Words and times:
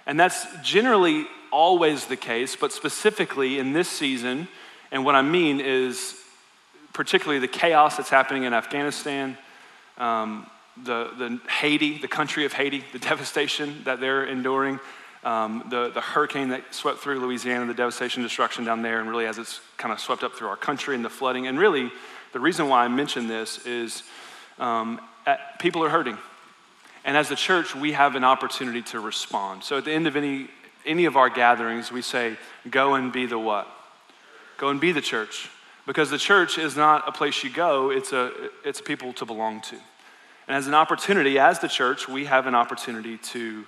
And 0.07 0.19
that's 0.19 0.47
generally 0.63 1.27
always 1.51 2.07
the 2.07 2.17
case, 2.17 2.57
but 2.57 2.73
specifically 2.73 3.59
in 3.59 3.73
this 3.73 3.89
season, 3.89 4.49
and 4.93 5.05
what 5.05 5.15
I 5.15 5.23
mean 5.23 5.61
is 5.61 6.17
particularly 6.93 7.39
the 7.39 7.49
chaos 7.49 7.97
that's 7.97 8.11
happening 8.11 8.45
in 8.45 8.53
Afghanistan, 8.53 9.39
um, 9.99 10.47
the, 10.83 11.11
the 11.19 11.41
Haiti, 11.49 11.99
the 11.99 12.09
country 12.09 12.45
of 12.45 12.53
Haiti, 12.53 12.85
the 12.93 12.99
devastation 13.11 13.83
that 13.85 14.01
they're 14.01 14.25
enduring, 14.25 14.81
um, 15.23 15.65
the, 15.69 15.91
the 15.91 16.01
hurricane 16.01 16.49
that 16.49 16.75
swept 16.75 16.99
through 16.99 17.21
Louisiana, 17.21 17.67
the 17.67 17.75
devastation, 17.75 18.23
destruction 18.23 18.65
down 18.65 18.83
there, 18.83 19.01
and 19.01 19.09
really 19.09 19.27
as 19.27 19.39
it's 19.39 19.61
kind 19.77 19.93
of 19.93 20.01
swept 20.01 20.23
up 20.23 20.35
through 20.35 20.49
our 20.49 20.57
country 20.57 20.95
and 20.95 21.05
the 21.05 21.11
flooding. 21.11 21.47
And 21.47 21.59
really, 21.59 21.91
the 22.33 22.41
reason 22.41 22.69
why 22.69 22.85
I 22.85 22.89
mention 22.89 23.29
this 23.29 23.67
is 23.67 24.03
um, 24.59 25.01
at, 25.27 25.59
people 25.59 25.85
are 25.85 25.91
hurting. 25.91 26.17
And 27.05 27.17
as 27.17 27.31
a 27.31 27.37
church, 27.37 27.75
we 27.75 27.93
have 27.93 28.15
an 28.15 28.25
opportunity 28.25 28.83
to 28.83 29.01
respond. 29.01 29.65
So 29.65 29.79
at 29.79 29.85
the 29.85 29.93
end 29.93 30.07
of 30.07 30.17
any, 30.17 30.49
any 30.85 31.07
of 31.07 31.17
our 31.17 31.31
gatherings, 31.31 31.91
we 31.91 32.03
say, 32.03 32.37
go 32.69 32.95
and 32.95 33.13
be 33.13 33.27
the 33.27 33.39
what? 33.39 33.67
Go 34.59 34.69
and 34.69 34.81
be 34.81 34.93
the 34.93 35.01
church. 35.01 35.51
Because 35.87 36.11
the 36.11 36.19
church 36.19 36.59
is 36.59 36.77
not 36.77 37.09
a 37.09 37.13
place 37.13 37.43
you 37.43 37.51
go, 37.51 37.91
it's 37.91 38.13
a, 38.13 38.33
it's 38.65 38.81
a 38.81 38.83
people 38.83 39.13
to 39.15 39.25
belong 39.25 39.61
to. 39.63 39.77
And 40.47 40.57
as 40.57 40.67
an 40.67 40.75
opportunity, 40.75 41.39
as 41.39 41.59
the 41.59 41.69
church, 41.69 42.09
we 42.09 42.27
have 42.27 42.47
an 42.47 42.55
opportunity 42.55 43.17
to 43.19 43.65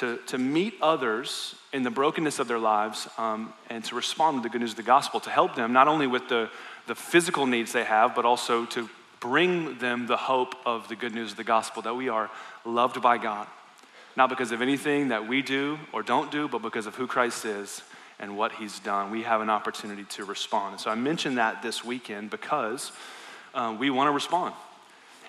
to, 0.00 0.18
to 0.26 0.38
meet 0.38 0.74
others 0.80 1.54
in 1.72 1.82
the 1.82 1.90
brokenness 1.90 2.38
of 2.38 2.48
their 2.48 2.58
lives 2.58 3.06
um, 3.18 3.52
and 3.68 3.84
to 3.84 3.94
respond 3.94 4.38
to 4.38 4.42
the 4.42 4.48
good 4.48 4.60
news 4.60 4.70
of 4.70 4.76
the 4.76 4.82
gospel, 4.82 5.20
to 5.20 5.30
help 5.30 5.54
them 5.54 5.72
not 5.72 5.88
only 5.88 6.06
with 6.06 6.28
the, 6.28 6.48
the 6.86 6.94
physical 6.94 7.46
needs 7.46 7.72
they 7.72 7.84
have, 7.84 8.14
but 8.14 8.24
also 8.24 8.64
to 8.66 8.88
bring 9.20 9.78
them 9.78 10.06
the 10.06 10.16
hope 10.16 10.54
of 10.64 10.88
the 10.88 10.96
good 10.96 11.14
news 11.14 11.32
of 11.32 11.36
the 11.36 11.44
gospel 11.44 11.82
that 11.82 11.94
we 11.94 12.08
are 12.08 12.30
loved 12.64 13.02
by 13.02 13.18
God. 13.18 13.46
Not 14.16 14.30
because 14.30 14.52
of 14.52 14.62
anything 14.62 15.08
that 15.08 15.28
we 15.28 15.42
do 15.42 15.78
or 15.92 16.02
don't 16.02 16.30
do, 16.30 16.48
but 16.48 16.62
because 16.62 16.86
of 16.86 16.94
who 16.94 17.06
Christ 17.06 17.44
is 17.44 17.82
and 18.18 18.38
what 18.38 18.52
he's 18.52 18.78
done. 18.80 19.10
We 19.10 19.22
have 19.24 19.42
an 19.42 19.50
opportunity 19.50 20.04
to 20.04 20.24
respond. 20.24 20.72
And 20.72 20.80
so 20.80 20.90
I 20.90 20.94
mentioned 20.94 21.36
that 21.36 21.62
this 21.62 21.84
weekend 21.84 22.30
because 22.30 22.90
uh, 23.54 23.76
we 23.78 23.90
want 23.90 24.08
to 24.08 24.12
respond. 24.12 24.54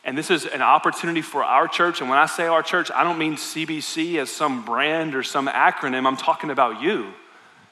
And 0.04 0.18
this 0.18 0.32
is 0.32 0.46
an 0.46 0.62
opportunity 0.62 1.22
for 1.22 1.44
our 1.44 1.68
church. 1.68 2.02
And 2.02 2.10
when 2.10 2.18
I 2.18 2.26
say 2.26 2.48
our 2.48 2.64
church, 2.64 2.90
I 2.94 3.04
don't 3.04 3.20
mean 3.20 3.36
CBC 3.36 4.18
as 4.18 4.32
some 4.32 4.66
brand 4.66 5.14
or 5.14 5.22
some 5.22 5.48
acronym. 5.48 6.08
I'm 6.08 6.18
talking 6.18 6.50
about 6.50 6.82
you, 6.82 7.14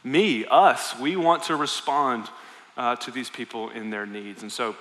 me, 0.04 0.46
us. 0.46 0.98
We 1.00 1.16
want 1.16 1.44
to 1.44 1.56
respond 1.56 2.30
uh, 2.78 2.96
to 2.98 3.12
these 3.12 3.30
people 3.30 3.70
in 3.70 3.90
their 3.90 4.06
needs. 4.06 4.44
And 4.44 4.52
so 4.52 4.76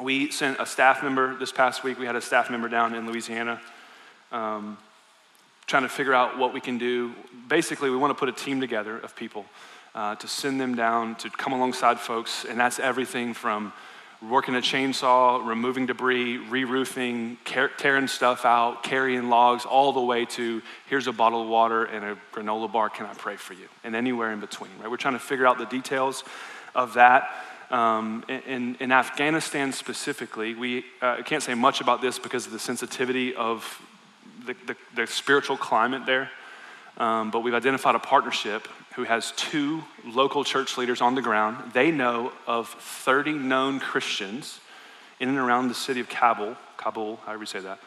we 0.00 0.30
sent 0.32 0.58
a 0.58 0.66
staff 0.66 1.02
member 1.02 1.36
this 1.36 1.52
past 1.52 1.84
week. 1.84 1.98
We 1.98 2.06
had 2.06 2.16
a 2.16 2.20
staff 2.20 2.50
member 2.50 2.68
down 2.68 2.94
in 2.94 3.06
Louisiana 3.06 3.60
um, 4.32 4.76
trying 5.66 5.84
to 5.84 5.88
figure 5.88 6.14
out 6.14 6.38
what 6.38 6.52
we 6.52 6.60
can 6.60 6.78
do. 6.78 7.14
Basically, 7.48 7.90
we 7.90 7.96
want 7.96 8.10
to 8.10 8.18
put 8.18 8.28
a 8.28 8.32
team 8.32 8.60
together 8.60 8.98
of 8.98 9.14
people 9.14 9.44
uh, 9.94 10.16
to 10.16 10.26
send 10.26 10.60
them 10.60 10.74
down 10.74 11.14
to 11.16 11.30
come 11.30 11.52
alongside 11.52 12.00
folks. 12.00 12.44
And 12.44 12.58
that's 12.58 12.80
everything 12.80 13.34
from 13.34 13.72
working 14.28 14.54
a 14.54 14.58
chainsaw, 14.58 15.46
removing 15.46 15.86
debris, 15.86 16.36
re 16.36 16.64
roofing, 16.64 17.38
tearing 17.44 18.06
stuff 18.06 18.44
out, 18.44 18.82
carrying 18.82 19.30
logs, 19.30 19.64
all 19.64 19.92
the 19.92 20.00
way 20.00 20.26
to 20.26 20.60
here's 20.86 21.06
a 21.06 21.12
bottle 21.12 21.42
of 21.42 21.48
water 21.48 21.84
and 21.84 22.04
a 22.04 22.18
granola 22.32 22.70
bar. 22.70 22.90
Can 22.90 23.06
I 23.06 23.14
pray 23.14 23.36
for 23.36 23.54
you? 23.54 23.68
And 23.82 23.96
anywhere 23.96 24.32
in 24.32 24.40
between, 24.40 24.70
right? 24.80 24.90
We're 24.90 24.98
trying 24.98 25.14
to 25.14 25.20
figure 25.20 25.46
out 25.46 25.58
the 25.58 25.66
details 25.66 26.24
of 26.74 26.94
that. 26.94 27.30
Um, 27.70 28.24
in, 28.28 28.76
in, 28.80 28.90
Afghanistan 28.90 29.72
specifically, 29.72 30.56
we 30.56 30.84
uh, 31.00 31.22
can't 31.22 31.42
say 31.42 31.54
much 31.54 31.80
about 31.80 32.02
this 32.02 32.18
because 32.18 32.44
of 32.46 32.52
the 32.52 32.58
sensitivity 32.58 33.32
of 33.34 33.80
the, 34.44 34.56
the, 34.66 34.76
the 34.96 35.06
spiritual 35.06 35.56
climate 35.56 36.04
there. 36.04 36.30
Um, 37.00 37.30
but 37.30 37.40
we've 37.40 37.54
identified 37.54 37.94
a 37.94 37.98
partnership 37.98 38.68
who 38.94 39.04
has 39.04 39.32
two 39.32 39.82
local 40.04 40.44
church 40.44 40.76
leaders 40.76 41.00
on 41.00 41.14
the 41.14 41.22
ground. 41.22 41.72
They 41.72 41.90
know 41.90 42.30
of 42.46 42.68
30 42.68 43.32
known 43.32 43.80
Christians 43.80 44.60
in 45.18 45.30
and 45.30 45.38
around 45.38 45.68
the 45.68 45.74
city 45.74 46.00
of 46.00 46.10
Kabul, 46.10 46.56
Kabul, 46.76 47.16
however 47.24 47.42
you 47.42 47.46
say 47.46 47.60
that. 47.60 47.78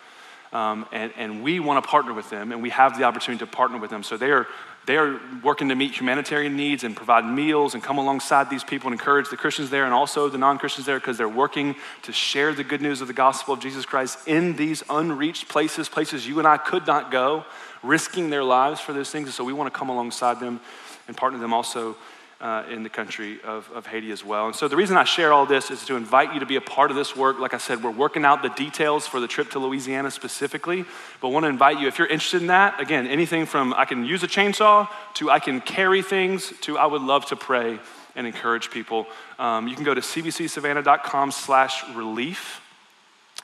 Um, 0.52 0.88
and, 0.92 1.14
and 1.16 1.44
we 1.44 1.60
want 1.60 1.84
to 1.84 1.88
partner 1.88 2.14
with 2.14 2.30
them, 2.32 2.52
and 2.52 2.62
we 2.62 2.72
have 2.72 2.98
the 2.98 3.04
opportunity 3.04 3.46
to 3.46 3.52
partner 3.52 3.78
with 3.78 3.92
them. 3.92 4.02
So 4.02 4.18
they 4.18 4.32
are, 4.32 4.48
they 4.88 4.98
are 4.98 5.20
working 5.44 5.70
to 5.70 5.76
meet 5.76 6.00
humanitarian 6.00 6.56
needs 6.56 6.84
and 6.84 6.96
provide 6.96 7.24
meals 7.26 7.76
and 7.76 7.84
come 7.84 8.00
alongside 8.00 8.50
these 8.50 8.64
people 8.64 8.88
and 8.88 9.00
encourage 9.00 9.30
the 9.30 9.38
Christians 9.38 9.70
there 9.70 9.86
and 9.86 9.94
also 9.94 10.28
the 10.28 10.38
non 10.40 10.58
Christians 10.58 10.88
there 10.88 11.00
because 11.00 11.20
they're 11.20 11.30
working 11.30 11.76
to 12.04 12.12
share 12.12 12.52
the 12.54 12.64
good 12.64 12.82
news 12.82 13.02
of 13.02 13.08
the 13.08 13.14
gospel 13.14 13.54
of 13.54 13.60
Jesus 13.60 13.86
Christ 13.86 14.28
in 14.28 14.56
these 14.56 14.84
unreached 14.90 15.50
places, 15.50 15.88
places 15.88 16.28
you 16.28 16.40
and 16.40 16.48
I 16.48 16.58
could 16.58 16.88
not 16.88 17.12
go 17.12 17.46
risking 17.84 18.30
their 18.30 18.44
lives 18.44 18.80
for 18.80 18.94
those 18.94 19.12
things. 19.12 19.28
And 19.28 19.34
so 19.34 19.44
we 19.44 19.54
want 19.54 19.72
to 19.72 19.78
come 19.78 19.90
alongside 19.90 20.40
them 20.40 20.60
and 21.08 21.16
partner 21.16 21.40
them 21.40 21.54
also 21.54 21.96
uh, 22.44 22.64
in 22.70 22.84
the 22.84 22.90
country 22.90 23.40
of, 23.44 23.70
of 23.74 23.86
Haiti 23.86 24.12
as 24.12 24.24
well. 24.24 24.48
And 24.48 24.56
so 24.56 24.68
the 24.68 24.76
reason 24.76 24.98
I 24.98 25.06
share 25.06 25.32
all 25.32 25.46
this 25.46 25.72
is 25.72 25.86
to 25.86 25.96
invite 25.96 26.34
you 26.34 26.42
to 26.42 26.46
be 26.46 26.58
a 26.58 26.62
part 26.62 26.92
of 26.92 26.98
this 26.98 27.16
work. 27.16 27.40
Like 27.40 27.54
I 27.54 27.58
said, 27.58 27.82
we're 27.82 27.92
working 27.92 28.26
out 28.26 28.42
the 28.42 28.50
details 28.50 29.08
for 29.08 29.22
the 29.22 29.28
trip 29.28 29.52
to 29.52 29.60
Louisiana 29.60 30.12
specifically, 30.12 30.84
but 31.22 31.30
want 31.30 31.46
to 31.46 31.48
invite 31.48 31.80
you, 31.80 31.88
if 31.88 31.98
you're 31.98 32.08
interested 32.08 32.42
in 32.42 32.48
that, 32.48 32.82
again, 32.82 33.08
anything 33.08 33.46
from 33.46 33.74
I 33.74 33.86
can 33.86 34.04
use 34.04 34.24
a 34.24 34.28
chainsaw 34.28 34.90
to 35.16 35.30
I 35.30 35.40
can 35.40 35.62
carry 35.62 36.02
things 36.02 36.52
to 36.62 36.78
I 36.78 36.86
would 36.86 37.02
love 37.02 37.26
to 37.28 37.38
pray 37.38 37.80
and 38.16 38.28
encourage 38.28 38.70
people. 38.72 39.08
Um, 39.40 39.68
you 39.68 39.76
can 39.76 39.86
go 39.86 39.94
to 39.94 40.02
cbcsavannah.com 40.02 41.32
slash 41.32 41.88
relief 41.96 42.60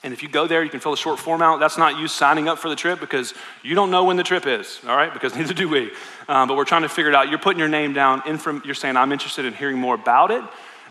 and 0.01 0.13
if 0.13 0.23
you 0.23 0.29
go 0.29 0.47
there, 0.47 0.63
you 0.63 0.69
can 0.69 0.79
fill 0.79 0.93
a 0.93 0.97
short 0.97 1.19
form 1.19 1.41
out. 1.41 1.59
That's 1.59 1.77
not 1.77 1.99
you 1.99 2.07
signing 2.07 2.47
up 2.47 2.57
for 2.57 2.69
the 2.69 2.75
trip 2.75 3.01
because 3.01 3.33
you 3.63 3.75
don't 3.75 3.91
know 3.91 4.05
when 4.05 4.15
the 4.15 4.23
trip 4.23 4.47
is, 4.47 4.79
all 4.87 4.95
right? 4.95 5.13
Because 5.13 5.35
neither 5.35 5.53
do 5.53 5.67
we. 5.67 5.91
Um, 6.29 6.47
but 6.47 6.55
we're 6.55 6.65
trying 6.65 6.83
to 6.83 6.89
figure 6.89 7.09
it 7.09 7.15
out. 7.15 7.29
You're 7.29 7.39
putting 7.39 7.59
your 7.59 7.67
name 7.67 7.93
down. 7.93 8.23
In 8.25 8.37
from, 8.37 8.61
you're 8.63 8.75
saying, 8.75 8.95
I'm 8.95 9.11
interested 9.11 9.43
in 9.45 9.53
hearing 9.53 9.77
more 9.77 9.95
about 9.95 10.31
it. 10.31 10.43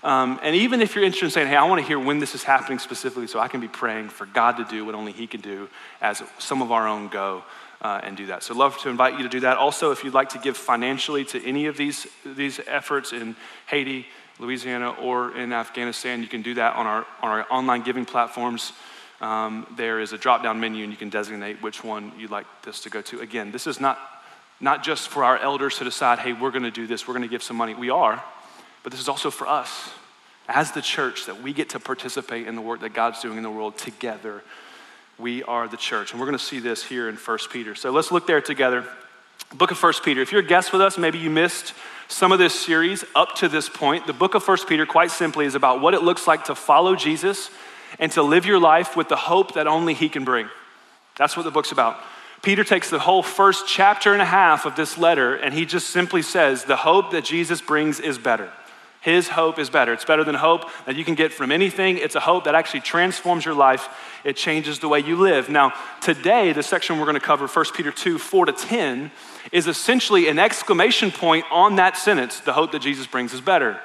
Um, 0.03 0.39
and 0.43 0.55
even 0.55 0.81
if 0.81 0.95
you're 0.95 1.05
interested 1.05 1.27
in 1.27 1.31
saying, 1.33 1.49
hey, 1.49 1.57
I 1.57 1.65
want 1.65 1.81
to 1.81 1.87
hear 1.87 1.99
when 1.99 2.19
this 2.19 2.35
is 2.35 2.45
happening 2.45 2.79
specifically 2.79 3.27
so 3.27 3.41
I 3.41 3.49
can 3.49 3.61
be 3.61 3.69
praying 3.69 4.11
for 4.11 4.27
God 4.27 4.59
to 4.59 4.65
do 4.65 4.85
what 4.85 4.95
only 4.95 5.13
He 5.13 5.27
can 5.27 5.41
do 5.41 5.69
as 6.01 6.23
some 6.39 6.61
of 6.61 6.71
our 6.71 6.87
own 6.87 7.09
go 7.09 7.43
uh, 7.81 8.01
and 8.03 8.17
do 8.17 8.27
that. 8.27 8.43
So, 8.43 8.55
love 8.55 8.79
to 8.83 8.91
invite 8.91 9.17
you 9.17 9.23
to 9.23 9.29
do 9.29 9.41
that. 9.41 9.57
Also, 9.57 9.91
if 9.91 10.05
you'd 10.05 10.15
like 10.15 10.29
to 10.31 10.39
give 10.39 10.57
financially 10.57 11.25
to 11.27 11.45
any 11.45 11.67
of 11.67 11.77
these, 11.77 12.07
these 12.25 12.61
efforts 12.67 13.13
in 13.13 13.35
Haiti, 13.67 14.07
Louisiana, 14.39 14.91
or 14.91 15.37
in 15.37 15.53
Afghanistan, 15.53 16.23
you 16.23 16.29
can 16.29 16.43
do 16.43 16.55
that 16.55 16.77
on 16.77 16.87
our, 16.87 17.07
on 17.23 17.31
our 17.31 17.47
online 17.51 17.83
giving 17.83 18.05
platforms 18.05 18.73
um, 19.21 19.67
there 19.77 20.01
is 20.01 20.13
a 20.13 20.19
drop 20.19 20.43
down 20.43 20.61
menu 20.61 20.85
and 20.85 20.93
you 20.93 20.97
can 20.97 21.09
designate 21.09 21.63
which 21.63 21.83
one 21.83 22.13
you'd 22.19 22.31
like 22.31 22.47
this 22.63 22.81
to 22.83 22.91
go 22.91 23.03
to. 23.03 23.21
Again, 23.21 23.51
this 23.51 23.67
is 23.67 23.81
not, 23.81 23.99
not 24.61 24.85
just 24.85 25.09
for 25.09 25.25
our 25.25 25.39
elders 25.39 25.79
to 25.79 25.85
decide, 25.85 26.21
hey, 26.21 26.33
we're 26.33 26.51
going 26.51 26.63
to 26.63 26.71
do 26.71 26.87
this, 26.87 27.09
we're 27.09 27.15
going 27.15 27.23
to 27.23 27.29
give 27.29 27.43
some 27.43 27.57
money. 27.57 27.75
We 27.75 27.91
are, 27.91 28.23
but 28.83 28.93
this 28.93 29.01
is 29.01 29.09
also 29.09 29.31
for 29.31 29.47
us 29.47 29.91
as 30.49 30.73
the 30.73 30.81
church 30.81 31.27
that 31.27 31.43
we 31.43 31.53
get 31.53 31.71
to 31.71 31.81
participate 31.81 32.47
in 32.47 32.55
the 32.55 32.63
work 32.63 32.81
that 32.81 32.95
God's 32.95 33.21
doing 33.21 33.37
in 33.37 33.43
the 33.43 33.51
world 33.51 33.77
together. 33.77 34.43
We 35.19 35.43
are 35.43 35.69
the 35.69 35.77
church. 35.77 36.13
And 36.13 36.21
we're 36.21 36.27
going 36.27 36.39
to 36.39 36.45
see 36.45 36.61
this 36.61 36.83
here 36.83 37.09
in 37.09 37.17
1 37.17 37.39
Peter. 37.51 37.75
So 37.75 37.91
let's 37.91 38.13
look 38.13 38.27
there 38.27 38.41
together. 38.41 38.85
Book 39.55 39.73
of 39.73 39.83
1 39.83 39.95
Peter. 40.05 40.23
If 40.23 40.31
you're 40.33 40.43
a 40.43 40.47
guest 40.47 40.73
with 40.73 40.81
us, 40.81 40.97
maybe 40.97 41.19
you 41.19 41.29
missed 41.29 41.75
some 42.07 42.33
of 42.33 42.39
this 42.39 42.59
series 42.59 43.05
up 43.15 43.35
to 43.37 43.49
this 43.49 43.69
point. 43.69 44.07
The 44.07 44.13
book 44.13 44.35
of 44.35 44.47
1 44.47 44.59
Peter, 44.69 44.87
quite 44.87 45.11
simply, 45.11 45.45
is 45.45 45.55
about 45.55 45.81
what 45.81 45.93
it 45.93 46.03
looks 46.03 46.27
like 46.27 46.45
to 46.45 46.55
follow 46.55 46.97
Jesus 46.97 47.51
and 47.99 48.11
to 48.13 48.23
live 48.23 48.47
your 48.47 48.59
life 48.59 48.97
with 48.97 49.09
the 49.09 49.17
hope 49.17 49.55
that 49.55 49.67
only 49.67 49.95
He 49.95 50.09
can 50.09 50.25
bring. 50.25 50.49
That's 51.17 51.37
what 51.37 51.43
the 51.43 51.51
book's 51.51 51.73
about. 51.73 51.99
Peter 52.43 52.63
takes 52.63 52.89
the 52.89 53.01
whole 53.01 53.23
first 53.23 53.67
chapter 53.67 54.13
and 54.13 54.23
a 54.23 54.27
half 54.27 54.65
of 54.65 54.77
this 54.77 54.97
letter 54.97 55.35
and 55.35 55.53
he 55.53 55.67
just 55.67 55.89
simply 55.89 56.23
says, 56.23 56.65
The 56.65 56.77
hope 56.77 57.11
that 57.11 57.25
Jesus 57.25 57.61
brings 57.61 57.99
is 57.99 58.17
better. 58.17 58.51
His 59.01 59.29
hope 59.29 59.59
is 59.59 59.71
better. 59.71 59.93
It's 59.93 60.05
better 60.05 60.25
than 60.25 60.35
hope 60.35 60.65
that 60.85 60.97
you 60.97 61.05
can 61.05 61.15
get 61.15 61.33
from 61.33 61.53
anything. 61.53 61.99
It's 61.99 62.15
a 62.15 62.21
hope 62.21 62.45
that 62.45 62.55
actually 62.55 62.81
transforms 62.81 63.45
your 63.45 63.55
life. 63.55 63.89
It 64.25 64.37
changes 64.37 64.81
the 64.81 64.89
way 64.89 65.01
you 65.01 65.17
live. 65.17 65.49
Now, 65.49 65.73
today, 66.01 66.53
the 66.53 66.65
section 66.65 66.99
we're 66.99 67.05
going 67.05 67.15
to 67.15 67.21
cover, 67.21 67.47
1 67.47 67.65
Peter 67.75 67.93
2 67.93 68.19
4 68.19 68.47
to 68.47 68.53
10, 68.53 69.11
is 69.53 69.67
essentially 69.67 70.29
an 70.29 70.39
exclamation 70.39 71.11
point 71.11 71.45
on 71.51 71.77
that 71.77 71.97
sentence 71.97 72.41
the 72.41 72.53
hope 72.53 72.73
that 72.73 72.83
Jesus 72.83 73.07
brings 73.07 73.33
is 73.33 73.41
better. 73.41 73.81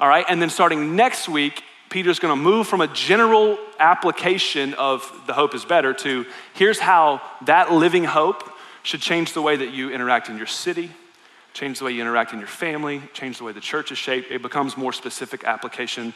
All 0.00 0.08
right, 0.08 0.26
and 0.28 0.42
then 0.42 0.50
starting 0.50 0.96
next 0.96 1.28
week, 1.28 1.62
Peter's 1.90 2.20
going 2.20 2.34
to 2.36 2.40
move 2.40 2.68
from 2.68 2.80
a 2.80 2.86
general 2.86 3.58
application 3.80 4.74
of 4.74 5.12
the 5.26 5.32
hope 5.32 5.54
is 5.54 5.64
better 5.64 5.92
to 5.92 6.24
here's 6.54 6.78
how 6.78 7.20
that 7.46 7.72
living 7.72 8.04
hope 8.04 8.48
should 8.84 9.00
change 9.00 9.32
the 9.32 9.42
way 9.42 9.56
that 9.56 9.72
you 9.72 9.90
interact 9.90 10.28
in 10.28 10.38
your 10.38 10.46
city, 10.46 10.90
change 11.52 11.80
the 11.80 11.84
way 11.84 11.90
you 11.90 12.00
interact 12.00 12.32
in 12.32 12.38
your 12.38 12.48
family, 12.48 13.02
change 13.12 13.38
the 13.38 13.44
way 13.44 13.52
the 13.52 13.60
church 13.60 13.90
is 13.90 13.98
shaped. 13.98 14.30
It 14.30 14.40
becomes 14.40 14.76
more 14.76 14.92
specific 14.92 15.42
application. 15.44 16.14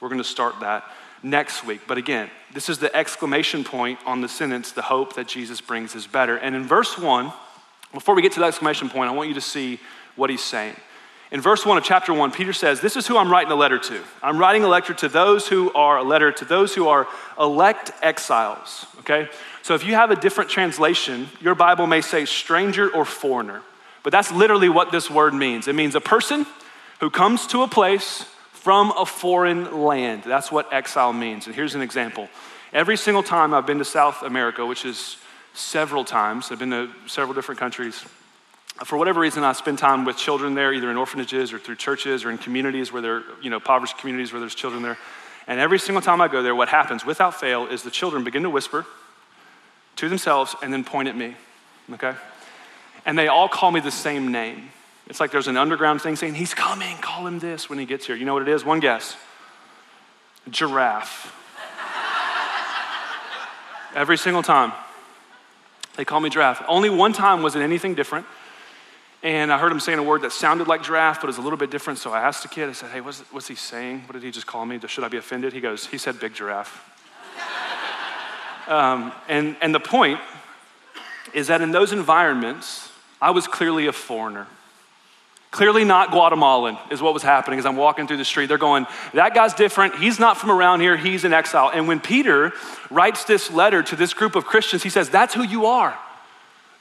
We're 0.00 0.08
going 0.08 0.18
to 0.18 0.24
start 0.24 0.60
that 0.60 0.84
next 1.24 1.64
week. 1.64 1.80
But 1.88 1.98
again, 1.98 2.30
this 2.54 2.68
is 2.68 2.78
the 2.78 2.94
exclamation 2.94 3.64
point 3.64 3.98
on 4.06 4.20
the 4.20 4.28
sentence 4.28 4.70
the 4.70 4.82
hope 4.82 5.14
that 5.16 5.26
Jesus 5.26 5.60
brings 5.60 5.96
is 5.96 6.06
better. 6.06 6.36
And 6.36 6.54
in 6.54 6.64
verse 6.64 6.96
1, 6.96 7.32
before 7.92 8.14
we 8.14 8.22
get 8.22 8.32
to 8.32 8.40
the 8.40 8.46
exclamation 8.46 8.88
point, 8.88 9.10
I 9.10 9.12
want 9.12 9.28
you 9.28 9.34
to 9.34 9.40
see 9.40 9.80
what 10.14 10.30
he's 10.30 10.42
saying. 10.42 10.76
In 11.32 11.40
verse 11.40 11.66
1 11.66 11.76
of 11.76 11.82
chapter 11.82 12.14
1, 12.14 12.30
Peter 12.30 12.52
says, 12.52 12.80
This 12.80 12.94
is 12.96 13.06
who 13.06 13.18
I'm 13.18 13.30
writing 13.30 13.50
a 13.50 13.56
letter 13.56 13.78
to. 13.78 14.00
I'm 14.22 14.38
writing 14.38 14.62
a 14.62 14.68
letter 14.68 14.94
to 14.94 15.08
those 15.08 15.48
who 15.48 15.72
are 15.72 15.98
a 15.98 16.04
letter 16.04 16.30
to 16.30 16.44
those 16.44 16.74
who 16.74 16.86
are 16.88 17.08
elect 17.38 17.90
exiles. 18.00 18.86
Okay? 19.00 19.28
So 19.62 19.74
if 19.74 19.84
you 19.84 19.94
have 19.94 20.12
a 20.12 20.16
different 20.16 20.50
translation, 20.50 21.28
your 21.40 21.56
Bible 21.56 21.88
may 21.88 22.00
say 22.00 22.26
stranger 22.26 22.88
or 22.88 23.04
foreigner. 23.04 23.62
But 24.04 24.12
that's 24.12 24.30
literally 24.30 24.68
what 24.68 24.92
this 24.92 25.10
word 25.10 25.34
means. 25.34 25.66
It 25.66 25.74
means 25.74 25.96
a 25.96 26.00
person 26.00 26.46
who 27.00 27.10
comes 27.10 27.48
to 27.48 27.62
a 27.62 27.68
place 27.68 28.24
from 28.52 28.92
a 28.96 29.04
foreign 29.04 29.82
land. 29.82 30.22
That's 30.24 30.52
what 30.52 30.72
exile 30.72 31.12
means. 31.12 31.46
And 31.46 31.56
here's 31.56 31.74
an 31.74 31.82
example. 31.82 32.28
Every 32.72 32.96
single 32.96 33.24
time 33.24 33.52
I've 33.52 33.66
been 33.66 33.78
to 33.78 33.84
South 33.84 34.22
America, 34.22 34.64
which 34.64 34.84
is 34.84 35.16
several 35.54 36.04
times, 36.04 36.52
I've 36.52 36.60
been 36.60 36.70
to 36.70 36.90
several 37.06 37.34
different 37.34 37.58
countries. 37.58 38.04
For 38.84 38.98
whatever 38.98 39.20
reason, 39.20 39.42
I 39.42 39.52
spend 39.52 39.78
time 39.78 40.04
with 40.04 40.16
children 40.16 40.54
there, 40.54 40.72
either 40.72 40.90
in 40.90 40.96
orphanages 40.96 41.52
or 41.52 41.58
through 41.58 41.76
churches 41.76 42.24
or 42.24 42.30
in 42.30 42.38
communities 42.38 42.92
where 42.92 43.00
they're, 43.00 43.22
you 43.40 43.48
know, 43.48 43.56
impoverished 43.56 43.98
communities 43.98 44.32
where 44.32 44.40
there's 44.40 44.54
children 44.54 44.82
there. 44.82 44.98
And 45.46 45.60
every 45.60 45.78
single 45.78 46.02
time 46.02 46.20
I 46.20 46.28
go 46.28 46.42
there, 46.42 46.54
what 46.54 46.68
happens 46.68 47.04
without 47.04 47.38
fail 47.38 47.66
is 47.66 47.82
the 47.82 47.90
children 47.90 48.24
begin 48.24 48.42
to 48.42 48.50
whisper 48.50 48.84
to 49.96 50.08
themselves 50.08 50.54
and 50.62 50.72
then 50.72 50.84
point 50.84 51.08
at 51.08 51.16
me, 51.16 51.34
okay? 51.92 52.14
and 53.06 53.16
they 53.16 53.28
all 53.28 53.48
call 53.48 53.70
me 53.70 53.80
the 53.80 53.90
same 53.90 54.32
name. 54.32 54.70
It's 55.06 55.20
like 55.20 55.30
there's 55.30 55.46
an 55.46 55.56
underground 55.56 56.02
thing 56.02 56.16
saying, 56.16 56.34
He's 56.34 56.52
coming, 56.52 56.98
call 56.98 57.26
him 57.26 57.38
this 57.38 57.70
when 57.70 57.78
he 57.78 57.86
gets 57.86 58.04
here. 58.04 58.16
You 58.16 58.26
know 58.26 58.34
what 58.34 58.42
it 58.42 58.48
is? 58.48 58.64
One 58.64 58.80
guess 58.80 59.16
giraffe. 60.50 61.32
Every 63.94 64.18
single 64.18 64.42
time. 64.42 64.72
They 65.96 66.04
call 66.04 66.20
me 66.20 66.28
giraffe. 66.28 66.62
Only 66.68 66.90
one 66.90 67.14
time 67.14 67.42
was 67.42 67.56
it 67.56 67.62
anything 67.62 67.94
different. 67.94 68.26
And 69.22 69.52
I 69.52 69.58
heard 69.58 69.72
him 69.72 69.80
saying 69.80 69.98
a 69.98 70.02
word 70.02 70.22
that 70.22 70.32
sounded 70.32 70.68
like 70.68 70.82
giraffe, 70.82 71.20
but 71.20 71.24
it 71.24 71.28
was 71.28 71.38
a 71.38 71.42
little 71.42 71.56
bit 71.56 71.70
different. 71.70 71.98
So 71.98 72.12
I 72.12 72.20
asked 72.20 72.42
the 72.42 72.48
kid, 72.48 72.68
I 72.68 72.72
said, 72.72 72.90
Hey, 72.90 73.00
what's, 73.00 73.20
what's 73.32 73.48
he 73.48 73.54
saying? 73.54 74.02
What 74.02 74.12
did 74.12 74.22
he 74.22 74.30
just 74.30 74.46
call 74.46 74.66
me? 74.66 74.78
Should 74.86 75.04
I 75.04 75.08
be 75.08 75.16
offended? 75.16 75.52
He 75.52 75.60
goes, 75.60 75.86
He 75.86 75.98
said 75.98 76.20
big 76.20 76.34
giraffe. 76.34 76.84
um, 78.68 79.12
and, 79.28 79.56
and 79.60 79.74
the 79.74 79.80
point 79.80 80.20
is 81.32 81.48
that 81.48 81.60
in 81.60 81.70
those 81.70 81.92
environments, 81.92 82.90
I 83.20 83.30
was 83.30 83.46
clearly 83.46 83.86
a 83.86 83.92
foreigner. 83.92 84.46
Clearly 85.50 85.84
not 85.84 86.10
Guatemalan 86.10 86.76
is 86.90 87.00
what 87.00 87.14
was 87.14 87.22
happening 87.22 87.58
as 87.58 87.64
I'm 87.64 87.76
walking 87.76 88.06
through 88.06 88.18
the 88.18 88.24
street. 88.26 88.46
They're 88.46 88.58
going, 88.58 88.86
that 89.14 89.34
guy's 89.34 89.54
different. 89.54 89.94
He's 89.96 90.18
not 90.18 90.36
from 90.36 90.50
around 90.50 90.80
here. 90.80 90.96
He's 90.96 91.24
in 91.24 91.32
exile. 91.32 91.70
And 91.72 91.88
when 91.88 91.98
Peter 91.98 92.52
writes 92.90 93.24
this 93.24 93.50
letter 93.50 93.82
to 93.82 93.96
this 93.96 94.12
group 94.12 94.36
of 94.36 94.44
Christians, 94.44 94.82
he 94.82 94.90
says, 94.90 95.08
That's 95.08 95.32
who 95.32 95.42
you 95.42 95.66
are. 95.66 95.98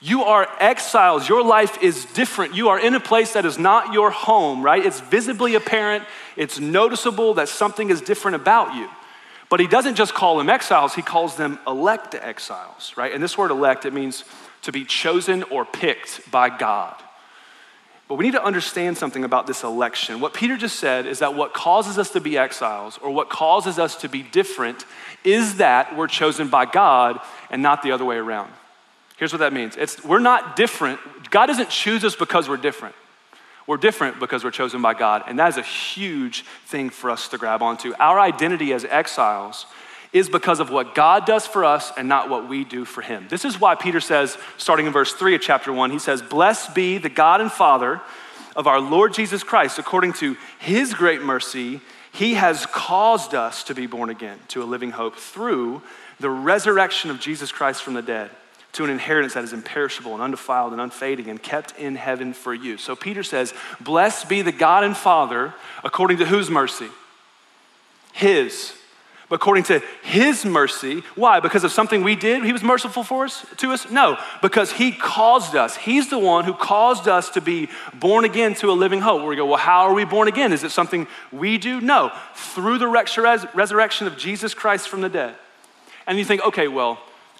You 0.05 0.25
are 0.25 0.47
exiles. 0.59 1.27
Your 1.27 1.43
life 1.43 1.81
is 1.81 2.05
different. 2.05 2.53
You 2.53 2.69
are 2.69 2.79
in 2.79 2.93
a 2.93 2.99
place 2.99 3.33
that 3.33 3.43
is 3.43 3.57
not 3.57 3.91
your 3.91 4.11
home, 4.11 4.61
right? 4.61 4.85
It's 4.85 4.99
visibly 4.99 5.55
apparent. 5.55 6.03
It's 6.35 6.59
noticeable 6.59 7.33
that 7.33 7.49
something 7.49 7.89
is 7.89 8.01
different 8.01 8.35
about 8.35 8.75
you. 8.75 8.87
But 9.49 9.59
he 9.59 9.65
doesn't 9.65 9.95
just 9.95 10.13
call 10.13 10.37
them 10.37 10.47
exiles, 10.47 10.93
he 10.93 11.01
calls 11.01 11.37
them 11.37 11.57
elect 11.65 12.13
exiles, 12.13 12.93
right? 12.95 13.11
And 13.15 13.23
this 13.23 13.35
word 13.35 13.49
elect, 13.49 13.83
it 13.85 13.93
means 13.93 14.25
to 14.61 14.71
be 14.71 14.85
chosen 14.85 15.41
or 15.41 15.65
picked 15.65 16.29
by 16.29 16.55
God. 16.55 16.93
But 18.07 18.19
we 18.19 18.25
need 18.25 18.33
to 18.33 18.43
understand 18.43 18.99
something 18.99 19.23
about 19.23 19.47
this 19.47 19.63
election. 19.63 20.19
What 20.19 20.35
Peter 20.35 20.55
just 20.55 20.77
said 20.77 21.07
is 21.07 21.17
that 21.17 21.33
what 21.33 21.55
causes 21.55 21.97
us 21.97 22.11
to 22.11 22.21
be 22.21 22.37
exiles 22.37 22.99
or 22.99 23.09
what 23.09 23.31
causes 23.31 23.79
us 23.79 23.95
to 24.01 24.07
be 24.07 24.21
different 24.21 24.85
is 25.23 25.55
that 25.57 25.97
we're 25.97 26.05
chosen 26.05 26.47
by 26.47 26.67
God 26.67 27.19
and 27.49 27.63
not 27.63 27.81
the 27.81 27.91
other 27.91 28.05
way 28.05 28.17
around. 28.17 28.51
Here's 29.17 29.31
what 29.31 29.39
that 29.39 29.53
means 29.53 29.75
it's, 29.77 30.03
we're 30.03 30.19
not 30.19 30.55
different. 30.55 30.99
God 31.29 31.47
doesn't 31.47 31.69
choose 31.69 32.03
us 32.03 32.15
because 32.15 32.49
we're 32.49 32.57
different. 32.57 32.95
We're 33.67 33.77
different 33.77 34.19
because 34.19 34.43
we're 34.43 34.51
chosen 34.51 34.81
by 34.81 34.93
God. 34.93 35.23
And 35.27 35.39
that 35.39 35.49
is 35.49 35.57
a 35.57 35.63
huge 35.63 36.43
thing 36.67 36.89
for 36.91 37.09
us 37.09 37.27
to 37.29 37.37
grab 37.37 37.63
onto. 37.63 37.93
Our 37.99 38.19
identity 38.19 38.73
as 38.73 38.85
exiles 38.85 39.65
is 40.13 40.29
because 40.29 40.59
of 40.59 40.69
what 40.69 40.93
God 40.93 41.25
does 41.25 41.47
for 41.47 41.65
us 41.65 41.91
and 41.97 42.07
not 42.07 42.29
what 42.29 42.47
we 42.47 42.63
do 42.63 42.85
for 42.85 43.01
him. 43.01 43.25
This 43.29 43.43
is 43.43 43.59
why 43.59 43.75
Peter 43.75 43.99
says, 43.99 44.37
starting 44.57 44.85
in 44.85 44.93
verse 44.93 45.13
3 45.13 45.35
of 45.35 45.41
chapter 45.41 45.73
1, 45.73 45.89
he 45.89 45.99
says, 45.99 46.21
Blessed 46.21 46.75
be 46.75 46.99
the 46.99 47.09
God 47.09 47.41
and 47.41 47.51
Father 47.51 48.01
of 48.55 48.67
our 48.67 48.79
Lord 48.79 49.13
Jesus 49.13 49.43
Christ, 49.43 49.79
according 49.79 50.13
to 50.13 50.37
his 50.59 50.93
great 50.93 51.21
mercy, 51.21 51.81
he 52.13 52.35
has 52.35 52.65
caused 52.67 53.33
us 53.33 53.63
to 53.65 53.73
be 53.73 53.87
born 53.87 54.09
again 54.09 54.39
to 54.49 54.63
a 54.63 54.65
living 54.65 54.91
hope 54.91 55.17
through 55.17 55.81
the 56.19 56.29
resurrection 56.29 57.09
of 57.09 57.19
Jesus 57.19 57.51
Christ 57.51 57.83
from 57.83 57.95
the 57.95 58.01
dead 58.01 58.29
to 58.75 58.83
an 58.83 58.89
inheritance 58.89 59.33
that 59.33 59.43
is 59.43 59.53
imperishable 59.53 60.13
and 60.13 60.21
undefiled 60.21 60.71
and 60.71 60.81
unfading 60.81 61.29
and 61.29 61.41
kept 61.41 61.77
in 61.77 61.95
heaven 61.95 62.33
for 62.33 62.53
you. 62.53 62.77
So 62.77 62.95
Peter 62.95 63.23
says, 63.23 63.53
Blessed 63.81 64.29
be 64.29 64.41
the 64.41 64.51
God 64.51 64.83
and 64.83 64.95
Father 64.95 65.53
according 65.83 66.17
to 66.17 66.25
whose 66.25 66.49
mercy? 66.49 66.89
His 68.13 68.73
but 69.27 69.35
according 69.35 69.63
to 69.65 69.81
his 70.03 70.45
mercy. 70.45 71.01
Why? 71.15 71.39
Because 71.39 71.63
of 71.63 71.71
something 71.71 72.03
we 72.03 72.15
did, 72.15 72.43
he 72.45 72.53
was 72.53 72.61
merciful 72.61 73.03
for 73.03 73.25
us 73.25 73.45
to 73.57 73.71
us? 73.71 73.89
No, 73.89 74.19
because 74.41 74.71
he 74.71 74.91
caused 74.91 75.55
us. 75.55 75.75
He's 75.75 76.09
the 76.09 76.19
one 76.19 76.45
who 76.45 76.53
caused 76.53 77.07
us 77.07 77.29
to 77.31 77.41
be 77.41 77.69
born 77.93 78.23
again 78.23 78.53
to 78.55 78.69
a 78.69 78.73
living 78.73 79.01
hope. 79.01 79.21
Where 79.21 79.29
we 79.29 79.35
go, 79.35 79.45
well, 79.45 79.57
how 79.57 79.81
are 79.81 79.93
we 79.93 80.05
born 80.05 80.27
again? 80.27 80.53
Is 80.53 80.63
it 80.63 80.69
something 80.69 81.07
we 81.31 81.57
do? 81.57 81.81
No, 81.81 82.11
through 82.35 82.77
the 82.77 82.87
resurrection 82.87 84.05
of 84.05 84.15
Jesus 84.15 84.53
Christ 84.53 84.89
from 84.89 85.01
the 85.01 85.09
dead. 85.09 85.35
And 86.05 86.19
you 86.19 86.25
think, 86.25 86.45
okay, 86.45 86.67
well, 86.67 86.99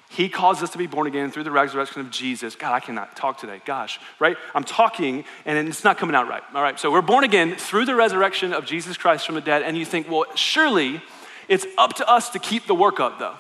he 0.10 0.30
caused 0.30 0.64
us 0.64 0.70
to 0.72 0.78
be 0.78 0.88
born 0.88 1.08
again 1.08 1.32
through 1.32 1.44
the 1.44 1.52
resurrection 1.52 2.02
of 2.02 2.10
Jesus. 2.12 2.56
God, 2.56 2.74
I 2.74 2.80
cannot 2.80 3.16
talk 3.16 3.38
today. 3.38 3.62
Gosh, 3.66 4.00
right? 4.20 4.38
I'm 4.54 4.64
talking 4.64 5.26
and 5.46 5.68
it's 5.68 5.84
not 5.84 5.98
coming 5.98 6.16
out 6.16 6.28
right. 6.28 6.44
All 6.54 6.62
right, 6.62 6.80
so 6.80 6.92
we're 6.92 7.02
born 7.02 7.24
again 7.24 7.56
through 7.56 7.86
the 7.86 7.96
resurrection 7.96 8.54
of 8.54 8.66
Jesus 8.66 8.98
Christ 8.98 9.26
from 9.26 9.36
the 9.36 9.42
dead. 9.42 9.64
And 9.64 9.78
you 9.78 9.86
think, 9.86 10.10
well, 10.10 10.26
surely 10.36 11.02
it's 11.48 11.66
up 11.78 11.94
to 11.96 12.10
us 12.10 12.30
to 12.32 12.40
keep 12.40 12.68
the 12.68 12.76
work 12.76 13.00
up, 13.00 13.20
though. 13.20 13.36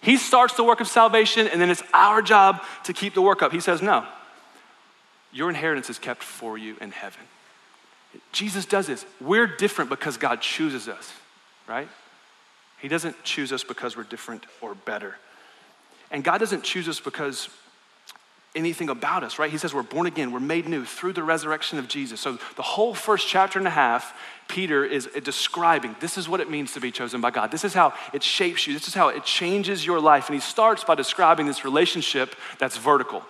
He 0.00 0.16
starts 0.16 0.54
the 0.54 0.64
work 0.64 0.80
of 0.80 0.88
salvation, 0.88 1.46
and 1.46 1.60
then 1.60 1.70
it's 1.70 1.82
our 1.92 2.22
job 2.22 2.62
to 2.84 2.92
keep 2.92 3.14
the 3.14 3.22
work 3.22 3.40
up. 3.40 3.52
He 3.52 3.60
says, 3.60 3.80
No, 3.80 4.04
your 5.32 5.48
inheritance 5.48 5.88
is 5.90 5.98
kept 5.98 6.22
for 6.22 6.58
you 6.58 6.76
in 6.80 6.90
heaven. 6.90 7.22
Jesus 8.32 8.66
does 8.66 8.88
this. 8.88 9.06
We're 9.20 9.46
different 9.46 9.90
because 9.90 10.16
God 10.16 10.40
chooses 10.40 10.88
us, 10.88 11.12
right? 11.68 11.88
He 12.80 12.88
doesn't 12.88 13.22
choose 13.22 13.52
us 13.52 13.62
because 13.62 13.96
we're 13.96 14.02
different 14.02 14.44
or 14.60 14.74
better. 14.74 15.16
And 16.12 16.22
God 16.22 16.38
doesn't 16.38 16.62
choose 16.62 16.88
us 16.88 17.00
because 17.00 17.48
anything 18.54 18.90
about 18.90 19.24
us, 19.24 19.38
right? 19.38 19.50
He 19.50 19.56
says 19.56 19.72
we're 19.72 19.82
born 19.82 20.06
again, 20.06 20.30
we're 20.30 20.40
made 20.40 20.68
new 20.68 20.84
through 20.84 21.14
the 21.14 21.22
resurrection 21.22 21.78
of 21.78 21.88
Jesus. 21.88 22.20
So 22.20 22.38
the 22.56 22.62
whole 22.62 22.94
first 22.94 23.26
chapter 23.26 23.58
and 23.58 23.66
a 23.66 23.70
half, 23.70 24.14
Peter 24.46 24.84
is 24.84 25.08
describing 25.24 25.96
this 26.00 26.18
is 26.18 26.28
what 26.28 26.40
it 26.40 26.50
means 26.50 26.74
to 26.74 26.80
be 26.80 26.90
chosen 26.90 27.22
by 27.22 27.30
God. 27.30 27.50
This 27.50 27.64
is 27.64 27.72
how 27.72 27.94
it 28.12 28.22
shapes 28.22 28.66
you, 28.66 28.74
this 28.74 28.88
is 28.88 28.94
how 28.94 29.08
it 29.08 29.24
changes 29.24 29.86
your 29.86 30.00
life. 30.00 30.28
And 30.28 30.34
he 30.34 30.40
starts 30.40 30.84
by 30.84 30.94
describing 30.94 31.46
this 31.46 31.64
relationship 31.64 32.36
that's 32.58 32.76
vertical. 32.76 33.22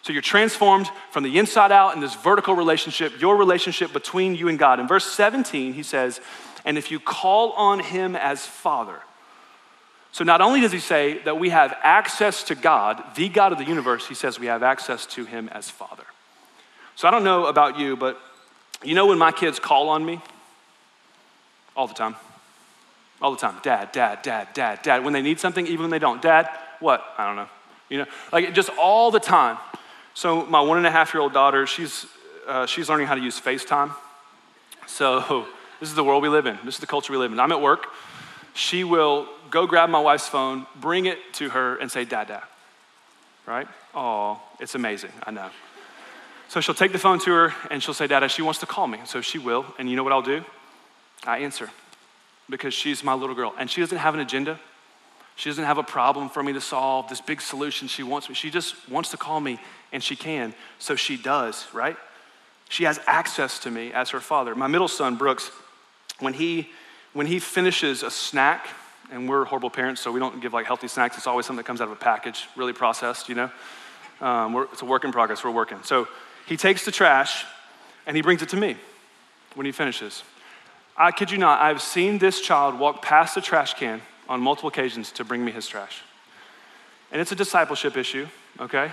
So 0.00 0.12
you're 0.12 0.22
transformed 0.22 0.88
from 1.10 1.22
the 1.22 1.38
inside 1.38 1.70
out 1.70 1.94
in 1.94 2.00
this 2.00 2.14
vertical 2.16 2.54
relationship, 2.54 3.20
your 3.20 3.36
relationship 3.36 3.92
between 3.92 4.34
you 4.34 4.48
and 4.48 4.58
God. 4.58 4.80
In 4.80 4.88
verse 4.88 5.04
17, 5.04 5.74
he 5.74 5.82
says, 5.84 6.20
And 6.64 6.76
if 6.76 6.90
you 6.90 6.98
call 6.98 7.52
on 7.52 7.78
him 7.78 8.16
as 8.16 8.44
Father, 8.44 9.00
so 10.12 10.24
not 10.24 10.42
only 10.42 10.60
does 10.60 10.72
he 10.72 10.78
say 10.78 11.18
that 11.22 11.38
we 11.38 11.48
have 11.48 11.74
access 11.82 12.42
to 12.44 12.54
God, 12.54 13.02
the 13.16 13.30
God 13.30 13.52
of 13.52 13.58
the 13.58 13.64
universe, 13.64 14.06
he 14.06 14.14
says 14.14 14.38
we 14.38 14.46
have 14.46 14.62
access 14.62 15.06
to 15.06 15.24
him 15.24 15.48
as 15.48 15.70
Father. 15.70 16.04
So 16.96 17.08
I 17.08 17.10
don't 17.10 17.24
know 17.24 17.46
about 17.46 17.78
you, 17.78 17.96
but 17.96 18.20
you 18.84 18.94
know 18.94 19.06
when 19.06 19.18
my 19.18 19.32
kids 19.32 19.58
call 19.58 19.88
on 19.88 20.04
me? 20.04 20.20
All 21.74 21.86
the 21.86 21.94
time. 21.94 22.16
All 23.22 23.32
the 23.32 23.38
time. 23.38 23.56
Dad, 23.62 23.90
dad, 23.92 24.20
dad, 24.22 24.48
dad, 24.52 24.82
dad. 24.82 25.02
When 25.02 25.14
they 25.14 25.22
need 25.22 25.40
something, 25.40 25.66
even 25.66 25.80
when 25.80 25.90
they 25.90 25.98
don't. 25.98 26.20
Dad, 26.20 26.48
what? 26.80 27.02
I 27.16 27.26
don't 27.26 27.36
know. 27.36 27.48
You 27.88 27.98
know, 27.98 28.06
like 28.32 28.52
just 28.52 28.68
all 28.78 29.10
the 29.10 29.20
time. 29.20 29.56
So 30.12 30.44
my 30.44 30.60
one 30.60 30.76
and 30.76 30.86
a 30.86 30.90
half 30.90 31.14
year 31.14 31.22
old 31.22 31.32
daughter, 31.32 31.66
she's, 31.66 32.04
uh, 32.46 32.66
she's 32.66 32.90
learning 32.90 33.06
how 33.06 33.14
to 33.14 33.20
use 33.20 33.40
FaceTime. 33.40 33.94
So 34.86 35.46
this 35.80 35.88
is 35.88 35.94
the 35.94 36.04
world 36.04 36.22
we 36.22 36.28
live 36.28 36.44
in. 36.44 36.58
This 36.64 36.74
is 36.74 36.80
the 36.80 36.86
culture 36.86 37.14
we 37.14 37.18
live 37.18 37.32
in. 37.32 37.40
I'm 37.40 37.52
at 37.52 37.62
work. 37.62 37.86
She 38.54 38.84
will 38.84 39.28
go 39.50 39.66
grab 39.66 39.90
my 39.90 40.00
wife's 40.00 40.28
phone, 40.28 40.66
bring 40.76 41.06
it 41.06 41.18
to 41.34 41.50
her, 41.50 41.76
and 41.76 41.90
say, 41.90 42.04
Dad, 42.04 42.28
Dad. 42.28 42.42
Right? 43.46 43.66
Oh, 43.94 44.40
it's 44.60 44.74
amazing. 44.74 45.12
I 45.26 45.30
know. 45.30 45.50
So 46.48 46.60
she'll 46.60 46.74
take 46.74 46.92
the 46.92 46.98
phone 46.98 47.18
to 47.20 47.30
her 47.32 47.54
and 47.70 47.82
she'll 47.82 47.94
say, 47.94 48.06
Dada, 48.06 48.28
she 48.28 48.42
wants 48.42 48.60
to 48.60 48.66
call 48.66 48.86
me. 48.86 49.00
So 49.06 49.20
she 49.20 49.38
will. 49.38 49.64
And 49.78 49.88
you 49.88 49.96
know 49.96 50.04
what 50.04 50.12
I'll 50.12 50.22
do? 50.22 50.44
I 51.26 51.38
answer. 51.38 51.70
because 52.48 52.74
she's 52.74 53.02
my 53.02 53.14
little 53.14 53.34
girl. 53.34 53.54
And 53.58 53.70
she 53.70 53.80
doesn't 53.80 53.98
have 53.98 54.14
an 54.14 54.20
agenda. 54.20 54.60
She 55.34 55.48
doesn't 55.48 55.64
have 55.64 55.78
a 55.78 55.82
problem 55.82 56.28
for 56.28 56.42
me 56.42 56.52
to 56.52 56.60
solve, 56.60 57.08
this 57.08 57.20
big 57.20 57.40
solution 57.40 57.88
she 57.88 58.02
wants 58.02 58.28
me. 58.28 58.34
She 58.34 58.50
just 58.50 58.88
wants 58.88 59.10
to 59.10 59.16
call 59.16 59.40
me 59.40 59.58
and 59.92 60.02
she 60.02 60.14
can. 60.14 60.54
So 60.78 60.94
she 60.94 61.16
does, 61.16 61.66
right? 61.72 61.96
She 62.68 62.84
has 62.84 63.00
access 63.06 63.58
to 63.60 63.70
me 63.70 63.92
as 63.92 64.10
her 64.10 64.20
father. 64.20 64.54
My 64.54 64.66
middle 64.66 64.88
son, 64.88 65.16
Brooks, 65.16 65.50
when 66.20 66.34
he 66.34 66.68
when 67.12 67.26
he 67.26 67.38
finishes 67.38 68.02
a 68.02 68.10
snack, 68.10 68.68
and 69.10 69.28
we're 69.28 69.44
horrible 69.44 69.70
parents, 69.70 70.00
so 70.00 70.10
we 70.10 70.20
don't 70.20 70.40
give 70.40 70.52
like 70.52 70.66
healthy 70.66 70.88
snacks. 70.88 71.16
It's 71.16 71.26
always 71.26 71.44
something 71.46 71.58
that 71.58 71.66
comes 71.66 71.80
out 71.80 71.88
of 71.88 71.92
a 71.92 71.96
package, 71.96 72.48
really 72.56 72.72
processed, 72.72 73.28
you 73.28 73.34
know. 73.34 73.50
Um, 74.20 74.66
it's 74.72 74.82
a 74.82 74.86
work 74.86 75.04
in 75.04 75.12
progress. 75.12 75.44
We're 75.44 75.50
working. 75.50 75.82
So 75.82 76.08
he 76.46 76.56
takes 76.56 76.84
the 76.84 76.92
trash 76.92 77.44
and 78.06 78.16
he 78.16 78.22
brings 78.22 78.40
it 78.42 78.48
to 78.50 78.56
me 78.56 78.76
when 79.54 79.66
he 79.66 79.72
finishes. 79.72 80.22
I 80.96 81.10
kid 81.10 81.30
you 81.30 81.38
not, 81.38 81.60
I've 81.60 81.82
seen 81.82 82.18
this 82.18 82.40
child 82.40 82.78
walk 82.78 83.02
past 83.02 83.34
the 83.34 83.40
trash 83.40 83.74
can 83.74 84.00
on 84.28 84.40
multiple 84.40 84.68
occasions 84.68 85.10
to 85.12 85.24
bring 85.24 85.44
me 85.44 85.52
his 85.52 85.66
trash. 85.66 86.02
And 87.10 87.20
it's 87.20 87.32
a 87.32 87.34
discipleship 87.36 87.96
issue, 87.96 88.26
okay? 88.60 88.90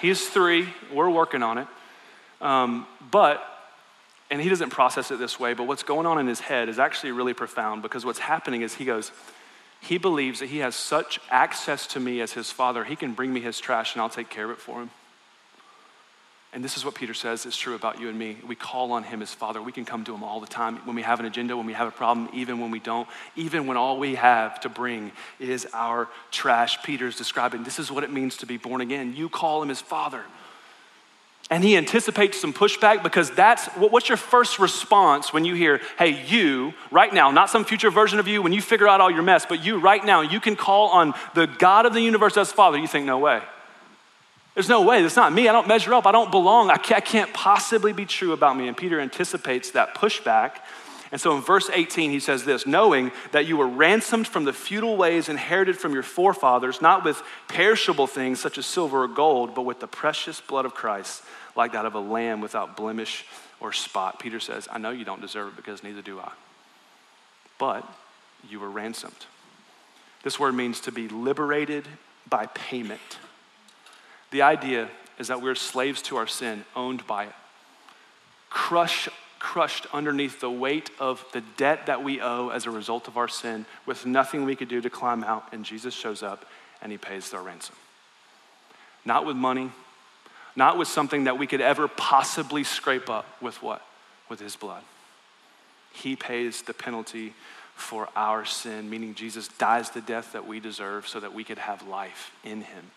He's 0.00 0.28
three, 0.28 0.68
we're 0.92 1.10
working 1.10 1.42
on 1.42 1.58
it. 1.58 1.66
Um, 2.40 2.86
but, 3.10 3.42
and 4.30 4.40
he 4.40 4.48
doesn't 4.48 4.70
process 4.70 5.10
it 5.10 5.18
this 5.18 5.38
way, 5.38 5.54
but 5.54 5.64
what's 5.64 5.82
going 5.82 6.06
on 6.06 6.18
in 6.18 6.26
his 6.26 6.40
head 6.40 6.68
is 6.68 6.78
actually 6.78 7.12
really 7.12 7.34
profound 7.34 7.82
because 7.82 8.04
what's 8.04 8.18
happening 8.18 8.62
is 8.62 8.74
he 8.74 8.84
goes, 8.84 9.12
he 9.80 9.98
believes 9.98 10.40
that 10.40 10.46
he 10.46 10.58
has 10.58 10.74
such 10.74 11.20
access 11.30 11.86
to 11.88 12.00
me 12.00 12.20
as 12.20 12.32
his 12.32 12.50
father, 12.50 12.84
he 12.84 12.96
can 12.96 13.12
bring 13.12 13.32
me 13.32 13.40
his 13.40 13.58
trash 13.60 13.94
and 13.94 14.02
I'll 14.02 14.08
take 14.08 14.30
care 14.30 14.46
of 14.46 14.50
it 14.50 14.58
for 14.58 14.82
him. 14.82 14.90
And 16.56 16.64
this 16.64 16.78
is 16.78 16.86
what 16.86 16.94
Peter 16.94 17.12
says 17.12 17.44
is 17.44 17.54
true 17.54 17.74
about 17.74 18.00
you 18.00 18.08
and 18.08 18.18
me. 18.18 18.38
We 18.46 18.54
call 18.54 18.92
on 18.92 19.02
him 19.02 19.20
as 19.20 19.34
Father. 19.34 19.60
We 19.60 19.72
can 19.72 19.84
come 19.84 20.04
to 20.04 20.14
him 20.14 20.24
all 20.24 20.40
the 20.40 20.46
time 20.46 20.76
when 20.86 20.96
we 20.96 21.02
have 21.02 21.20
an 21.20 21.26
agenda, 21.26 21.54
when 21.54 21.66
we 21.66 21.74
have 21.74 21.86
a 21.86 21.90
problem, 21.90 22.30
even 22.32 22.60
when 22.60 22.70
we 22.70 22.80
don't, 22.80 23.06
even 23.36 23.66
when 23.66 23.76
all 23.76 23.98
we 23.98 24.14
have 24.14 24.58
to 24.60 24.70
bring 24.70 25.12
is 25.38 25.66
our 25.74 26.08
trash. 26.30 26.82
Peter's 26.82 27.14
describing 27.14 27.62
this 27.62 27.78
is 27.78 27.92
what 27.92 28.04
it 28.04 28.10
means 28.10 28.38
to 28.38 28.46
be 28.46 28.56
born 28.56 28.80
again. 28.80 29.14
You 29.14 29.28
call 29.28 29.62
him 29.62 29.70
as 29.70 29.82
Father. 29.82 30.24
And 31.48 31.62
he 31.62 31.76
anticipates 31.76 32.40
some 32.40 32.52
pushback 32.52 33.04
because 33.04 33.30
that's 33.30 33.66
what's 33.76 34.08
your 34.08 34.16
first 34.16 34.58
response 34.58 35.32
when 35.32 35.44
you 35.44 35.54
hear, 35.54 35.80
hey, 35.96 36.24
you, 36.26 36.74
right 36.90 37.12
now, 37.14 37.30
not 37.30 37.50
some 37.50 37.64
future 37.64 37.90
version 37.90 38.18
of 38.18 38.26
you 38.26 38.42
when 38.42 38.52
you 38.52 38.60
figure 38.60 38.88
out 38.88 39.00
all 39.00 39.10
your 39.10 39.22
mess, 39.22 39.46
but 39.46 39.64
you 39.64 39.78
right 39.78 40.04
now, 40.04 40.22
you 40.22 40.40
can 40.40 40.56
call 40.56 40.88
on 40.88 41.14
the 41.34 41.46
God 41.46 41.86
of 41.86 41.94
the 41.94 42.00
universe 42.00 42.36
as 42.36 42.50
Father. 42.50 42.78
You 42.78 42.88
think, 42.88 43.06
no 43.06 43.18
way. 43.18 43.42
There's 44.54 44.68
no 44.68 44.82
way. 44.82 45.02
That's 45.02 45.16
not 45.16 45.32
me. 45.32 45.48
I 45.48 45.52
don't 45.52 45.68
measure 45.68 45.94
up. 45.94 46.06
I 46.06 46.12
don't 46.12 46.30
belong. 46.32 46.70
I 46.70 46.78
can't, 46.78 46.96
I 46.96 47.06
can't 47.06 47.32
possibly 47.32 47.92
be 47.92 48.06
true 48.06 48.32
about 48.32 48.56
me. 48.56 48.66
And 48.66 48.76
Peter 48.76 48.98
anticipates 48.98 49.70
that 49.72 49.94
pushback. 49.94 50.52
And 51.12 51.20
so 51.20 51.36
in 51.36 51.42
verse 51.42 51.70
18, 51.72 52.10
he 52.10 52.20
says 52.20 52.44
this 52.44 52.66
knowing 52.66 53.12
that 53.32 53.46
you 53.46 53.56
were 53.56 53.68
ransomed 53.68 54.26
from 54.26 54.44
the 54.44 54.52
futile 54.52 54.96
ways 54.96 55.28
inherited 55.28 55.76
from 55.76 55.92
your 55.92 56.02
forefathers, 56.02 56.82
not 56.82 57.04
with 57.04 57.22
perishable 57.48 58.06
things 58.06 58.40
such 58.40 58.58
as 58.58 58.66
silver 58.66 59.04
or 59.04 59.08
gold, 59.08 59.54
but 59.54 59.62
with 59.62 59.80
the 59.80 59.86
precious 59.86 60.40
blood 60.40 60.64
of 60.64 60.74
Christ, 60.74 61.22
like 61.54 61.72
that 61.72 61.86
of 61.86 61.94
a 61.94 62.00
lamb 62.00 62.40
without 62.40 62.76
blemish 62.76 63.24
or 63.60 63.72
spot. 63.72 64.18
Peter 64.18 64.40
says, 64.40 64.68
I 64.70 64.78
know 64.78 64.90
you 64.90 65.04
don't 65.04 65.20
deserve 65.20 65.48
it 65.48 65.56
because 65.56 65.82
neither 65.82 66.02
do 66.02 66.18
I. 66.18 66.32
But 67.58 67.88
you 68.48 68.60
were 68.60 68.70
ransomed. 68.70 69.26
This 70.22 70.40
word 70.40 70.54
means 70.54 70.80
to 70.80 70.92
be 70.92 71.08
liberated 71.08 71.86
by 72.28 72.46
payment. 72.46 73.18
The 74.32 74.42
idea 74.42 74.88
is 75.18 75.28
that 75.28 75.40
we're 75.40 75.54
slaves 75.54 76.02
to 76.02 76.16
our 76.16 76.26
sin, 76.26 76.64
owned 76.74 77.06
by 77.06 77.24
it, 77.24 77.32
Crush, 78.50 79.08
crushed 79.46 79.86
underneath 79.92 80.40
the 80.40 80.50
weight 80.50 80.90
of 80.98 81.24
the 81.32 81.40
debt 81.56 81.86
that 81.86 82.02
we 82.02 82.20
owe 82.20 82.48
as 82.48 82.66
a 82.66 82.70
result 82.70 83.06
of 83.06 83.16
our 83.16 83.28
sin, 83.28 83.64
with 83.86 84.04
nothing 84.04 84.44
we 84.44 84.56
could 84.56 84.68
do 84.68 84.80
to 84.80 84.90
climb 84.90 85.22
out. 85.22 85.46
And 85.52 85.64
Jesus 85.64 85.94
shows 85.94 86.20
up 86.20 86.44
and 86.82 86.90
he 86.90 86.98
pays 86.98 87.30
their 87.30 87.40
ransom. 87.40 87.76
Not 89.04 89.24
with 89.24 89.36
money, 89.36 89.70
not 90.56 90.76
with 90.76 90.88
something 90.88 91.24
that 91.24 91.38
we 91.38 91.46
could 91.46 91.60
ever 91.60 91.86
possibly 91.86 92.64
scrape 92.64 93.08
up 93.08 93.40
with 93.40 93.62
what? 93.62 93.86
With 94.28 94.40
his 94.40 94.56
blood. 94.56 94.82
He 95.92 96.16
pays 96.16 96.62
the 96.62 96.74
penalty 96.74 97.32
for 97.76 98.08
our 98.16 98.44
sin, 98.44 98.90
meaning 98.90 99.14
Jesus 99.14 99.46
dies 99.46 99.90
the 99.90 100.00
death 100.00 100.32
that 100.32 100.44
we 100.44 100.58
deserve 100.58 101.06
so 101.06 101.20
that 101.20 101.32
we 101.32 101.44
could 101.44 101.58
have 101.58 101.86
life 101.86 102.32
in 102.42 102.62
him. 102.62 102.90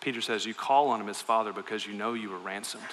Peter 0.00 0.22
says, 0.22 0.46
You 0.46 0.54
call 0.54 0.88
on 0.88 1.02
him 1.02 1.10
as 1.10 1.20
Father 1.20 1.52
because 1.52 1.86
you 1.86 1.92
know 1.92 2.14
you 2.14 2.30
were 2.30 2.38
ransomed, 2.38 2.84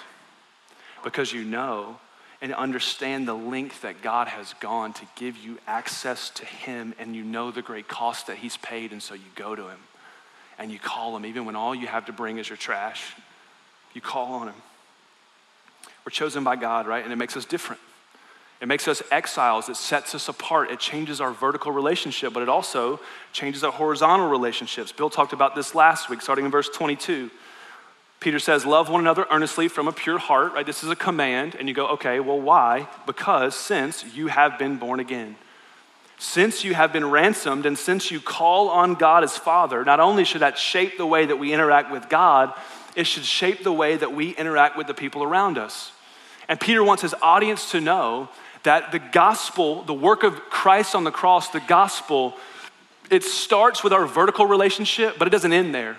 because 1.06 1.32
you 1.32 1.46
know 1.46 2.00
and 2.44 2.54
understand 2.54 3.26
the 3.26 3.34
length 3.34 3.84
that 3.84 4.02
God 4.02 4.28
has 4.28 4.54
gone 4.60 4.92
to 4.94 5.06
give 5.16 5.38
you 5.38 5.58
access 5.66 6.30
to 6.32 6.46
him, 6.46 6.94
and 7.00 7.16
you 7.16 7.24
know 7.24 7.52
the 7.52 7.62
great 7.62 7.88
cost 7.88 8.28
that 8.28 8.36
he's 8.36 8.58
paid, 8.58 8.92
and 8.92 9.02
so 9.02 9.14
you 9.14 9.24
go 9.36 9.56
to 9.56 9.70
him 9.70 9.80
and 10.60 10.70
you 10.70 10.78
call 10.78 11.16
him, 11.16 11.26
even 11.26 11.46
when 11.46 11.56
all 11.56 11.74
you 11.74 11.88
have 11.88 12.06
to 12.06 12.12
bring 12.12 12.38
is 12.38 12.50
your 12.50 12.58
trash. 12.58 13.16
You 13.94 14.02
call 14.02 14.34
on 14.34 14.50
him. 14.50 14.56
We're 16.06 16.12
chosen 16.12 16.44
by 16.44 16.58
God, 16.58 16.86
right? 16.86 17.02
And 17.02 17.14
it 17.14 17.16
makes 17.16 17.38
us 17.38 17.46
different. 17.46 17.82
It 18.60 18.68
makes 18.68 18.90
us 18.90 19.02
exiles. 19.10 19.70
It 19.70 19.78
sets 19.78 20.14
us 20.14 20.28
apart. 20.28 20.70
It 20.70 20.80
changes 20.80 21.22
our 21.22 21.32
vertical 21.32 21.72
relationship, 21.72 22.34
but 22.34 22.44
it 22.44 22.50
also 22.50 23.00
changes 23.32 23.64
our 23.64 23.72
horizontal 23.72 24.28
relationships. 24.28 24.92
Bill 24.92 25.10
talked 25.10 25.32
about 25.32 25.56
this 25.56 25.74
last 25.76 26.10
week, 26.10 26.22
starting 26.22 26.44
in 26.44 26.52
verse 26.52 26.70
22. 26.70 27.32
Peter 28.24 28.40
says, 28.40 28.66
Love 28.66 28.90
one 28.90 29.02
another 29.02 29.28
earnestly 29.30 29.68
from 29.68 29.88
a 29.88 29.92
pure 29.92 30.18
heart, 30.18 30.54
right? 30.54 30.66
This 30.66 30.84
is 30.84 30.90
a 30.90 30.96
command. 30.96 31.56
And 31.56 31.68
you 31.68 31.76
go, 31.76 31.88
okay, 31.90 32.20
well, 32.20 32.40
why? 32.40 32.88
Because 33.06 33.56
since 33.56 34.04
you 34.16 34.28
have 34.28 34.58
been 34.58 34.78
born 34.78 35.00
again. 35.00 35.36
Since 36.18 36.64
you 36.64 36.74
have 36.74 36.94
been 36.94 37.10
ransomed 37.10 37.66
and 37.66 37.78
since 37.78 38.10
you 38.10 38.22
call 38.22 38.70
on 38.70 38.96
God 38.96 39.26
as 39.26 39.38
Father, 39.38 39.84
not 39.84 40.00
only 40.00 40.24
should 40.24 40.42
that 40.42 40.58
shape 40.58 40.98
the 40.98 41.06
way 41.06 41.26
that 41.26 41.36
we 41.36 41.54
interact 41.54 41.92
with 41.92 42.08
God, 42.08 42.54
it 42.96 43.06
should 43.06 43.26
shape 43.26 43.64
the 43.64 43.74
way 43.74 43.98
that 43.98 44.14
we 44.14 44.30
interact 44.30 44.78
with 44.78 44.88
the 44.88 44.94
people 44.94 45.22
around 45.22 45.58
us. 45.58 45.92
And 46.48 46.60
Peter 46.60 46.84
wants 46.84 47.02
his 47.02 47.14
audience 47.22 47.72
to 47.72 47.82
know 47.82 48.30
that 48.64 48.94
the 48.94 49.00
gospel, 49.00 49.84
the 49.84 49.94
work 49.94 50.24
of 50.24 50.36
Christ 50.50 50.96
on 50.96 51.04
the 51.04 51.12
cross, 51.12 51.50
the 51.50 51.60
gospel, 51.60 52.36
it 53.10 53.24
starts 53.24 53.84
with 53.84 53.92
our 53.92 54.06
vertical 54.06 54.46
relationship, 54.46 55.18
but 55.20 55.28
it 55.28 55.32
doesn't 55.32 55.52
end 55.52 55.76
there. 55.76 55.98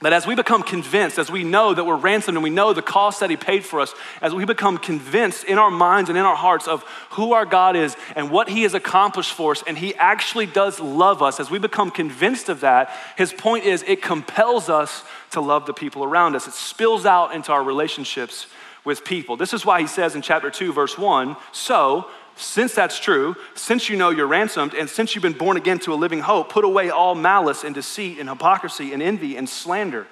That 0.00 0.12
as 0.12 0.28
we 0.28 0.36
become 0.36 0.62
convinced, 0.62 1.18
as 1.18 1.30
we 1.30 1.42
know 1.42 1.74
that 1.74 1.84
we're 1.84 1.96
ransomed 1.96 2.36
and 2.36 2.44
we 2.44 2.50
know 2.50 2.72
the 2.72 2.82
cost 2.82 3.18
that 3.18 3.30
He 3.30 3.36
paid 3.36 3.64
for 3.64 3.80
us, 3.80 3.92
as 4.22 4.32
we 4.32 4.44
become 4.44 4.78
convinced 4.78 5.42
in 5.42 5.58
our 5.58 5.72
minds 5.72 6.08
and 6.08 6.16
in 6.16 6.24
our 6.24 6.36
hearts 6.36 6.68
of 6.68 6.82
who 7.10 7.32
our 7.32 7.44
God 7.44 7.74
is 7.74 7.96
and 8.14 8.30
what 8.30 8.48
He 8.48 8.62
has 8.62 8.74
accomplished 8.74 9.32
for 9.32 9.52
us, 9.52 9.64
and 9.66 9.76
He 9.76 9.94
actually 9.96 10.46
does 10.46 10.78
love 10.78 11.20
us, 11.20 11.40
as 11.40 11.50
we 11.50 11.58
become 11.58 11.90
convinced 11.90 12.48
of 12.48 12.60
that, 12.60 12.90
His 13.16 13.32
point 13.32 13.64
is 13.64 13.82
it 13.88 14.00
compels 14.00 14.68
us 14.68 15.02
to 15.32 15.40
love 15.40 15.66
the 15.66 15.74
people 15.74 16.04
around 16.04 16.36
us. 16.36 16.46
It 16.46 16.54
spills 16.54 17.04
out 17.04 17.34
into 17.34 17.50
our 17.50 17.62
relationships 17.62 18.46
with 18.84 19.04
people. 19.04 19.36
This 19.36 19.52
is 19.52 19.66
why 19.66 19.80
he 19.80 19.86
says 19.86 20.14
in 20.14 20.22
chapter 20.22 20.50
2, 20.50 20.72
verse 20.72 20.96
1 20.96 21.36
So, 21.52 22.08
since 22.38 22.74
that's 22.74 22.98
true, 22.98 23.36
since 23.54 23.88
you 23.88 23.96
know 23.96 24.10
you're 24.10 24.26
ransomed, 24.26 24.72
and 24.74 24.88
since 24.88 25.14
you've 25.14 25.22
been 25.22 25.32
born 25.32 25.56
again 25.56 25.78
to 25.80 25.92
a 25.92 25.96
living 25.96 26.20
hope, 26.20 26.50
put 26.50 26.64
away 26.64 26.88
all 26.88 27.14
malice 27.14 27.64
and 27.64 27.74
deceit 27.74 28.18
and 28.18 28.28
hypocrisy 28.28 28.92
and 28.92 29.02
envy 29.02 29.36
and 29.36 29.48
slander. 29.48 30.06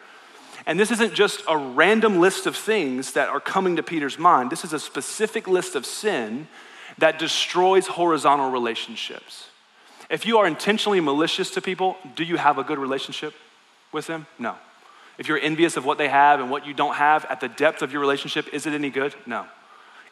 And 0.66 0.80
this 0.80 0.90
isn't 0.90 1.14
just 1.14 1.42
a 1.48 1.56
random 1.56 2.18
list 2.18 2.46
of 2.46 2.56
things 2.56 3.12
that 3.12 3.28
are 3.28 3.38
coming 3.38 3.76
to 3.76 3.82
Peter's 3.82 4.18
mind. 4.18 4.50
This 4.50 4.64
is 4.64 4.72
a 4.72 4.80
specific 4.80 5.46
list 5.46 5.76
of 5.76 5.86
sin 5.86 6.48
that 6.98 7.20
destroys 7.20 7.86
horizontal 7.86 8.50
relationships. 8.50 9.48
If 10.10 10.26
you 10.26 10.38
are 10.38 10.46
intentionally 10.46 11.00
malicious 11.00 11.52
to 11.52 11.62
people, 11.62 11.96
do 12.16 12.24
you 12.24 12.36
have 12.36 12.58
a 12.58 12.64
good 12.64 12.78
relationship 12.78 13.34
with 13.92 14.08
them? 14.08 14.26
No. 14.38 14.56
If 15.18 15.28
you're 15.28 15.38
envious 15.38 15.76
of 15.76 15.84
what 15.84 15.98
they 15.98 16.08
have 16.08 16.40
and 16.40 16.50
what 16.50 16.66
you 16.66 16.74
don't 16.74 16.94
have 16.96 17.24
at 17.26 17.40
the 17.40 17.48
depth 17.48 17.82
of 17.82 17.92
your 17.92 18.00
relationship, 18.00 18.52
is 18.52 18.66
it 18.66 18.72
any 18.72 18.90
good? 18.90 19.14
No. 19.26 19.46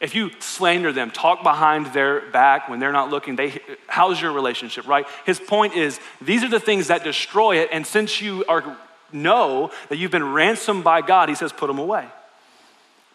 If 0.01 0.15
you 0.15 0.31
slander 0.41 0.93
them, 0.93 1.11
talk 1.11 1.43
behind 1.43 1.87
their 1.89 2.31
back 2.31 2.69
when 2.69 2.81
they're 2.81 2.93
not 2.93 3.11
looking, 3.11 3.37
they, 3.37 3.61
how's 3.87 4.21
your 4.21 4.33
relationship, 4.33 4.87
right? 4.87 5.07
His 5.25 5.41
point 5.41 5.75
is 5.75 6.01
these 6.21 6.43
are 6.43 6.49
the 6.49 6.61
things 6.61 6.89
that 6.89 7.05
destroy 7.05 7.59
it. 7.59 7.69
And 7.73 7.87
since 7.87 8.21
you 8.21 8.45
are, 8.49 8.77
know 9.13 9.71
that 9.89 9.97
you've 9.97 10.11
been 10.11 10.33
ransomed 10.33 10.85
by 10.85 11.01
God, 11.01 11.29
he 11.29 11.35
says, 11.35 11.53
put 11.53 11.69
them 11.69 11.79
away. 11.79 12.07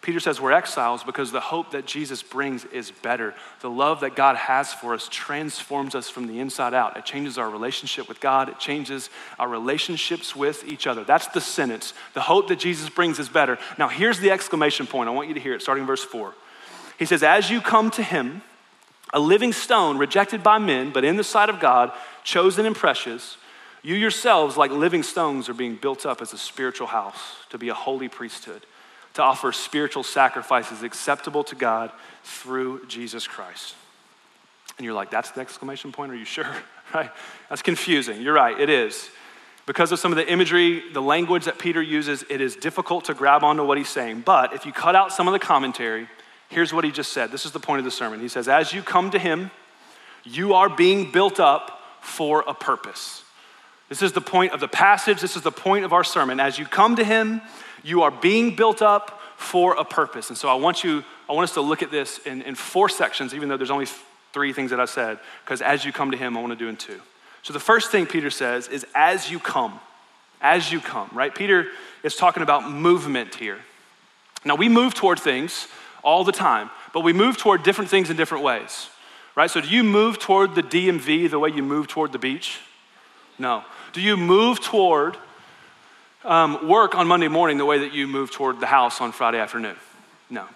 Peter 0.02 0.18
says 0.18 0.40
we're 0.40 0.52
exiles 0.52 1.04
because 1.04 1.30
the 1.30 1.40
hope 1.40 1.72
that 1.72 1.84
Jesus 1.84 2.22
brings 2.22 2.64
is 2.66 2.90
better. 2.90 3.34
The 3.60 3.68
love 3.68 4.00
that 4.00 4.16
God 4.16 4.34
has 4.36 4.72
for 4.72 4.94
us 4.94 5.08
transforms 5.10 5.94
us 5.94 6.08
from 6.08 6.26
the 6.26 6.40
inside 6.40 6.72
out. 6.72 6.96
It 6.96 7.04
changes 7.04 7.36
our 7.36 7.50
relationship 7.50 8.08
with 8.08 8.18
God, 8.18 8.48
it 8.48 8.58
changes 8.58 9.10
our 9.38 9.48
relationships 9.48 10.34
with 10.34 10.66
each 10.66 10.86
other. 10.86 11.04
That's 11.04 11.26
the 11.28 11.40
sentence. 11.40 11.92
The 12.14 12.22
hope 12.22 12.48
that 12.48 12.58
Jesus 12.58 12.88
brings 12.88 13.18
is 13.18 13.28
better. 13.28 13.58
Now, 13.78 13.88
here's 13.88 14.20
the 14.20 14.30
exclamation 14.30 14.86
point. 14.86 15.10
I 15.10 15.12
want 15.12 15.28
you 15.28 15.34
to 15.34 15.40
hear 15.40 15.54
it 15.54 15.60
starting 15.60 15.84
verse 15.84 16.02
4. 16.02 16.32
He 17.00 17.06
says, 17.06 17.24
As 17.24 17.50
you 17.50 17.60
come 17.60 17.90
to 17.92 18.02
him, 18.02 18.42
a 19.12 19.18
living 19.18 19.52
stone 19.52 19.98
rejected 19.98 20.44
by 20.44 20.58
men, 20.58 20.92
but 20.92 21.02
in 21.02 21.16
the 21.16 21.24
sight 21.24 21.48
of 21.48 21.58
God, 21.58 21.90
chosen 22.22 22.66
and 22.66 22.76
precious, 22.76 23.38
you 23.82 23.96
yourselves, 23.96 24.58
like 24.58 24.70
living 24.70 25.02
stones, 25.02 25.48
are 25.48 25.54
being 25.54 25.76
built 25.76 26.04
up 26.04 26.20
as 26.20 26.34
a 26.34 26.38
spiritual 26.38 26.86
house 26.86 27.18
to 27.48 27.58
be 27.58 27.70
a 27.70 27.74
holy 27.74 28.08
priesthood 28.08 28.66
to 29.14 29.22
offer 29.22 29.50
spiritual 29.50 30.02
sacrifices 30.02 30.82
acceptable 30.82 31.42
to 31.44 31.54
God 31.54 31.90
through 32.22 32.86
Jesus 32.86 33.26
Christ. 33.26 33.74
And 34.78 34.84
you're 34.84 34.94
like, 34.94 35.10
that's 35.10 35.30
the 35.30 35.40
exclamation 35.40 35.92
point? 35.92 36.12
Are 36.12 36.16
you 36.16 36.24
sure? 36.24 36.46
right? 36.94 37.10
That's 37.48 37.62
confusing. 37.62 38.20
You're 38.20 38.34
right, 38.34 38.60
it 38.60 38.70
is. 38.70 39.08
Because 39.66 39.90
of 39.90 39.98
some 39.98 40.12
of 40.12 40.16
the 40.16 40.30
imagery, 40.30 40.92
the 40.92 41.02
language 41.02 41.46
that 41.46 41.58
Peter 41.58 41.82
uses, 41.82 42.24
it 42.28 42.40
is 42.40 42.56
difficult 42.56 43.06
to 43.06 43.14
grab 43.14 43.42
onto 43.42 43.64
what 43.64 43.78
he's 43.78 43.88
saying. 43.88 44.22
But 44.24 44.52
if 44.52 44.66
you 44.66 44.72
cut 44.72 44.94
out 44.94 45.12
some 45.12 45.26
of 45.26 45.32
the 45.32 45.38
commentary, 45.38 46.06
here's 46.50 46.72
what 46.72 46.84
he 46.84 46.90
just 46.90 47.12
said. 47.12 47.32
This 47.32 47.46
is 47.46 47.52
the 47.52 47.60
point 47.60 47.78
of 47.78 47.84
the 47.84 47.90
sermon. 47.90 48.20
He 48.20 48.28
says, 48.28 48.48
As 48.48 48.72
you 48.72 48.82
come 48.82 49.10
to 49.12 49.18
him, 49.18 49.50
you 50.24 50.54
are 50.54 50.68
being 50.68 51.10
built 51.10 51.40
up 51.40 51.80
for 52.02 52.44
a 52.46 52.54
purpose. 52.54 53.24
This 53.88 54.02
is 54.02 54.12
the 54.12 54.20
point 54.20 54.52
of 54.52 54.60
the 54.60 54.68
passage. 54.68 55.20
This 55.20 55.36
is 55.36 55.42
the 55.42 55.50
point 55.50 55.84
of 55.84 55.92
our 55.92 56.04
sermon. 56.04 56.38
As 56.38 56.58
you 56.58 56.64
come 56.64 56.96
to 56.96 57.04
him, 57.04 57.40
you 57.82 58.02
are 58.02 58.10
being 58.10 58.54
built 58.54 58.82
up 58.82 59.20
for 59.36 59.74
a 59.74 59.84
purpose. 59.84 60.28
And 60.28 60.38
so 60.38 60.48
I 60.48 60.54
want 60.54 60.84
you, 60.84 61.02
I 61.28 61.32
want 61.32 61.44
us 61.44 61.54
to 61.54 61.60
look 61.60 61.82
at 61.82 61.90
this 61.90 62.18
in, 62.18 62.42
in 62.42 62.54
four 62.54 62.88
sections, 62.88 63.34
even 63.34 63.48
though 63.48 63.56
there's 63.56 63.70
only 63.70 63.88
three 64.32 64.52
things 64.52 64.70
that 64.70 64.78
I 64.78 64.84
said, 64.84 65.18
because 65.44 65.62
as 65.62 65.84
you 65.84 65.92
come 65.92 66.10
to 66.10 66.16
him, 66.16 66.36
I 66.36 66.40
want 66.40 66.52
to 66.52 66.58
do 66.58 66.68
in 66.68 66.76
two. 66.76 67.00
So 67.42 67.52
the 67.52 67.60
first 67.60 67.90
thing 67.90 68.06
Peter 68.06 68.30
says 68.30 68.68
is 68.68 68.86
as 68.94 69.30
you 69.30 69.38
come, 69.38 69.80
as 70.40 70.70
you 70.70 70.80
come, 70.80 71.08
right? 71.12 71.34
Peter 71.34 71.66
is 72.02 72.16
talking 72.16 72.42
about 72.42 72.70
movement 72.70 73.34
here. 73.34 73.58
Now 74.44 74.54
we 74.54 74.68
move 74.68 74.94
toward 74.94 75.18
things 75.18 75.66
all 76.02 76.24
the 76.24 76.32
time, 76.32 76.70
but 76.92 77.00
we 77.00 77.12
move 77.12 77.36
toward 77.36 77.62
different 77.62 77.90
things 77.90 78.10
in 78.10 78.16
different 78.16 78.44
ways, 78.44 78.88
right? 79.34 79.50
So 79.50 79.60
do 79.60 79.68
you 79.68 79.84
move 79.84 80.18
toward 80.18 80.54
the 80.54 80.62
DMV 80.62 81.30
the 81.30 81.38
way 81.38 81.50
you 81.50 81.62
move 81.62 81.88
toward 81.88 82.12
the 82.12 82.18
beach? 82.18 82.58
No. 83.38 83.64
Do 83.92 84.00
you 84.00 84.16
move 84.16 84.60
toward 84.60 85.16
um, 86.24 86.68
work 86.68 86.94
on 86.94 87.08
Monday 87.08 87.28
morning 87.28 87.58
the 87.58 87.64
way 87.64 87.78
that 87.78 87.92
you 87.92 88.06
move 88.06 88.30
toward 88.30 88.60
the 88.60 88.66
house 88.66 89.00
on 89.00 89.12
Friday 89.12 89.38
afternoon? 89.38 89.76
No 90.28 90.46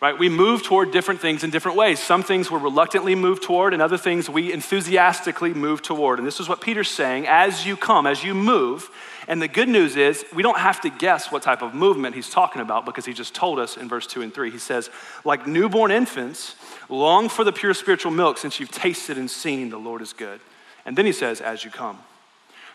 right? 0.00 0.18
We 0.18 0.28
move 0.28 0.62
toward 0.62 0.92
different 0.92 1.20
things 1.20 1.42
in 1.42 1.50
different 1.50 1.76
ways. 1.76 1.98
Some 1.98 2.22
things 2.22 2.50
we're 2.50 2.58
reluctantly 2.58 3.14
move 3.14 3.40
toward, 3.40 3.72
and 3.72 3.82
other 3.82 3.98
things 3.98 4.30
we 4.30 4.52
enthusiastically 4.52 5.54
move 5.54 5.82
toward. 5.82 6.18
And 6.18 6.26
this 6.26 6.38
is 6.38 6.48
what 6.48 6.60
Peter's 6.60 6.90
saying 6.90 7.26
as 7.26 7.66
you 7.66 7.76
come, 7.76 8.06
as 8.06 8.22
you 8.22 8.34
move. 8.34 8.90
And 9.26 9.42
the 9.42 9.48
good 9.48 9.68
news 9.68 9.96
is, 9.96 10.24
we 10.32 10.42
don't 10.42 10.58
have 10.58 10.80
to 10.82 10.88
guess 10.88 11.30
what 11.30 11.42
type 11.42 11.62
of 11.62 11.74
movement 11.74 12.14
he's 12.14 12.30
talking 12.30 12.62
about 12.62 12.86
because 12.86 13.04
he 13.04 13.12
just 13.12 13.34
told 13.34 13.58
us 13.58 13.76
in 13.76 13.88
verse 13.88 14.06
2 14.06 14.22
and 14.22 14.32
3. 14.32 14.50
He 14.50 14.58
says, 14.58 14.88
like 15.24 15.46
newborn 15.46 15.90
infants, 15.90 16.54
long 16.88 17.28
for 17.28 17.44
the 17.44 17.52
pure 17.52 17.74
spiritual 17.74 18.12
milk 18.12 18.38
since 18.38 18.58
you've 18.58 18.70
tasted 18.70 19.18
and 19.18 19.30
seen 19.30 19.68
the 19.68 19.78
Lord 19.78 20.00
is 20.00 20.12
good. 20.12 20.40
And 20.86 20.96
then 20.96 21.04
he 21.04 21.12
says, 21.12 21.40
as 21.40 21.64
you 21.64 21.70
come. 21.70 21.98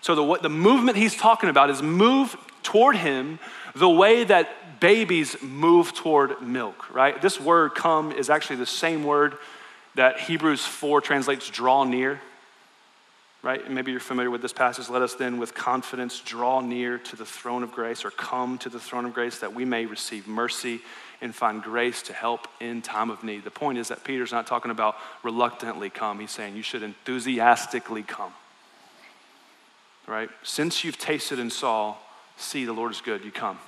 So 0.02 0.14
the, 0.14 0.24
what, 0.24 0.44
the 0.44 0.50
movement 0.50 0.98
he's 0.98 1.16
talking 1.16 1.50
about 1.50 1.70
is 1.70 1.82
move 1.82 2.36
toward 2.62 2.98
him 2.98 3.40
the 3.74 3.90
way 3.90 4.24
that 4.26 4.63
babies 4.84 5.42
move 5.42 5.94
toward 5.94 6.42
milk, 6.42 6.94
right? 6.94 7.22
This 7.22 7.40
word 7.40 7.74
come 7.74 8.12
is 8.12 8.30
actually 8.30 8.58
the 8.58 8.66
same 8.66 9.06
word 9.06 9.38
that 9.96 10.20
Hebrews 10.20 10.66
4 10.66 11.00
translates 11.00 11.50
draw 11.50 11.86
near, 11.86 12.20
right? 13.44 13.72
maybe 13.72 13.92
you're 13.92 14.02
familiar 14.02 14.30
with 14.30 14.42
this 14.42 14.52
passage. 14.52 14.90
Let 14.90 15.02
us 15.02 15.14
then 15.14 15.38
with 15.38 15.56
confidence 15.56 16.20
draw 16.20 16.60
near 16.60 16.98
to 16.98 17.16
the 17.16 17.26
throne 17.26 17.64
of 17.64 17.72
grace 17.72 18.04
or 18.04 18.12
come 18.12 18.58
to 18.58 18.68
the 18.68 18.80
throne 18.80 19.06
of 19.06 19.14
grace 19.14 19.40
that 19.40 19.54
we 19.54 19.64
may 19.64 19.86
receive 19.86 20.28
mercy 20.28 20.82
and 21.22 21.34
find 21.34 21.64
grace 21.64 22.02
to 22.02 22.14
help 22.14 22.50
in 22.60 22.82
time 22.82 23.10
of 23.10 23.24
need. 23.24 23.46
The 23.46 23.52
point 23.52 23.78
is 23.78 23.88
that 23.88 24.04
Peter's 24.04 24.34
not 24.34 24.48
talking 24.48 24.70
about 24.70 24.98
reluctantly 25.24 25.92
come, 25.92 26.20
he's 26.20 26.32
saying 26.32 26.58
you 26.58 26.62
should 26.62 26.84
enthusiastically 26.84 28.04
come. 28.04 28.34
Right? 30.08 30.30
Since 30.44 30.84
you've 30.84 30.98
tasted 30.98 31.40
and 31.40 31.54
saw, 31.54 31.96
see 32.36 32.66
the 32.66 32.74
Lord 32.74 32.92
is 32.92 33.00
good, 33.00 33.24
you 33.24 33.32
come. 33.32 33.60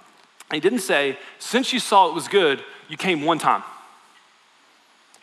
He 0.52 0.60
didn't 0.60 0.80
say, 0.80 1.18
since 1.40 1.74
you 1.74 1.80
saw 1.80 2.10
it 2.10 2.14
was 2.14 2.28
good, 2.28 2.64
you 2.88 2.98
came 2.98 3.24
one 3.24 3.40
time. 3.40 3.64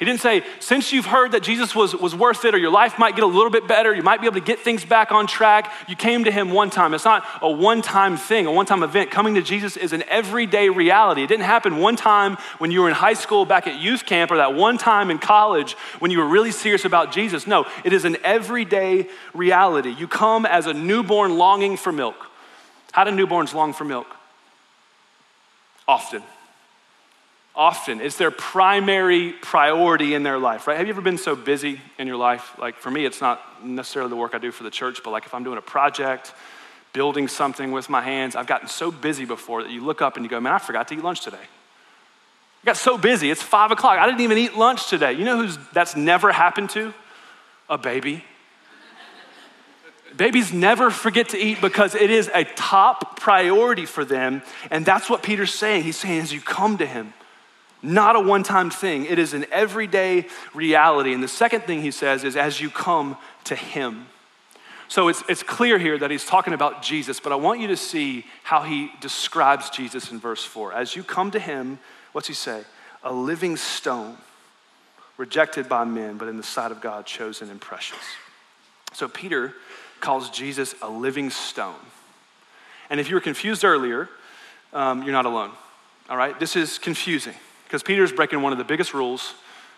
He 0.02 0.04
didn't 0.04 0.20
say, 0.20 0.42
since 0.58 0.92
you've 0.92 1.06
heard 1.06 1.30
that 1.30 1.44
Jesus 1.44 1.76
was, 1.76 1.94
was 1.94 2.12
worth 2.12 2.44
it 2.44 2.56
or 2.56 2.58
your 2.58 2.72
life 2.72 2.98
might 2.98 3.14
get 3.14 3.22
a 3.22 3.28
little 3.28 3.50
bit 3.50 3.68
better, 3.68 3.94
you 3.94 4.02
might 4.02 4.20
be 4.20 4.26
able 4.26 4.40
to 4.40 4.44
get 4.44 4.58
things 4.58 4.84
back 4.84 5.12
on 5.12 5.28
track, 5.28 5.72
you 5.88 5.94
came 5.94 6.24
to 6.24 6.32
him 6.32 6.50
one 6.50 6.70
time. 6.70 6.92
It's 6.92 7.04
not 7.04 7.24
a 7.40 7.48
one 7.48 7.82
time 7.82 8.16
thing, 8.16 8.46
a 8.46 8.50
one 8.50 8.66
time 8.66 8.82
event. 8.82 9.12
Coming 9.12 9.36
to 9.36 9.42
Jesus 9.42 9.76
is 9.76 9.92
an 9.92 10.02
everyday 10.08 10.70
reality. 10.70 11.22
It 11.22 11.28
didn't 11.28 11.44
happen 11.44 11.76
one 11.76 11.94
time 11.94 12.36
when 12.58 12.72
you 12.72 12.80
were 12.80 12.88
in 12.88 12.96
high 12.96 13.14
school 13.14 13.44
back 13.44 13.68
at 13.68 13.80
youth 13.80 14.04
camp 14.04 14.32
or 14.32 14.38
that 14.38 14.54
one 14.54 14.76
time 14.76 15.08
in 15.08 15.20
college 15.20 15.74
when 16.00 16.10
you 16.10 16.18
were 16.18 16.26
really 16.26 16.50
serious 16.50 16.84
about 16.84 17.12
Jesus. 17.12 17.46
No, 17.46 17.66
it 17.84 17.92
is 17.92 18.04
an 18.04 18.16
everyday 18.24 19.08
reality. 19.34 19.90
You 19.90 20.08
come 20.08 20.46
as 20.46 20.66
a 20.66 20.74
newborn 20.74 21.38
longing 21.38 21.76
for 21.76 21.92
milk. 21.92 22.16
How 22.90 23.04
do 23.04 23.12
newborns 23.12 23.54
long 23.54 23.72
for 23.72 23.84
milk? 23.84 24.08
Often. 25.86 26.22
Often. 27.54 28.00
It's 28.00 28.16
their 28.16 28.30
primary 28.30 29.32
priority 29.32 30.14
in 30.14 30.22
their 30.22 30.38
life, 30.38 30.66
right? 30.66 30.76
Have 30.76 30.86
you 30.86 30.92
ever 30.92 31.02
been 31.02 31.18
so 31.18 31.36
busy 31.36 31.80
in 31.98 32.06
your 32.06 32.16
life? 32.16 32.58
Like 32.58 32.76
for 32.76 32.90
me, 32.90 33.04
it's 33.04 33.20
not 33.20 33.64
necessarily 33.64 34.08
the 34.08 34.16
work 34.16 34.34
I 34.34 34.38
do 34.38 34.50
for 34.50 34.62
the 34.62 34.70
church, 34.70 35.02
but 35.04 35.10
like 35.10 35.26
if 35.26 35.34
I'm 35.34 35.44
doing 35.44 35.58
a 35.58 35.62
project, 35.62 36.32
building 36.92 37.28
something 37.28 37.72
with 37.72 37.88
my 37.88 38.00
hands, 38.00 38.36
I've 38.36 38.46
gotten 38.46 38.68
so 38.68 38.90
busy 38.90 39.24
before 39.24 39.62
that 39.62 39.70
you 39.70 39.84
look 39.84 40.00
up 40.00 40.16
and 40.16 40.24
you 40.24 40.30
go, 40.30 40.40
man, 40.40 40.52
I 40.52 40.58
forgot 40.58 40.88
to 40.88 40.94
eat 40.94 41.02
lunch 41.02 41.22
today. 41.22 41.36
I 41.36 42.64
got 42.64 42.76
so 42.76 42.96
busy. 42.96 43.30
It's 43.30 43.42
five 43.42 43.70
o'clock. 43.70 43.98
I 43.98 44.06
didn't 44.06 44.20
even 44.20 44.38
eat 44.38 44.56
lunch 44.56 44.88
today. 44.88 45.12
You 45.12 45.24
know 45.24 45.36
who's 45.36 45.58
that's 45.72 45.96
never 45.96 46.30
happened 46.32 46.70
to? 46.70 46.94
A 47.68 47.76
baby. 47.76 48.24
Babies 50.16 50.52
never 50.52 50.90
forget 50.90 51.30
to 51.30 51.38
eat 51.38 51.60
because 51.60 51.94
it 51.94 52.10
is 52.10 52.30
a 52.34 52.44
top 52.44 53.18
priority 53.18 53.86
for 53.86 54.04
them. 54.04 54.42
And 54.70 54.84
that's 54.84 55.08
what 55.08 55.22
Peter's 55.22 55.54
saying. 55.54 55.84
He's 55.84 55.96
saying, 55.96 56.20
as 56.20 56.32
you 56.32 56.40
come 56.40 56.78
to 56.78 56.86
him, 56.86 57.14
not 57.82 58.14
a 58.14 58.20
one 58.20 58.42
time 58.42 58.70
thing, 58.70 59.06
it 59.06 59.18
is 59.18 59.34
an 59.34 59.46
everyday 59.50 60.26
reality. 60.54 61.12
And 61.12 61.22
the 61.22 61.28
second 61.28 61.62
thing 61.62 61.82
he 61.82 61.90
says 61.90 62.24
is, 62.24 62.36
as 62.36 62.60
you 62.60 62.70
come 62.70 63.16
to 63.44 63.56
him. 63.56 64.06
So 64.88 65.08
it's, 65.08 65.22
it's 65.28 65.42
clear 65.42 65.78
here 65.78 65.96
that 65.98 66.10
he's 66.10 66.26
talking 66.26 66.52
about 66.52 66.82
Jesus, 66.82 67.18
but 67.18 67.32
I 67.32 67.36
want 67.36 67.60
you 67.60 67.68
to 67.68 67.76
see 67.78 68.26
how 68.42 68.62
he 68.62 68.90
describes 69.00 69.70
Jesus 69.70 70.12
in 70.12 70.20
verse 70.20 70.44
4. 70.44 70.74
As 70.74 70.94
you 70.94 71.02
come 71.02 71.30
to 71.30 71.38
him, 71.38 71.78
what's 72.12 72.28
he 72.28 72.34
say? 72.34 72.62
A 73.02 73.12
living 73.12 73.56
stone, 73.56 74.18
rejected 75.16 75.66
by 75.66 75.84
men, 75.84 76.18
but 76.18 76.28
in 76.28 76.36
the 76.36 76.42
sight 76.42 76.70
of 76.70 76.82
God, 76.82 77.06
chosen 77.06 77.48
and 77.48 77.58
precious. 77.58 77.96
So 78.92 79.08
Peter 79.08 79.54
calls 80.02 80.28
Jesus 80.28 80.74
a 80.82 80.90
living 80.90 81.30
stone. 81.30 81.74
And 82.90 83.00
if 83.00 83.08
you 83.08 83.14
were 83.14 83.20
confused 83.22 83.64
earlier, 83.64 84.10
um, 84.74 85.02
you're 85.02 85.12
not 85.12 85.24
alone. 85.24 85.52
All 86.10 86.16
right? 86.18 86.38
This 86.38 86.56
is 86.56 86.78
confusing 86.78 87.34
because 87.64 87.82
Peter's 87.82 88.12
breaking 88.12 88.42
one 88.42 88.52
of 88.52 88.58
the 88.58 88.64
biggest 88.64 88.92
rules 88.92 89.32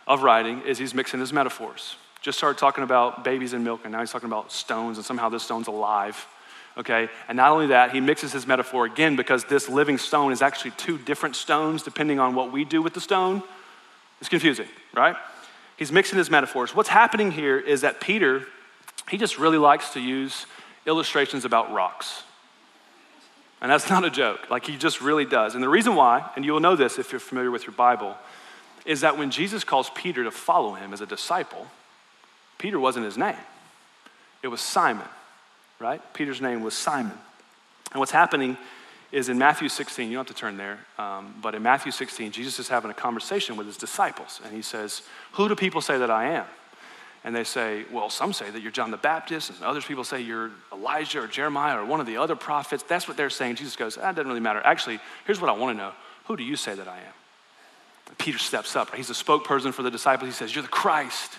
of 0.09 0.25
writing 0.25 0.63
is 0.63 0.79
he's 0.79 0.95
mixing 0.95 1.21
his 1.21 1.33
metaphors. 1.33 1.95
Just 2.21 2.39
started 2.39 2.59
talking 2.59 2.83
about 2.83 3.23
babies 3.23 3.53
and 3.53 3.63
milk, 3.63 3.83
and 3.85 3.93
now 3.93 4.01
he's 4.01 4.11
talking 4.11 4.29
about 4.29 4.51
stones, 4.51 4.97
and 4.97 5.05
somehow 5.05 5.29
this 5.29 5.43
stone's 5.43 5.69
alive. 5.69 6.27
Okay? 6.77 7.09
And 7.29 7.37
not 7.37 7.53
only 7.53 7.69
that, 7.69 7.93
he 7.93 8.01
mixes 8.01 8.33
his 8.33 8.47
metaphor 8.47 8.87
again 8.87 9.15
because 9.15 9.45
this 9.45 9.69
living 9.69 9.99
stone 9.99 10.33
is 10.33 10.43
actually 10.43 10.73
two 10.73 10.99
different 10.99 11.37
stones 11.37 11.83
depending 11.83 12.19
on 12.19 12.35
what 12.35 12.51
we 12.51 12.65
do 12.65 12.83
with 12.83 12.95
the 12.95 13.01
stone. 13.01 13.43
It's 14.21 14.29
confusing, 14.29 14.67
right? 14.93 15.17
He's 15.77 15.93
mixing 15.93 16.19
his 16.19 16.31
metaphors. 16.31 16.75
What's 16.75 16.89
happening 16.89 17.31
here 17.31 17.59
is 17.59 17.83
that 17.83 18.01
Peter 18.01 18.47
he 19.11 19.19
just 19.19 19.39
really 19.39 19.59
likes 19.59 19.91
to 19.91 20.01
use 20.01 20.47
illustrations 20.87 21.45
about 21.45 21.73
rocks. 21.73 22.23
And 23.61 23.71
that's 23.71 23.89
not 23.91 24.05
a 24.05 24.11
joke. 24.11 24.51
Like, 24.51 24.67
he 24.67 24.77
just 24.77 25.01
really 25.01 25.25
does. 25.25 25.55
And 25.55 25.63
the 25.63 25.69
reason 25.69 25.95
why, 25.95 26.31
and 26.37 26.45
you'll 26.45 26.61
know 26.61 26.77
this 26.77 26.99
if 26.99 27.13
you're 27.13 27.21
familiar 27.21 27.51
with 27.51 27.67
your 27.67 27.75
Bible, 27.75 28.17
is 28.85 29.01
that 29.01 29.17
when 29.17 29.31
Jesus 29.31 29.65
calls 29.65 29.91
Peter 29.91 30.25
to 30.25 30.31
follow 30.31 30.75
him 30.75 30.93
as 30.93 31.01
a 31.01 31.07
disciple, 31.07 31.67
Peter 32.59 32.79
wasn't 32.79 33.05
his 33.05 33.19
name, 33.19 33.37
it 34.43 34.49
was 34.49 34.61
Simon, 34.61 35.07
right? 35.79 36.01
Peter's 36.13 36.41
name 36.41 36.63
was 36.63 36.75
Simon. 36.75 37.19
And 37.93 38.01
what's 38.01 38.13
happening 38.13 38.59
is 39.13 39.29
in 39.29 39.39
Matthew 39.39 39.69
16, 39.69 40.11
you 40.11 40.17
don't 40.17 40.27
have 40.27 40.37
to 40.37 40.41
turn 40.41 40.57
there, 40.57 40.81
um, 40.99 41.35
but 41.41 41.55
in 41.55 41.63
Matthew 41.63 41.93
16, 41.93 42.33
Jesus 42.33 42.59
is 42.59 42.69
having 42.69 42.91
a 42.91 42.95
conversation 42.95 43.57
with 43.57 43.67
his 43.67 43.77
disciples, 43.77 44.41
and 44.45 44.53
he 44.53 44.61
says, 44.61 45.03
Who 45.33 45.49
do 45.49 45.55
people 45.55 45.81
say 45.81 45.97
that 45.99 46.11
I 46.11 46.31
am? 46.31 46.47
And 47.25 47.35
they 47.35 47.45
say, 47.45 47.87
well, 47.91 48.11
some 48.11 48.35
say 48.35 48.51
that 48.51 48.61
you're 48.61 48.71
John 48.71 48.91
the 48.91 48.99
Baptist, 48.99 49.49
and 49.49 49.63
others 49.63 49.85
people 49.85 50.05
say 50.05 50.21
you're 50.21 50.51
Elijah 50.71 51.23
or 51.23 51.27
Jeremiah 51.27 51.81
or 51.81 51.85
one 51.85 51.99
of 51.99 52.07
the 52.07 52.19
other 52.19 52.37
prophets. 52.37 52.85
That's 52.87 53.09
what 53.09 53.17
they're 53.17 53.31
saying. 53.31 53.57
Jesus 53.57 53.77
goes, 53.77 53.97
ah, 53.97 54.03
that 54.03 54.17
doesn't 54.17 54.29
really 54.29 54.41
matter. 54.41 54.61
Actually, 54.63 55.01
here's 55.27 55.41
what 55.41 55.49
I 55.49 55.55
want 55.55 55.77
to 55.77 55.83
know 55.83 55.93
Who 56.27 56.37
do 56.37 56.45
you 56.45 56.57
say 56.57 56.75
that 56.75 56.87
I 56.87 56.99
am? 56.99 58.15
Peter 58.19 58.39
steps 58.39 58.77
up. 58.77 58.95
He's 58.95 59.09
a 59.09 59.15
spokesperson 59.15 59.73
for 59.73 59.83
the 59.83 59.91
disciples. 59.91 60.29
He 60.29 60.35
says, 60.35 60.55
You're 60.55 60.63
the 60.63 60.69
Christ. 60.69 61.39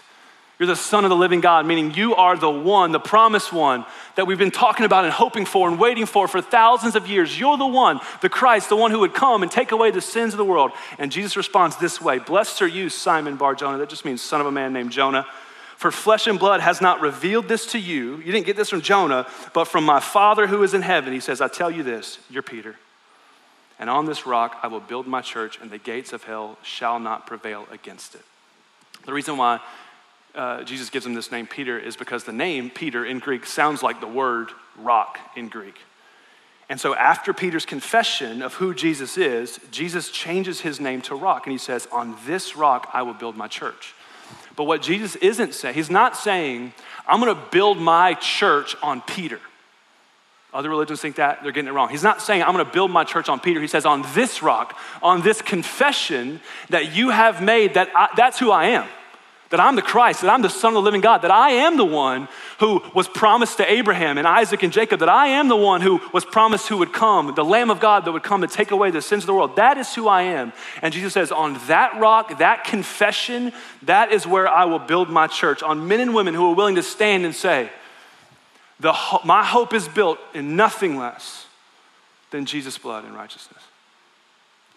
You're 0.58 0.68
the 0.68 0.76
Son 0.76 1.04
of 1.04 1.10
the 1.10 1.18
living 1.18 1.42
God, 1.42 1.66
meaning 1.66 1.94
you 1.94 2.16
are 2.16 2.38
the 2.38 2.50
one, 2.50 2.94
the 2.94 3.00
promised 3.00 3.52
one 3.52 3.86
that 4.16 4.26
we've 4.26 4.38
been 4.38 4.52
talking 4.52 4.86
about 4.86 5.04
and 5.04 5.12
hoping 5.12 5.46
for 5.46 5.68
and 5.68 5.78
waiting 5.78 6.06
for 6.06 6.30
for 6.30 6.42
thousands 6.42 6.96
of 6.96 7.08
years. 7.08 7.38
You're 7.38 7.58
the 7.58 7.68
one, 7.68 8.00
the 8.22 8.30
Christ, 8.30 8.70
the 8.70 8.78
one 8.78 8.92
who 8.92 9.00
would 9.00 9.14
come 9.14 9.44
and 9.44 9.52
take 9.52 9.74
away 9.74 9.92
the 9.92 10.00
sins 10.00 10.34
of 10.34 10.38
the 10.38 10.46
world. 10.46 10.72
And 10.98 11.12
Jesus 11.12 11.36
responds 11.36 11.76
this 11.76 12.00
way 12.02 12.20
Blessed 12.20 12.62
are 12.62 12.68
you, 12.68 12.88
Simon 12.88 13.36
Bar 13.36 13.56
Jonah. 13.56 13.78
That 13.80 13.90
just 13.90 14.06
means 14.06 14.22
son 14.22 14.40
of 14.40 14.48
a 14.48 14.52
man 14.52 14.72
named 14.72 14.94
Jonah. 14.94 15.28
For 15.86 15.92
flesh 15.92 16.26
and 16.26 16.40
blood 16.40 16.62
has 16.62 16.82
not 16.82 17.00
revealed 17.00 17.48
this 17.48 17.68
to 17.68 17.78
you. 17.78 18.18
You 18.18 18.32
didn't 18.32 18.48
get 18.48 18.58
this 18.58 18.72
from 18.72 18.82
Jonah, 18.82 19.28
but 19.54 19.66
from 19.66 19.84
my 19.84 20.00
Father 20.00 20.48
who 20.48 20.64
is 20.64 20.74
in 20.74 20.82
heaven. 20.82 21.14
He 21.14 21.20
says, 21.20 21.42
I 21.42 21.48
tell 21.48 21.70
you 21.70 21.84
this, 21.84 22.18
you're 22.28 22.42
Peter. 22.42 22.76
And 23.78 23.88
on 23.88 24.08
this 24.08 24.26
rock 24.26 24.58
I 24.64 24.68
will 24.68 24.80
build 24.80 25.06
my 25.06 25.22
church, 25.22 25.60
and 25.62 25.70
the 25.70 25.78
gates 25.78 26.12
of 26.12 26.24
hell 26.24 26.58
shall 26.64 27.00
not 27.00 27.28
prevail 27.28 27.68
against 27.72 28.16
it. 28.16 28.24
The 29.06 29.14
reason 29.14 29.38
why 29.38 29.60
uh, 30.34 30.64
Jesus 30.64 30.90
gives 30.90 31.06
him 31.06 31.14
this 31.14 31.32
name 31.32 31.46
Peter 31.46 31.78
is 31.78 31.96
because 31.96 32.24
the 32.24 32.34
name 32.34 32.72
Peter 32.72 33.06
in 33.06 33.20
Greek 33.20 33.46
sounds 33.46 33.84
like 33.84 34.02
the 34.02 34.08
word 34.08 34.50
rock 34.80 35.20
in 35.36 35.50
Greek. 35.50 35.78
And 36.68 36.82
so, 36.82 36.96
after 36.96 37.32
Peter's 37.32 37.68
confession 37.68 38.42
of 38.42 38.56
who 38.56 38.74
Jesus 38.74 39.20
is, 39.20 39.60
Jesus 39.70 40.10
changes 40.10 40.62
his 40.62 40.80
name 40.80 41.04
to 41.04 41.14
rock 41.14 41.46
and 41.46 41.52
he 41.52 41.60
says, 41.60 41.88
On 41.92 42.18
this 42.26 42.56
rock 42.56 42.90
I 42.92 43.04
will 43.04 43.14
build 43.14 43.38
my 43.38 43.48
church. 43.48 43.94
But 44.56 44.66
what 44.66 44.82
Jesus 44.82 45.16
isn't 45.18 45.54
saying, 45.54 45.76
he's 45.76 45.90
not 45.90 46.16
saying, 46.16 46.74
I'm 47.08 47.20
gonna 47.20 47.48
build 47.52 47.78
my 47.78 48.14
church 48.16 48.76
on 48.82 49.02
Peter. 49.02 49.40
Other 50.54 50.70
religions 50.70 51.02
think 51.02 51.18
that, 51.18 51.44
they're 51.44 51.52
getting 51.52 51.68
it 51.68 51.74
wrong. 51.74 51.90
He's 51.90 52.04
not 52.04 52.22
saying, 52.22 52.42
I'm 52.42 52.52
gonna 52.52 52.66
build 52.66 52.90
my 52.90 53.04
church 53.04 53.28
on 53.28 53.40
Peter. 53.40 53.60
He 53.60 53.68
says, 53.68 53.86
On 53.86 54.06
this 54.14 54.42
rock, 54.42 54.78
on 55.02 55.22
this 55.22 55.42
confession 55.42 56.40
that 56.70 56.96
you 56.96 57.10
have 57.10 57.42
made, 57.42 57.74
that 57.74 57.90
I, 57.96 58.10
that's 58.16 58.40
who 58.40 58.52
I 58.52 58.68
am 58.68 58.88
that 59.50 59.60
I'm 59.60 59.76
the 59.76 59.82
Christ, 59.82 60.22
that 60.22 60.30
I'm 60.30 60.42
the 60.42 60.50
Son 60.50 60.70
of 60.70 60.76
the 60.76 60.82
living 60.82 61.02
God, 61.02 61.20
that 61.20 61.32
I 61.32 61.52
am 61.52 61.78
the 61.78 61.86
one 61.86 62.28
who 62.60 62.82
was 62.94 63.08
promised 63.08 63.58
to 63.58 63.72
Abraham 63.72 64.18
and 64.18 64.28
Isaac 64.28 64.64
and 64.64 64.74
Jacob, 64.74 65.00
that 65.02 65.10
I 65.10 65.28
am 65.28 65.48
the 65.48 65.56
one 65.56 65.82
who 65.82 66.02
was 66.14 66.26
promised 66.26 66.68
who 66.68 66.78
would 66.78 66.94
come, 66.94 67.34
the 67.36 67.46
Lamb 67.46 67.70
of 67.70 67.80
God 67.80 68.06
that 68.06 68.12
would 68.12 68.24
come 68.24 68.42
to 68.42 68.48
take 68.48 68.72
away 68.72 68.92
the 68.92 69.02
sins 69.02 69.24
of 69.24 69.28
the 69.28 69.34
world. 69.34 69.56
That 69.58 69.78
is 69.78 69.94
who 69.94 70.08
I 70.08 70.24
am. 70.24 70.52
And 70.82 70.94
Jesus 70.94 71.14
says, 71.14 71.32
On 71.32 71.60
that 71.68 72.00
rock, 72.00 72.40
that 72.40 72.64
confession, 72.64 73.54
that 73.84 74.12
is 74.12 74.26
where 74.26 74.48
I 74.48 74.66
will 74.66 74.80
build 74.80 75.10
my 75.10 75.28
church, 75.28 75.62
on 75.62 75.88
men 75.88 76.00
and 76.00 76.16
women 76.16 76.34
who 76.34 76.50
are 76.50 76.56
willing 76.56 76.76
to 76.76 76.84
stand 76.84 77.26
and 77.26 77.36
say, 77.36 77.70
the, 78.80 78.94
My 79.24 79.44
hope 79.44 79.74
is 79.74 79.88
built 79.88 80.20
in 80.34 80.56
nothing 80.56 80.98
less 80.98 81.46
than 82.32 82.46
Jesus' 82.46 82.78
blood 82.78 83.06
and 83.06 83.16
righteousness. 83.16 83.62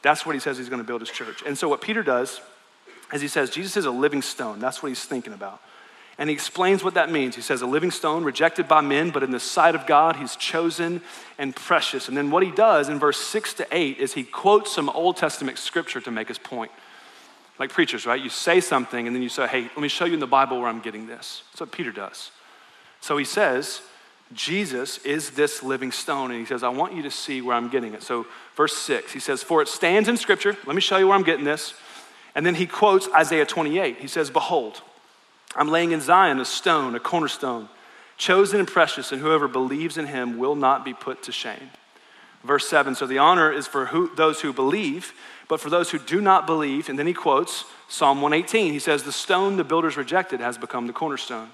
That's 0.03 0.25
what 0.25 0.35
he 0.35 0.41
says 0.41 0.59
he's 0.59 0.69
going 0.69 0.83
to 0.83 0.87
build 0.87 1.01
his 1.01 1.11
church. 1.11 1.43
And 1.45 1.59
so, 1.59 1.69
what 1.69 1.81
Peter 1.81 2.03
does 2.03 2.41
as 3.13 3.21
he 3.21 3.29
says, 3.29 3.51
Jesus 3.51 3.77
is 3.77 3.85
a 3.87 3.91
living 3.91 4.23
stone. 4.23 4.59
That's 4.59 4.83
what 4.83 4.91
he's 4.91 5.05
thinking 5.05 5.33
about. 5.33 5.61
And 6.19 6.29
he 6.29 6.35
explains 6.35 6.83
what 6.83 6.95
that 6.95 7.13
means. 7.13 7.37
He 7.37 7.43
says, 7.43 7.63
a 7.63 7.67
living 7.67 7.93
stone 7.93 8.25
rejected 8.25 8.67
by 8.67 8.81
men, 8.81 9.11
but 9.11 9.23
in 9.23 9.31
the 9.31 9.39
sight 9.39 9.77
of 9.77 9.87
God, 9.87 10.17
he's 10.17 10.35
chosen 10.35 11.01
and 11.39 11.55
precious. 11.55 12.09
And 12.09 12.17
then 12.17 12.33
what 12.33 12.43
he 12.43 12.51
does 12.51 12.89
in 12.89 12.99
verse 12.99 13.19
six 13.19 13.55
to 13.55 13.67
eight 13.71 13.99
is 13.99 14.15
he 14.15 14.25
quotes 14.25 14.73
some 14.73 14.89
Old 14.91 15.17
Testament 15.17 15.59
scripture 15.59 16.01
to 16.01 16.11
make 16.11 16.27
his 16.27 16.39
point. 16.39 16.73
Like 17.59 17.71
preachers, 17.71 18.05
right? 18.05 18.21
You 18.21 18.31
say 18.31 18.61
something 18.61 19.07
and 19.07 19.15
then 19.15 19.23
you 19.23 19.29
say, 19.29 19.47
hey, 19.47 19.63
let 19.63 19.79
me 19.79 19.89
show 19.89 20.05
you 20.07 20.15
in 20.15 20.21
the 20.21 20.27
Bible 20.27 20.59
where 20.59 20.69
I'm 20.69 20.81
getting 20.81 21.07
this. 21.07 21.43
That's 21.53 21.61
what 21.61 21.73
Peter 21.73 21.93
does. 21.93 22.33
So 23.01 23.17
he 23.17 23.25
says, 23.25 23.81
Jesus 24.33 24.99
is 24.99 25.31
this 25.31 25.63
living 25.63 25.93
stone. 25.93 26.31
And 26.31 26.41
he 26.41 26.47
says, 26.47 26.63
I 26.63 26.69
want 26.69 26.95
you 26.95 27.03
to 27.03 27.11
see 27.11 27.41
where 27.41 27.57
I'm 27.57 27.69
getting 27.69 27.95
it. 27.95 28.03
So, 28.03 28.27
verse 28.57 28.77
six, 28.77 29.13
he 29.13 29.21
says, 29.21 29.43
For 29.43 29.63
it 29.63 29.69
stands 29.69 30.09
in 30.09 30.17
scripture. 30.17 30.57
Let 30.67 30.75
me 30.75 30.83
show 30.83 30.99
you 30.99 31.09
where 31.09 31.17
I'm 31.17 31.23
getting 31.23 31.45
this. 31.45 31.75
And 32.35 32.45
then 32.45 32.55
he 32.55 32.67
quotes 32.67 33.09
Isaiah 33.09 33.47
28. 33.47 33.99
He 33.99 34.09
says, 34.09 34.31
Behold, 34.31 34.83
I'm 35.57 35.69
laying 35.69 35.93
in 35.93 36.01
Zion 36.01 36.41
a 36.41 36.45
stone, 36.45 36.95
a 36.95 37.01
cornerstone, 37.01 37.69
chosen 38.17 38.61
and 38.61 38.69
precious, 38.69 39.13
and 39.13 39.21
whoever 39.21 39.49
believes 39.49 39.97
in 39.97 40.07
him 40.07 40.39
will 40.39 40.55
not 40.55 40.85
be 40.85 40.95
put 40.95 41.23
to 41.25 41.33
shame. 41.33 41.71
Verse 42.45 42.69
7 42.69 42.95
So 42.95 43.07
the 43.07 43.19
honor 43.19 43.53
is 43.53 43.67
for 43.67 43.87
who, 43.87 44.15
those 44.15 44.41
who 44.41 44.53
believe, 44.53 45.13
but 45.49 45.61
for 45.61 45.71
those 45.71 45.91
who 45.91 45.99
do 45.99 46.21
not 46.21 46.47
believe, 46.47 46.89
and 46.89 46.99
then 46.99 47.07
he 47.07 47.15
quotes 47.15 47.65
Psalm 47.89 48.21
118. 48.21 48.73
He 48.73 48.79
says, 48.79 49.03
The 49.03 49.13
stone 49.13 49.57
the 49.57 49.65
builders 49.65 49.97
rejected 49.97 50.41
has 50.41 50.59
become 50.59 50.87
the 50.87 50.93
cornerstone. 50.93 51.51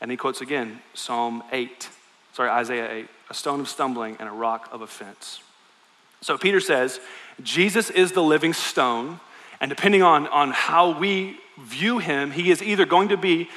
And 0.00 0.10
he 0.10 0.16
quotes 0.16 0.40
again 0.40 0.80
Psalm 0.94 1.42
8, 1.52 1.88
sorry, 2.32 2.50
Isaiah 2.50 2.92
8, 2.92 3.08
a 3.30 3.34
stone 3.34 3.60
of 3.60 3.68
stumbling 3.68 4.16
and 4.18 4.28
a 4.28 4.32
rock 4.32 4.68
of 4.72 4.82
offense. 4.82 5.40
So 6.20 6.36
Peter 6.36 6.60
says, 6.60 7.00
Jesus 7.42 7.88
is 7.88 8.12
the 8.12 8.22
living 8.22 8.52
stone 8.52 9.20
and 9.62 9.68
depending 9.68 10.02
on, 10.02 10.26
on 10.26 10.50
how 10.50 10.98
we 10.98 11.38
view 11.56 12.00
him, 12.00 12.32
he 12.32 12.50
is 12.50 12.60
either 12.60 12.84
going 12.84 13.10
to 13.10 13.16
be 13.16 13.48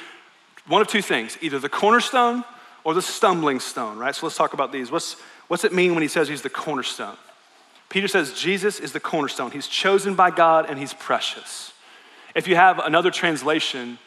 one 0.68 0.80
of 0.80 0.86
two 0.86 1.02
things 1.02 1.36
either 1.42 1.58
the 1.58 1.68
cornerstone 1.68 2.44
or 2.84 2.94
the 2.94 3.02
stumbling 3.02 3.58
stone, 3.58 3.98
right? 3.98 4.14
So 4.14 4.24
let's 4.24 4.36
talk 4.36 4.52
about 4.52 4.70
these. 4.70 4.88
What's, 4.88 5.14
what's 5.48 5.64
it 5.64 5.72
mean 5.72 5.94
when 5.94 6.02
he 6.02 6.08
says 6.08 6.28
he's 6.28 6.42
the 6.42 6.48
cornerstone? 6.48 7.16
Peter 7.88 8.06
says 8.06 8.32
Jesus 8.32 8.78
is 8.78 8.92
the 8.92 9.00
cornerstone. 9.00 9.50
He's 9.50 9.66
chosen 9.66 10.14
by 10.14 10.30
God 10.30 10.70
and 10.70 10.78
he's 10.78 10.94
precious. 10.94 11.72
If 12.36 12.46
you 12.46 12.54
have 12.54 12.78
another 12.78 13.10
translation, 13.10 13.98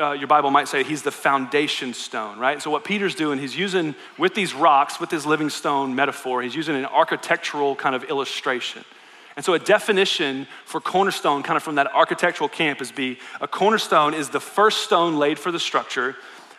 uh, 0.00 0.12
your 0.12 0.28
Bible 0.28 0.50
might 0.50 0.68
say 0.68 0.82
he's 0.82 1.02
the 1.02 1.10
foundation 1.10 1.92
stone, 1.92 2.38
right? 2.38 2.62
So, 2.62 2.70
what 2.70 2.84
Peter's 2.84 3.14
doing, 3.14 3.38
he's 3.38 3.56
using 3.56 3.94
with 4.16 4.34
these 4.34 4.54
rocks, 4.54 4.98
with 4.98 5.10
his 5.10 5.26
living 5.26 5.50
stone 5.50 5.94
metaphor, 5.94 6.40
he's 6.40 6.54
using 6.54 6.76
an 6.76 6.86
architectural 6.86 7.76
kind 7.76 7.94
of 7.94 8.04
illustration. 8.04 8.84
And 9.36 9.44
so, 9.44 9.54
a 9.54 9.58
definition 9.58 10.46
for 10.64 10.80
cornerstone, 10.80 11.42
kind 11.42 11.56
of 11.56 11.62
from 11.62 11.76
that 11.76 11.92
architectural 11.94 12.48
camp, 12.48 12.80
is 12.82 12.92
be 12.92 13.18
a 13.40 13.48
cornerstone 13.48 14.14
is 14.14 14.28
the 14.28 14.40
first 14.40 14.84
stone 14.84 15.16
laid 15.16 15.38
for 15.38 15.50
the 15.50 15.60
structure, 15.60 16.16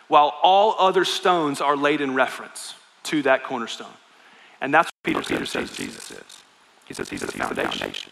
while 0.08 0.34
all 0.42 0.74
other 0.78 1.04
stones 1.04 1.60
are 1.60 1.76
laid 1.76 2.00
in 2.00 2.14
reference 2.14 2.74
to 3.04 3.22
that 3.22 3.44
cornerstone. 3.44 3.92
And 4.60 4.72
that's 4.72 4.86
what 4.86 5.02
Peter, 5.02 5.20
Peter 5.20 5.46
says 5.46 5.76
Jesus 5.76 6.10
is. 6.10 6.42
He 6.86 6.94
says 6.94 7.08
he's 7.08 7.20
the 7.20 7.32
foundation. 7.32 8.10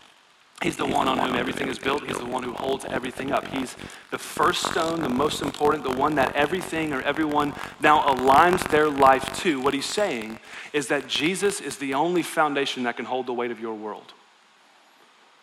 He's 0.62 0.77
the 0.77 0.87
one 0.87 1.09
on 1.09 1.18
whom 1.18 1.35
everything 1.35 1.68
is 1.68 1.79
built. 1.79 2.05
He's 2.07 2.18
the 2.18 2.25
one 2.25 2.44
who 2.44 2.53
holds 2.53 2.85
everything 2.85 3.33
up. 3.33 3.46
He's 3.48 3.77
the 4.11 4.18
first 4.18 4.70
stone, 4.70 5.01
the 5.01 5.09
most 5.09 5.42
important, 5.42 5.83
the 5.83 5.96
one 5.96 6.14
that 6.14 6.35
everything 6.37 6.92
or 6.92 7.03
everyone 7.03 7.53
now 7.81 8.03
aligns 8.03 8.70
their 8.70 8.88
life 8.88 9.37
to. 9.40 9.61
What 9.61 9.75
he's 9.75 9.87
saying 9.87 10.38
is 10.72 10.87
that 10.87 11.09
Jesus 11.09 11.61
is 11.61 11.79
the 11.79 11.94
only 11.94 12.22
foundation 12.22 12.85
that 12.85 12.96
can 12.96 13.07
hold 13.07 13.27
the 13.27 13.33
weight 13.33 13.51
of 13.51 13.59
your 13.59 13.75
world. 13.75 14.12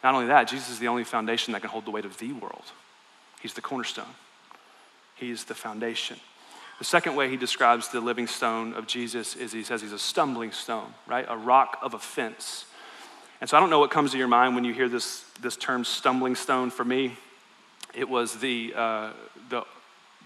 Not 0.04 0.14
only 0.14 0.28
that, 0.28 0.48
Jesus 0.48 0.70
is 0.70 0.80
the 0.80 0.88
only 0.88 1.04
foundation 1.04 1.54
that 1.54 1.62
can 1.62 1.70
hold 1.70 1.86
the 1.86 1.92
weight 1.92 2.06
of 2.06 2.18
the 2.18 2.32
world. 2.34 2.72
He's 3.42 3.54
the 3.54 3.62
cornerstone, 3.62 4.16
He's 5.16 5.46
the 5.46 5.56
foundation. 5.56 6.18
The 6.78 6.86
second 6.86 7.18
way 7.18 7.30
he 7.30 7.36
describes 7.36 7.90
the 7.90 8.00
living 8.00 8.26
stone 8.26 8.74
of 8.74 8.88
Jesus 8.88 9.36
is 9.36 9.52
he 9.52 9.64
says 9.64 9.82
he's 9.82 9.92
a 9.92 10.00
stumbling 10.00 10.54
stone, 10.54 10.94
right? 11.08 11.26
A 11.28 11.36
rock 11.36 11.78
of 11.82 11.94
offense. 11.94 12.66
And 13.42 13.50
so 13.50 13.58
I 13.58 13.60
don't 13.60 13.70
know 13.70 13.80
what 13.80 13.92
comes 13.92 14.12
to 14.12 14.18
your 14.18 14.30
mind 14.30 14.56
when 14.56 14.64
you 14.64 14.74
hear 14.74 14.88
this, 14.88 15.26
this 15.42 15.58
term 15.58 15.84
stumbling 15.84 16.36
stone. 16.36 16.70
For 16.70 16.86
me, 16.86 17.18
it 17.94 18.08
was 18.08 18.40
the, 18.40 18.74
uh, 18.74 19.12
the, 19.50 19.64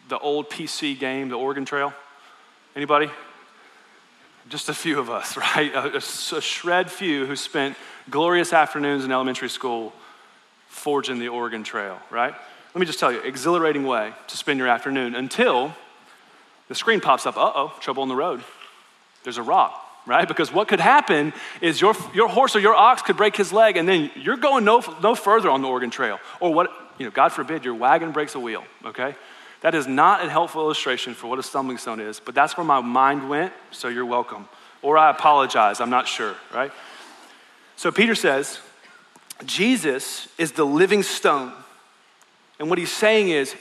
the 0.09 0.19
old 0.19 0.51
PC 0.51 0.99
game, 0.99 1.29
the 1.29 1.39
Oregon 1.39 1.65
Trail. 1.65 1.91
Anybody? 2.75 3.09
Just 4.49 4.69
a 4.69 4.73
few 4.75 4.99
of 4.99 5.09
us, 5.09 5.35
right? 5.55 5.73
A, 5.73 5.95
a, 5.95 5.97
a 5.97 6.01
shred 6.41 6.91
few 6.91 7.25
who 7.25 7.35
spent 7.35 7.75
glorious 8.09 8.53
afternoons 8.53 9.05
in 9.05 9.11
elementary 9.11 9.49
school 9.49 9.93
forging 10.67 11.19
the 11.19 11.29
Oregon 11.29 11.63
Trail, 11.63 11.99
right? 12.09 12.33
Let 12.73 12.79
me 12.79 12.85
just 12.85 12.99
tell 12.99 13.11
you, 13.11 13.19
exhilarating 13.19 13.83
way 13.83 14.13
to 14.27 14.37
spend 14.37 14.59
your 14.59 14.67
afternoon 14.67 15.15
until 15.15 15.75
the 16.67 16.75
screen 16.75 16.99
pops 16.99 17.25
up. 17.25 17.37
Uh 17.37 17.51
oh, 17.53 17.73
trouble 17.79 18.01
on 18.01 18.09
the 18.09 18.15
road. 18.15 18.43
There's 19.23 19.37
a 19.37 19.43
rock, 19.43 19.79
right? 20.05 20.27
Because 20.27 20.51
what 20.51 20.67
could 20.67 20.79
happen 20.79 21.33
is 21.61 21.79
your, 21.79 21.95
your 22.13 22.27
horse 22.27 22.55
or 22.55 22.59
your 22.59 22.73
ox 22.73 23.01
could 23.01 23.15
break 23.15 23.35
his 23.35 23.53
leg, 23.53 23.77
and 23.77 23.87
then 23.87 24.11
you're 24.15 24.37
going 24.37 24.65
no, 24.65 24.83
no 25.01 25.15
further 25.15 25.49
on 25.49 25.61
the 25.61 25.67
Oregon 25.67 25.89
Trail. 25.89 26.19
Or 26.39 26.53
what, 26.53 26.71
you 26.97 27.05
know, 27.05 27.11
God 27.11 27.29
forbid, 27.29 27.63
your 27.63 27.75
wagon 27.75 28.11
breaks 28.11 28.35
a 28.35 28.39
wheel, 28.39 28.63
okay? 28.83 29.15
That 29.61 29.75
is 29.75 29.87
not 29.87 30.25
a 30.25 30.29
helpful 30.29 30.61
illustration 30.61 31.13
for 31.13 31.27
what 31.27 31.39
a 31.39 31.43
stumbling 31.43 31.77
stone 31.77 32.01
is, 32.01 32.19
but 32.19 32.35
that's 32.35 32.57
where 32.57 32.65
my 32.65 32.81
mind 32.81 33.29
went, 33.29 33.53
so 33.71 33.87
you're 33.87 34.05
welcome. 34.05 34.49
Or 34.81 34.97
I 34.97 35.09
apologize, 35.09 35.79
I'm 35.79 35.89
not 35.89 36.07
sure, 36.07 36.35
right? 36.53 36.71
So 37.83 37.91
Peter 37.91 38.15
says, 38.15 38.61
Jesus 39.43 40.29
is 40.37 40.53
the 40.53 40.63
living 40.63 41.03
stone. 41.03 41.51
And 42.57 42.69
what 42.69 42.79
he's 42.79 42.89
saying 42.89 43.27
is, 43.27 43.53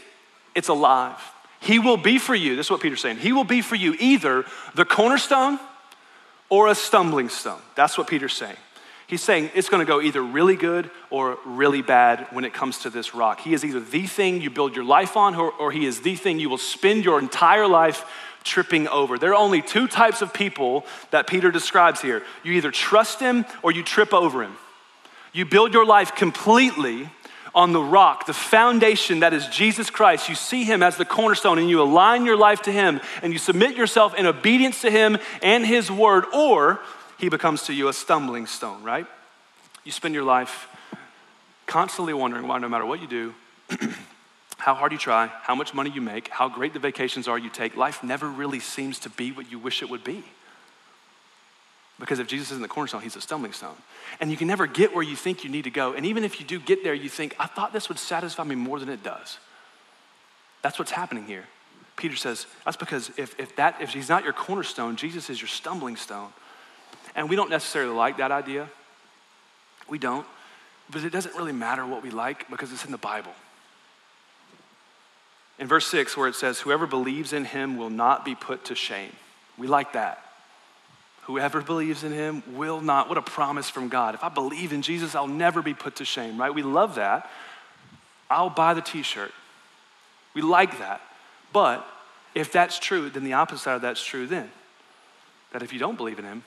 it's 0.55 0.69
alive. 0.69 1.19
He 1.59 1.81
will 1.81 1.97
be 1.97 2.19
for 2.19 2.33
you, 2.33 2.55
this 2.55 2.67
is 2.67 2.71
what 2.71 2.81
Peter's 2.81 3.01
saying. 3.01 3.17
He 3.17 3.33
will 3.33 3.43
be 3.43 3.63
for 3.63 3.75
you 3.75 3.97
either 3.99 4.45
the 4.77 4.85
cornerstone 4.85 5.59
or 6.49 6.69
a 6.69 6.75
stumbling 6.77 7.31
stone. 7.31 7.59
That's 7.75 7.99
what 7.99 8.07
Peter's 8.07 8.35
saying. 8.35 8.55
He's 9.09 9.23
saying 9.23 9.51
it's 9.57 9.69
to 9.69 9.85
go 9.85 10.01
either 10.01 10.23
really 10.23 10.55
good 10.55 10.89
or 11.11 11.37
really 11.45 11.83
bad 11.83 12.29
when 12.31 12.45
it 12.45 12.55
comes 12.55 12.79
to 12.83 12.91
this 12.91 13.17
rock. 13.17 13.41
He 13.41 13.55
is 13.55 13.65
either 13.65 13.81
the 13.81 14.07
thing 14.07 14.41
you 14.41 14.51
build 14.51 14.77
your 14.77 14.85
life 14.85 15.17
on, 15.17 15.35
or, 15.35 15.51
or, 15.51 15.73
he 15.73 15.85
is 15.85 16.01
the 16.01 16.15
thing 16.15 16.39
you 16.39 16.49
will 16.49 16.59
spend 16.59 17.05
your 17.05 17.19
entire 17.19 17.67
life 17.67 18.05
tripping 18.43 18.89
over. 18.89 19.19
There 19.19 19.31
are 19.31 19.35
only 19.35 19.63
two 19.63 19.89
types 19.89 20.23
of 20.23 20.33
people 20.33 20.85
that 21.11 21.27
Peter 21.27 21.51
describes 21.51 22.01
here 22.01 22.23
you 22.43 22.53
either 22.53 22.71
trust 22.71 23.21
him 23.21 23.45
or 23.63 23.73
you 23.73 23.83
trip 23.83 24.13
over 24.13 24.43
him. 24.43 24.57
You 25.33 25.47
build 25.47 25.73
your 25.73 25.87
life 25.87 26.15
completely 26.15 27.09
on 27.55 27.73
the 27.73 27.83
rock, 27.83 28.27
the 28.27 28.35
foundation 28.35 29.21
that 29.21 29.33
is 29.35 29.47
Jesus 29.49 29.91
Christ. 29.91 30.29
You 30.29 30.35
see 30.35 30.65
him 30.65 30.83
as 30.83 30.97
the 30.97 31.05
cornerstone 31.05 31.59
and 31.59 31.69
you 31.69 31.83
align 31.83 32.25
your 32.25 32.37
life 32.37 32.63
to 32.63 32.73
him 32.73 33.01
and 33.23 33.33
you 33.33 33.39
submit 33.39 33.77
yourself 33.77 34.15
in 34.15 34.27
obedience 34.27 34.81
to 34.83 34.91
him 34.91 35.19
and 35.43 35.67
his 35.67 35.91
word, 35.91 36.25
or 36.35 36.81
he 37.19 37.29
becomes 37.29 37.65
to 37.65 37.75
you 37.75 37.89
a 37.89 37.93
stumbling 37.93 38.47
stone, 38.47 38.83
right? 38.83 39.07
You 39.85 39.93
spend 39.93 40.15
your 40.15 40.25
life 40.25 40.69
constantly 41.67 42.15
wondering 42.15 42.47
why, 42.47 42.59
no 42.59 42.69
matter 42.69 42.87
what 42.87 43.01
you 43.01 43.07
do, 43.07 43.35
how 44.63 44.77
hard 44.77 44.93
you 44.93 44.99
try, 44.99 45.27
how 45.43 45.57
much 45.57 45.75
money 45.75 45.91
you 45.91 46.01
make, 46.01 46.29
how 46.29 46.49
great 46.49 46.73
the 46.73 46.79
vacations 46.79 47.27
are 47.27 47.37
you 47.37 47.51
take, 47.51 47.77
life 47.77 48.05
never 48.05 48.29
really 48.29 48.61
seems 48.61 49.01
to 49.01 49.11
be 49.11 49.33
what 49.33 49.51
you 49.51 49.59
wish 49.59 49.83
it 49.83 49.91
would 49.91 50.05
be. 50.05 50.23
Because 51.99 52.21
if 52.21 52.29
Jesus 52.29 52.53
isn't 52.53 52.63
the 52.63 52.69
cornerstone, 52.69 53.03
he's 53.03 53.17
a 53.17 53.21
stumbling 53.21 53.53
stone. 53.53 53.75
And 54.21 54.31
you 54.31 54.37
can 54.37 54.47
never 54.47 54.69
get 54.69 54.95
where 54.95 55.03
you 55.03 55.17
think 55.17 55.43
you 55.43 55.51
need 55.51 55.65
to 55.65 55.71
go. 55.71 55.95
And 55.95 56.07
even 56.07 56.23
if 56.23 56.39
you 56.39 56.47
do 56.47 56.61
get 56.61 56.85
there, 56.85 56.95
you 56.95 57.09
think, 57.09 57.35
I 57.41 57.49
thought 57.49 57.73
this 57.73 57.89
would 57.89 57.99
satisfy 57.99 58.45
me 58.45 58.55
more 58.55 58.79
than 58.79 58.89
it 58.89 59.03
does. 59.03 59.39
That's 60.63 60.79
what's 60.79 60.93
happening 60.93 61.27
here. 61.27 61.47
Peter 61.97 62.15
says, 62.15 62.47
that's 62.65 62.77
because 62.77 63.11
if, 63.17 63.39
if, 63.41 63.57
that, 63.57 63.81
if 63.81 63.91
he's 63.91 64.09
not 64.09 64.23
your 64.23 64.33
cornerstone, 64.33 64.95
Jesus 64.95 65.29
is 65.29 65.41
your 65.41 65.49
stumbling 65.49 65.97
stone. 65.97 66.29
And 67.17 67.29
we 67.29 67.35
don't 67.35 67.51
necessarily 67.51 67.95
like 67.97 68.19
that 68.19 68.31
idea. 68.31 68.71
We 69.89 69.99
don't. 69.99 70.27
But 70.89 71.03
it 71.03 71.11
doesn't 71.11 71.35
really 71.35 71.53
matter 71.53 71.85
what 71.85 72.05
we 72.05 72.11
like 72.11 72.49
because 72.49 72.73
it's 72.73 72.85
in 72.85 72.93
the 72.93 72.99
Bible. 72.99 73.33
In 75.63 75.69
verse 75.69 75.87
6, 75.87 76.17
where 76.17 76.27
it 76.27 76.35
says, 76.35 76.59
Whoever 76.59 76.89
believes 76.89 77.33
in 77.33 77.45
him 77.45 77.77
will 77.77 77.89
not 77.89 78.25
be 78.25 78.35
put 78.35 78.65
to 78.65 78.75
shame. 78.75 79.13
We 79.57 79.69
like 79.69 79.93
that. 79.93 80.21
Whoever 81.27 81.61
believes 81.61 82.03
in 82.03 82.11
him 82.11 82.43
will 82.57 82.81
not. 82.81 83.09
What 83.09 83.17
a 83.17 83.23
promise 83.23 83.71
from 83.71 83.89
God. 83.89 84.17
If 84.17 84.25
I 84.25 84.29
believe 84.29 84.73
in 84.73 84.83
Jesus, 84.83 85.15
I'll 85.15 85.29
never 85.29 85.63
be 85.63 85.73
put 85.73 85.95
to 85.97 86.05
shame, 86.05 86.37
right? 86.37 86.53
We 86.53 86.65
love 86.65 86.97
that. 86.97 87.31
I'll 88.29 88.51
buy 88.51 88.75
the 88.75 88.81
t 88.81 89.05
shirt. 89.05 89.31
We 90.35 90.43
like 90.43 90.81
that. 90.81 91.01
But 91.53 91.87
if 92.35 92.51
that's 92.51 92.81
true, 92.81 93.09
then 93.09 93.23
the 93.23 93.35
opposite 93.35 93.71
of 93.71 93.83
that's 93.83 94.05
true 94.05 94.27
then. 94.27 94.51
That 95.53 95.63
if 95.63 95.73
you 95.73 95.79
don't 95.79 95.97
believe 95.97 96.19
in 96.19 96.25
him, 96.25 96.43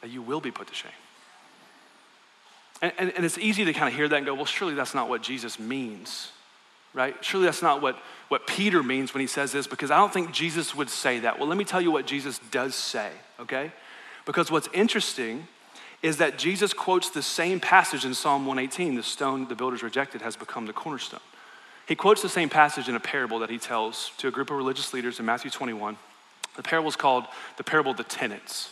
that 0.00 0.10
you 0.10 0.20
will 0.20 0.40
be 0.40 0.50
put 0.50 0.66
to 0.66 0.74
shame. 0.74 0.90
And, 2.80 2.92
and, 2.98 3.12
and 3.14 3.24
it's 3.24 3.38
easy 3.38 3.64
to 3.66 3.72
kind 3.72 3.86
of 3.86 3.94
hear 3.94 4.08
that 4.08 4.16
and 4.16 4.26
go, 4.26 4.34
well, 4.34 4.46
surely 4.46 4.74
that's 4.74 4.96
not 4.96 5.08
what 5.08 5.22
Jesus 5.22 5.60
means, 5.60 6.32
right? 6.94 7.16
Surely 7.24 7.46
that's 7.46 7.62
not 7.62 7.80
what, 7.80 7.96
what 8.28 8.46
Peter 8.46 8.82
means 8.82 9.14
when 9.14 9.20
he 9.20 9.26
says 9.26 9.52
this, 9.52 9.66
because 9.66 9.90
I 9.90 9.96
don't 9.96 10.12
think 10.12 10.32
Jesus 10.32 10.74
would 10.74 10.90
say 10.90 11.20
that. 11.20 11.38
Well, 11.38 11.48
let 11.48 11.58
me 11.58 11.64
tell 11.64 11.80
you 11.80 11.90
what 11.90 12.06
Jesus 12.06 12.38
does 12.50 12.74
say, 12.74 13.10
okay? 13.40 13.72
Because 14.24 14.50
what's 14.50 14.68
interesting 14.72 15.46
is 16.02 16.16
that 16.18 16.36
Jesus 16.36 16.72
quotes 16.72 17.10
the 17.10 17.22
same 17.22 17.60
passage 17.60 18.04
in 18.04 18.12
Psalm 18.12 18.44
118 18.44 18.96
the 18.96 19.02
stone 19.02 19.48
the 19.48 19.54
builders 19.54 19.82
rejected 19.82 20.22
has 20.22 20.36
become 20.36 20.66
the 20.66 20.72
cornerstone. 20.72 21.20
He 21.86 21.94
quotes 21.94 22.22
the 22.22 22.28
same 22.28 22.48
passage 22.48 22.88
in 22.88 22.94
a 22.94 23.00
parable 23.00 23.38
that 23.40 23.50
he 23.50 23.58
tells 23.58 24.10
to 24.18 24.28
a 24.28 24.30
group 24.30 24.50
of 24.50 24.56
religious 24.56 24.92
leaders 24.92 25.18
in 25.18 25.26
Matthew 25.26 25.50
21. 25.50 25.96
The 26.56 26.62
parable 26.62 26.88
is 26.88 26.96
called 26.96 27.24
the 27.56 27.64
parable 27.64 27.92
of 27.92 27.96
the 27.96 28.04
tenants, 28.04 28.70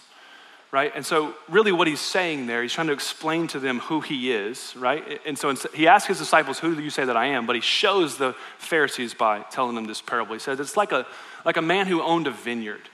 right? 0.72 0.92
And 0.94 1.04
so, 1.04 1.34
really, 1.48 1.72
what 1.72 1.88
he's 1.88 2.00
saying 2.00 2.46
there, 2.46 2.62
he's 2.62 2.72
trying 2.72 2.86
to 2.86 2.92
explain 2.92 3.48
to 3.48 3.58
them 3.58 3.80
who 3.80 4.00
he 4.00 4.32
is, 4.32 4.74
right? 4.76 5.20
And 5.26 5.36
so, 5.36 5.54
he 5.74 5.88
asks 5.88 6.08
his 6.08 6.18
disciples, 6.18 6.58
Who 6.58 6.74
do 6.74 6.82
you 6.82 6.90
say 6.90 7.04
that 7.04 7.16
I 7.16 7.26
am? 7.26 7.46
But 7.46 7.56
he 7.56 7.62
shows 7.62 8.16
the 8.16 8.34
Pharisees 8.58 9.14
by 9.14 9.40
telling 9.50 9.74
them 9.74 9.86
this 9.86 10.00
parable. 10.00 10.34
He 10.34 10.40
says, 10.40 10.60
It's 10.60 10.76
like 10.76 10.92
a, 10.92 11.06
like 11.44 11.56
a 11.56 11.62
man 11.62 11.86
who 11.86 12.02
owned 12.02 12.26
a 12.26 12.30
vineyard. 12.30 12.88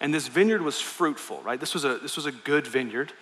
And 0.00 0.14
this 0.14 0.28
vineyard 0.28 0.62
was 0.62 0.80
fruitful, 0.80 1.42
right? 1.42 1.60
This 1.60 1.74
was 1.74 1.84
a, 1.84 1.98
this 1.98 2.16
was 2.16 2.24
a 2.24 2.32
good 2.32 2.66
vineyard. 2.66 3.12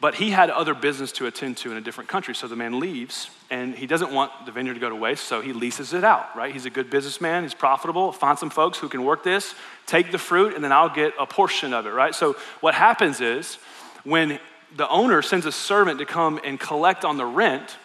But 0.00 0.14
he 0.14 0.30
had 0.30 0.48
other 0.48 0.74
business 0.74 1.10
to 1.12 1.26
attend 1.26 1.56
to 1.58 1.72
in 1.72 1.76
a 1.76 1.80
different 1.80 2.08
country. 2.08 2.34
So 2.34 2.46
the 2.46 2.54
man 2.54 2.78
leaves, 2.78 3.30
and 3.50 3.74
he 3.74 3.86
doesn't 3.86 4.12
want 4.12 4.30
the 4.46 4.52
vineyard 4.52 4.74
to 4.74 4.80
go 4.80 4.88
to 4.88 4.94
waste, 4.94 5.24
so 5.24 5.40
he 5.40 5.52
leases 5.52 5.92
it 5.92 6.04
out, 6.04 6.36
right? 6.36 6.52
He's 6.52 6.66
a 6.66 6.70
good 6.70 6.88
businessman, 6.88 7.42
he's 7.42 7.54
profitable. 7.54 8.12
Find 8.12 8.38
some 8.38 8.50
folks 8.50 8.78
who 8.78 8.88
can 8.88 9.04
work 9.04 9.24
this, 9.24 9.54
take 9.86 10.12
the 10.12 10.18
fruit, 10.18 10.54
and 10.54 10.62
then 10.62 10.70
I'll 10.70 10.88
get 10.88 11.14
a 11.18 11.26
portion 11.26 11.74
of 11.74 11.86
it, 11.86 11.90
right? 11.90 12.14
So 12.14 12.36
what 12.60 12.74
happens 12.74 13.20
is 13.20 13.56
when 14.04 14.38
the 14.76 14.88
owner 14.88 15.20
sends 15.20 15.46
a 15.46 15.52
servant 15.52 15.98
to 15.98 16.06
come 16.06 16.38
and 16.44 16.60
collect 16.60 17.04
on 17.04 17.16
the 17.16 17.26
rent, 17.26 17.76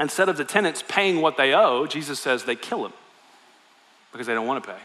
instead 0.00 0.28
of 0.28 0.36
the 0.36 0.44
tenants 0.44 0.82
paying 0.88 1.20
what 1.20 1.36
they 1.36 1.54
owe, 1.54 1.86
Jesus 1.86 2.18
says 2.18 2.44
they 2.44 2.56
kill 2.56 2.84
him 2.84 2.92
because 4.10 4.26
they 4.26 4.34
don't 4.34 4.46
want 4.46 4.64
to 4.64 4.70
pay. 4.70 4.78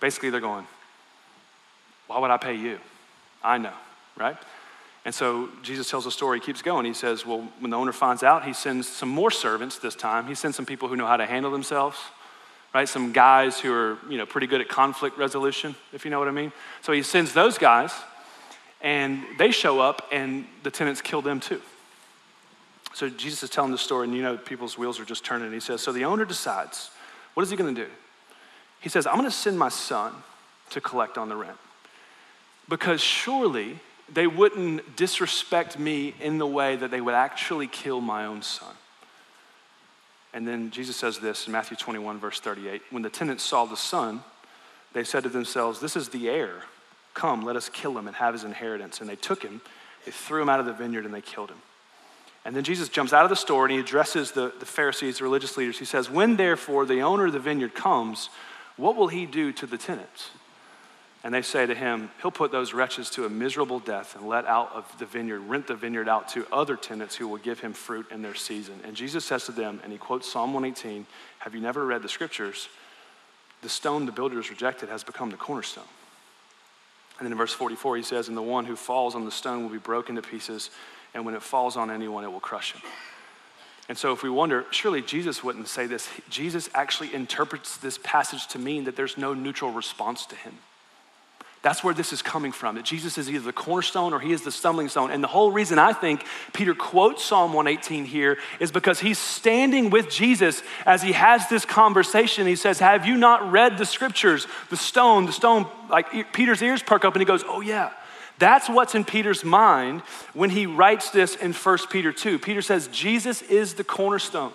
Basically, 0.00 0.30
they're 0.30 0.40
going, 0.40 0.66
Why 2.08 2.18
would 2.18 2.30
I 2.30 2.36
pay 2.36 2.54
you? 2.54 2.78
I 3.42 3.58
know, 3.58 3.72
right? 4.16 4.36
And 5.08 5.14
so 5.14 5.48
Jesus 5.62 5.88
tells 5.88 6.04
a 6.04 6.10
story, 6.10 6.38
he 6.38 6.44
keeps 6.44 6.60
going. 6.60 6.84
He 6.84 6.92
says, 6.92 7.24
Well, 7.24 7.48
when 7.60 7.70
the 7.70 7.78
owner 7.78 7.92
finds 7.92 8.22
out, 8.22 8.44
he 8.44 8.52
sends 8.52 8.86
some 8.86 9.08
more 9.08 9.30
servants 9.30 9.78
this 9.78 9.94
time. 9.94 10.26
He 10.26 10.34
sends 10.34 10.54
some 10.54 10.66
people 10.66 10.86
who 10.86 10.96
know 10.96 11.06
how 11.06 11.16
to 11.16 11.24
handle 11.24 11.50
themselves, 11.50 11.96
right? 12.74 12.86
Some 12.86 13.14
guys 13.14 13.58
who 13.58 13.72
are, 13.72 13.96
you 14.10 14.18
know, 14.18 14.26
pretty 14.26 14.46
good 14.46 14.60
at 14.60 14.68
conflict 14.68 15.16
resolution, 15.16 15.74
if 15.94 16.04
you 16.04 16.10
know 16.10 16.18
what 16.18 16.28
I 16.28 16.32
mean. 16.32 16.52
So 16.82 16.92
he 16.92 17.02
sends 17.02 17.32
those 17.32 17.56
guys, 17.56 17.90
and 18.82 19.24
they 19.38 19.50
show 19.50 19.80
up, 19.80 20.06
and 20.12 20.44
the 20.62 20.70
tenants 20.70 21.00
kill 21.00 21.22
them 21.22 21.40
too. 21.40 21.62
So 22.92 23.08
Jesus 23.08 23.42
is 23.44 23.48
telling 23.48 23.72
the 23.72 23.78
story, 23.78 24.08
and 24.08 24.14
you 24.14 24.20
know, 24.20 24.36
people's 24.36 24.76
wheels 24.76 25.00
are 25.00 25.06
just 25.06 25.24
turning. 25.24 25.50
He 25.54 25.60
says, 25.60 25.80
So 25.80 25.90
the 25.90 26.04
owner 26.04 26.26
decides, 26.26 26.90
what 27.32 27.44
is 27.44 27.48
he 27.48 27.56
going 27.56 27.74
to 27.74 27.84
do? 27.86 27.90
He 28.80 28.90
says, 28.90 29.06
I'm 29.06 29.16
going 29.16 29.24
to 29.24 29.30
send 29.30 29.58
my 29.58 29.70
son 29.70 30.12
to 30.68 30.82
collect 30.82 31.16
on 31.16 31.30
the 31.30 31.36
rent. 31.36 31.56
Because 32.68 33.00
surely 33.00 33.78
they 34.12 34.26
wouldn't 34.26 34.96
disrespect 34.96 35.78
me 35.78 36.14
in 36.20 36.38
the 36.38 36.46
way 36.46 36.76
that 36.76 36.90
they 36.90 37.00
would 37.00 37.14
actually 37.14 37.66
kill 37.66 38.00
my 38.00 38.24
own 38.24 38.42
son. 38.42 38.74
And 40.34 40.46
then 40.46 40.70
Jesus 40.70 40.96
says 40.96 41.18
this 41.18 41.46
in 41.46 41.52
Matthew 41.52 41.76
21, 41.76 42.18
verse 42.18 42.40
38 42.40 42.82
When 42.90 43.02
the 43.02 43.10
tenants 43.10 43.44
saw 43.44 43.64
the 43.64 43.76
son, 43.76 44.22
they 44.92 45.04
said 45.04 45.22
to 45.24 45.28
themselves, 45.28 45.80
This 45.80 45.96
is 45.96 46.08
the 46.08 46.28
heir. 46.28 46.62
Come, 47.14 47.42
let 47.42 47.56
us 47.56 47.68
kill 47.68 47.96
him 47.98 48.06
and 48.06 48.16
have 48.16 48.34
his 48.34 48.44
inheritance. 48.44 49.00
And 49.00 49.08
they 49.08 49.16
took 49.16 49.42
him, 49.42 49.60
they 50.04 50.12
threw 50.12 50.42
him 50.42 50.48
out 50.48 50.60
of 50.60 50.66
the 50.66 50.72
vineyard, 50.72 51.04
and 51.04 51.12
they 51.12 51.20
killed 51.20 51.50
him. 51.50 51.58
And 52.44 52.54
then 52.54 52.64
Jesus 52.64 52.88
jumps 52.88 53.12
out 53.12 53.24
of 53.24 53.30
the 53.30 53.36
store 53.36 53.66
and 53.66 53.72
he 53.72 53.78
addresses 53.78 54.30
the, 54.32 54.52
the 54.58 54.64
Pharisees, 54.64 55.18
the 55.18 55.24
religious 55.24 55.56
leaders. 55.56 55.78
He 55.78 55.84
says, 55.84 56.08
When 56.08 56.36
therefore 56.36 56.86
the 56.86 57.02
owner 57.02 57.26
of 57.26 57.32
the 57.32 57.38
vineyard 57.38 57.74
comes, 57.74 58.30
what 58.76 58.96
will 58.96 59.08
he 59.08 59.26
do 59.26 59.52
to 59.52 59.66
the 59.66 59.76
tenants? 59.76 60.30
And 61.28 61.34
they 61.34 61.42
say 61.42 61.66
to 61.66 61.74
him, 61.74 62.10
He'll 62.22 62.30
put 62.30 62.52
those 62.52 62.72
wretches 62.72 63.10
to 63.10 63.26
a 63.26 63.28
miserable 63.28 63.80
death 63.80 64.16
and 64.16 64.26
let 64.26 64.46
out 64.46 64.72
of 64.72 64.90
the 64.98 65.04
vineyard, 65.04 65.40
rent 65.40 65.66
the 65.66 65.74
vineyard 65.74 66.08
out 66.08 66.30
to 66.30 66.46
other 66.50 66.74
tenants 66.74 67.16
who 67.16 67.28
will 67.28 67.36
give 67.36 67.60
him 67.60 67.74
fruit 67.74 68.06
in 68.10 68.22
their 68.22 68.34
season. 68.34 68.80
And 68.82 68.96
Jesus 68.96 69.26
says 69.26 69.44
to 69.44 69.52
them, 69.52 69.78
and 69.84 69.92
he 69.92 69.98
quotes 69.98 70.26
Psalm 70.26 70.54
118 70.54 71.04
Have 71.40 71.54
you 71.54 71.60
never 71.60 71.84
read 71.84 72.00
the 72.00 72.08
scriptures? 72.08 72.70
The 73.60 73.68
stone 73.68 74.06
the 74.06 74.12
builders 74.12 74.48
rejected 74.48 74.88
has 74.88 75.04
become 75.04 75.28
the 75.28 75.36
cornerstone. 75.36 75.84
And 77.18 77.26
then 77.26 77.32
in 77.32 77.36
verse 77.36 77.52
44, 77.52 77.98
he 77.98 78.02
says, 78.02 78.28
And 78.28 78.36
the 78.36 78.40
one 78.40 78.64
who 78.64 78.74
falls 78.74 79.14
on 79.14 79.26
the 79.26 79.30
stone 79.30 79.64
will 79.64 79.72
be 79.72 79.76
broken 79.76 80.16
to 80.16 80.22
pieces, 80.22 80.70
and 81.12 81.26
when 81.26 81.34
it 81.34 81.42
falls 81.42 81.76
on 81.76 81.90
anyone, 81.90 82.24
it 82.24 82.32
will 82.32 82.40
crush 82.40 82.72
him. 82.72 82.80
And 83.90 83.98
so, 83.98 84.14
if 84.14 84.22
we 84.22 84.30
wonder, 84.30 84.64
surely 84.70 85.02
Jesus 85.02 85.44
wouldn't 85.44 85.68
say 85.68 85.86
this. 85.86 86.08
Jesus 86.30 86.70
actually 86.72 87.12
interprets 87.12 87.76
this 87.76 87.98
passage 88.02 88.46
to 88.46 88.58
mean 88.58 88.84
that 88.84 88.96
there's 88.96 89.18
no 89.18 89.34
neutral 89.34 89.70
response 89.70 90.24
to 90.24 90.34
him. 90.34 90.54
That's 91.60 91.82
where 91.82 91.92
this 91.92 92.12
is 92.12 92.22
coming 92.22 92.52
from. 92.52 92.76
That 92.76 92.84
Jesus 92.84 93.18
is 93.18 93.28
either 93.28 93.44
the 93.44 93.52
cornerstone 93.52 94.12
or 94.12 94.20
he 94.20 94.32
is 94.32 94.42
the 94.42 94.52
stumbling 94.52 94.88
stone. 94.88 95.10
And 95.10 95.22
the 95.22 95.28
whole 95.28 95.50
reason 95.50 95.78
I 95.78 95.92
think 95.92 96.24
Peter 96.52 96.72
quotes 96.72 97.24
Psalm 97.24 97.52
118 97.52 98.04
here 98.04 98.38
is 98.60 98.70
because 98.70 99.00
he's 99.00 99.18
standing 99.18 99.90
with 99.90 100.08
Jesus 100.08 100.62
as 100.86 101.02
he 101.02 101.12
has 101.12 101.48
this 101.48 101.64
conversation. 101.64 102.46
He 102.46 102.54
says, 102.54 102.78
Have 102.78 103.06
you 103.06 103.16
not 103.16 103.50
read 103.50 103.76
the 103.76 103.86
scriptures? 103.86 104.46
The 104.70 104.76
stone, 104.76 105.26
the 105.26 105.32
stone, 105.32 105.66
like 105.90 106.32
Peter's 106.32 106.62
ears 106.62 106.82
perk 106.82 107.04
up 107.04 107.14
and 107.14 107.20
he 107.20 107.26
goes, 107.26 107.42
Oh, 107.46 107.60
yeah. 107.60 107.90
That's 108.38 108.68
what's 108.68 108.94
in 108.94 109.04
Peter's 109.04 109.44
mind 109.44 110.02
when 110.32 110.50
he 110.50 110.66
writes 110.66 111.10
this 111.10 111.34
in 111.34 111.52
1 111.52 111.78
Peter 111.90 112.12
2. 112.12 112.38
Peter 112.38 112.62
says, 112.62 112.86
Jesus 112.88 113.42
is 113.42 113.74
the 113.74 113.82
cornerstone. 113.82 114.52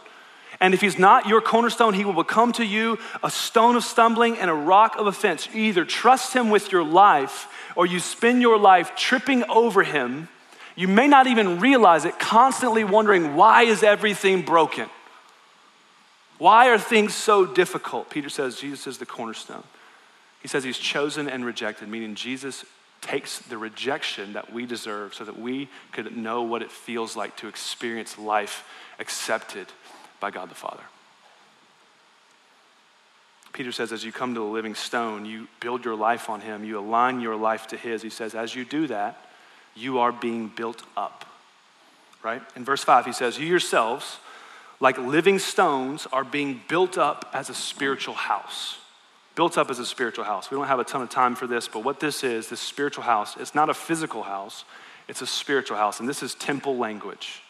And 0.60 0.74
if 0.74 0.82
he's 0.82 1.00
not 1.00 1.28
your 1.28 1.42
cornerstone, 1.42 1.94
he 1.94 2.06
will 2.06 2.14
become 2.14 2.52
to 2.54 2.66
you 2.66 3.00
a 3.24 3.30
stone 3.30 3.76
of 3.76 3.84
stumbling 3.84 4.38
and 4.38 4.50
a 4.50 4.54
rock 4.54 4.96
of 4.98 5.08
offense. 5.08 5.48
You 5.54 5.64
either 5.64 5.86
trust 5.86 6.34
him 6.34 6.50
with 6.50 6.72
your 6.72 6.84
life 6.84 7.48
or 7.76 7.86
you 7.86 8.00
spend 8.00 8.42
your 8.42 8.58
life 8.58 8.96
tripping 8.96 9.44
over 9.46 9.84
him. 9.84 10.30
You 10.76 10.88
may 10.88 11.08
not 11.08 11.28
even 11.28 11.60
realize 11.60 12.06
it, 12.06 12.20
constantly 12.20 12.84
wondering, 12.84 13.36
why 13.36 13.64
is 13.64 13.84
everything 13.84 14.42
broken? 14.42 14.90
Why 16.38 16.70
are 16.70 16.80
things 16.80 17.14
so 17.14 17.46
difficult? 17.46 18.10
Peter 18.10 18.30
says 18.30 18.60
Jesus 18.60 18.88
is 18.88 18.98
the 18.98 19.06
cornerstone. 19.06 19.64
He 20.42 20.48
says 20.48 20.64
he's 20.64 20.78
chosen 20.78 21.30
and 21.30 21.46
rejected, 21.46 21.88
meaning 21.88 22.16
Jesus 22.16 22.66
takes 23.02 23.40
the 23.40 23.58
rejection 23.58 24.34
that 24.34 24.52
we 24.52 24.66
deserve 24.66 25.14
so 25.14 25.24
that 25.24 25.40
we 25.40 25.70
could 25.92 26.16
know 26.16 26.42
what 26.42 26.62
it 26.62 26.72
feels 26.72 27.16
like 27.16 27.36
to 27.38 27.48
experience 27.48 28.18
life 28.18 28.66
accepted 29.00 29.68
by 30.24 30.32
God 30.32 30.50
the 30.50 30.56
Father. 30.56 30.84
Peter 33.52 33.74
says, 33.74 33.92
as 33.92 34.06
you 34.06 34.14
come 34.14 34.34
to 34.34 34.40
the 34.40 34.46
living 34.46 34.74
stone, 34.74 35.26
you 35.26 35.50
build 35.60 35.84
your 35.84 35.96
life 35.96 36.30
on 36.30 36.40
him, 36.40 36.64
you 36.64 36.80
align 36.80 37.20
your 37.20 37.36
life 37.36 37.68
to 37.68 37.76
his. 37.76 38.02
He 38.02 38.10
says, 38.10 38.34
as 38.34 38.56
you 38.56 38.64
do 38.64 38.88
that, 38.88 39.18
you 39.76 40.00
are 40.00 40.14
being 40.14 40.48
built 40.48 40.82
up. 40.96 41.26
Right? 42.24 42.42
In 42.56 42.64
verse 42.64 42.86
5, 42.86 43.06
he 43.06 43.12
says, 43.12 43.38
You 43.38 43.46
yourselves, 43.46 44.20
like 44.80 44.98
living 44.98 45.40
stones, 45.40 46.08
are 46.14 46.24
being 46.24 46.62
built 46.70 46.98
up 46.98 47.30
as 47.34 47.50
a 47.50 47.54
spiritual 47.54 48.14
house. 48.14 48.78
Built 49.36 49.58
up 49.58 49.70
as 49.70 49.80
a 49.80 49.86
spiritual 49.86 50.24
house. 50.24 50.50
We 50.50 50.56
don't 50.56 50.68
have 50.68 50.80
a 50.80 50.86
ton 50.86 51.02
of 51.02 51.10
time 51.10 51.36
for 51.36 51.48
this, 51.48 51.68
but 51.68 51.84
what 51.84 52.00
this 52.00 52.24
is, 52.24 52.48
this 52.48 52.62
spiritual 52.62 53.04
house, 53.04 53.36
it's 53.36 53.54
not 53.54 53.70
a 53.70 53.74
physical 53.74 54.24
house, 54.24 54.64
it's 55.10 55.22
a 55.22 55.28
spiritual 55.28 55.76
house. 55.76 56.00
And 56.00 56.08
this 56.08 56.24
is 56.24 56.34
temple 56.34 56.78
language. 56.78 57.43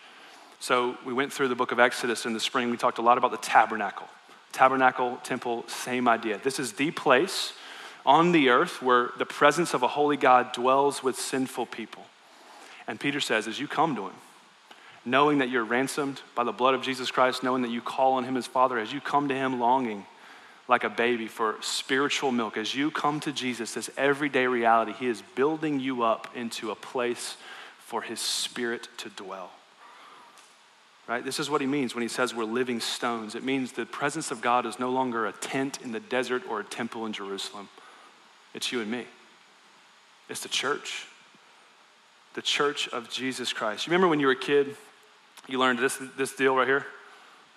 So 0.59 0.97
we 1.05 1.13
went 1.13 1.33
through 1.33 1.49
the 1.49 1.55
book 1.55 1.71
of 1.71 1.79
Exodus 1.79 2.25
in 2.25 2.33
the 2.33 2.39
spring. 2.39 2.69
We 2.69 2.77
talked 2.77 2.97
a 2.97 3.01
lot 3.01 3.17
about 3.17 3.31
the 3.31 3.37
tabernacle. 3.37 4.07
Tabernacle, 4.51 5.17
temple, 5.23 5.65
same 5.67 6.07
idea. 6.07 6.39
This 6.41 6.59
is 6.59 6.73
the 6.73 6.91
place 6.91 7.53
on 8.05 8.31
the 8.31 8.49
earth 8.49 8.81
where 8.81 9.11
the 9.17 9.25
presence 9.25 9.73
of 9.73 9.83
a 9.83 9.87
holy 9.87 10.17
God 10.17 10.51
dwells 10.53 11.03
with 11.03 11.15
sinful 11.17 11.65
people. 11.67 12.03
And 12.87 12.99
Peter 12.99 13.19
says, 13.19 13.47
as 13.47 13.59
you 13.59 13.67
come 13.67 13.95
to 13.95 14.07
him, 14.07 14.15
knowing 15.05 15.39
that 15.39 15.49
you're 15.49 15.63
ransomed 15.63 16.21
by 16.35 16.43
the 16.43 16.51
blood 16.51 16.73
of 16.73 16.81
Jesus 16.81 17.11
Christ, 17.11 17.43
knowing 17.43 17.61
that 17.63 17.71
you 17.71 17.81
call 17.81 18.13
on 18.13 18.23
him 18.23 18.37
as 18.37 18.47
Father, 18.47 18.77
as 18.77 18.93
you 18.93 19.01
come 19.01 19.27
to 19.29 19.35
him 19.35 19.59
longing, 19.59 20.05
like 20.67 20.83
a 20.83 20.89
baby 20.89 21.27
for 21.27 21.55
spiritual 21.61 22.31
milk. 22.31 22.57
As 22.57 22.73
you 22.73 22.89
come 22.91 23.19
to 23.21 23.31
Jesus, 23.31 23.73
this 23.73 23.89
everyday 23.97 24.47
reality, 24.47 24.93
He 24.93 25.07
is 25.07 25.21
building 25.35 25.79
you 25.79 26.03
up 26.03 26.27
into 26.35 26.71
a 26.71 26.75
place 26.75 27.37
for 27.79 28.01
His 28.01 28.19
Spirit 28.19 28.87
to 28.97 29.09
dwell. 29.09 29.51
Right? 31.07 31.23
This 31.23 31.39
is 31.39 31.49
what 31.49 31.59
He 31.61 31.67
means 31.67 31.93
when 31.93 32.01
He 32.01 32.07
says 32.07 32.33
we're 32.33 32.45
living 32.45 32.79
stones. 32.79 33.35
It 33.35 33.43
means 33.43 33.73
the 33.73 33.85
presence 33.85 34.31
of 34.31 34.41
God 34.41 34.65
is 34.65 34.79
no 34.79 34.89
longer 34.89 35.25
a 35.25 35.33
tent 35.33 35.79
in 35.83 35.91
the 35.91 35.99
desert 35.99 36.43
or 36.49 36.61
a 36.61 36.63
temple 36.63 37.05
in 37.05 37.13
Jerusalem. 37.13 37.67
It's 38.53 38.71
you 38.71 38.81
and 38.81 38.89
me, 38.89 39.05
it's 40.29 40.41
the 40.41 40.49
church. 40.49 41.07
The 42.35 42.41
church 42.41 42.87
of 42.87 43.11
Jesus 43.11 43.53
Christ. 43.53 43.85
You 43.85 43.91
remember 43.91 44.07
when 44.07 44.19
you 44.19 44.25
were 44.25 44.31
a 44.31 44.35
kid, 44.35 44.75
you 45.47 45.59
learned 45.59 45.77
this, 45.77 46.01
this 46.17 46.33
deal 46.35 46.55
right 46.55 46.67
here? 46.67 46.83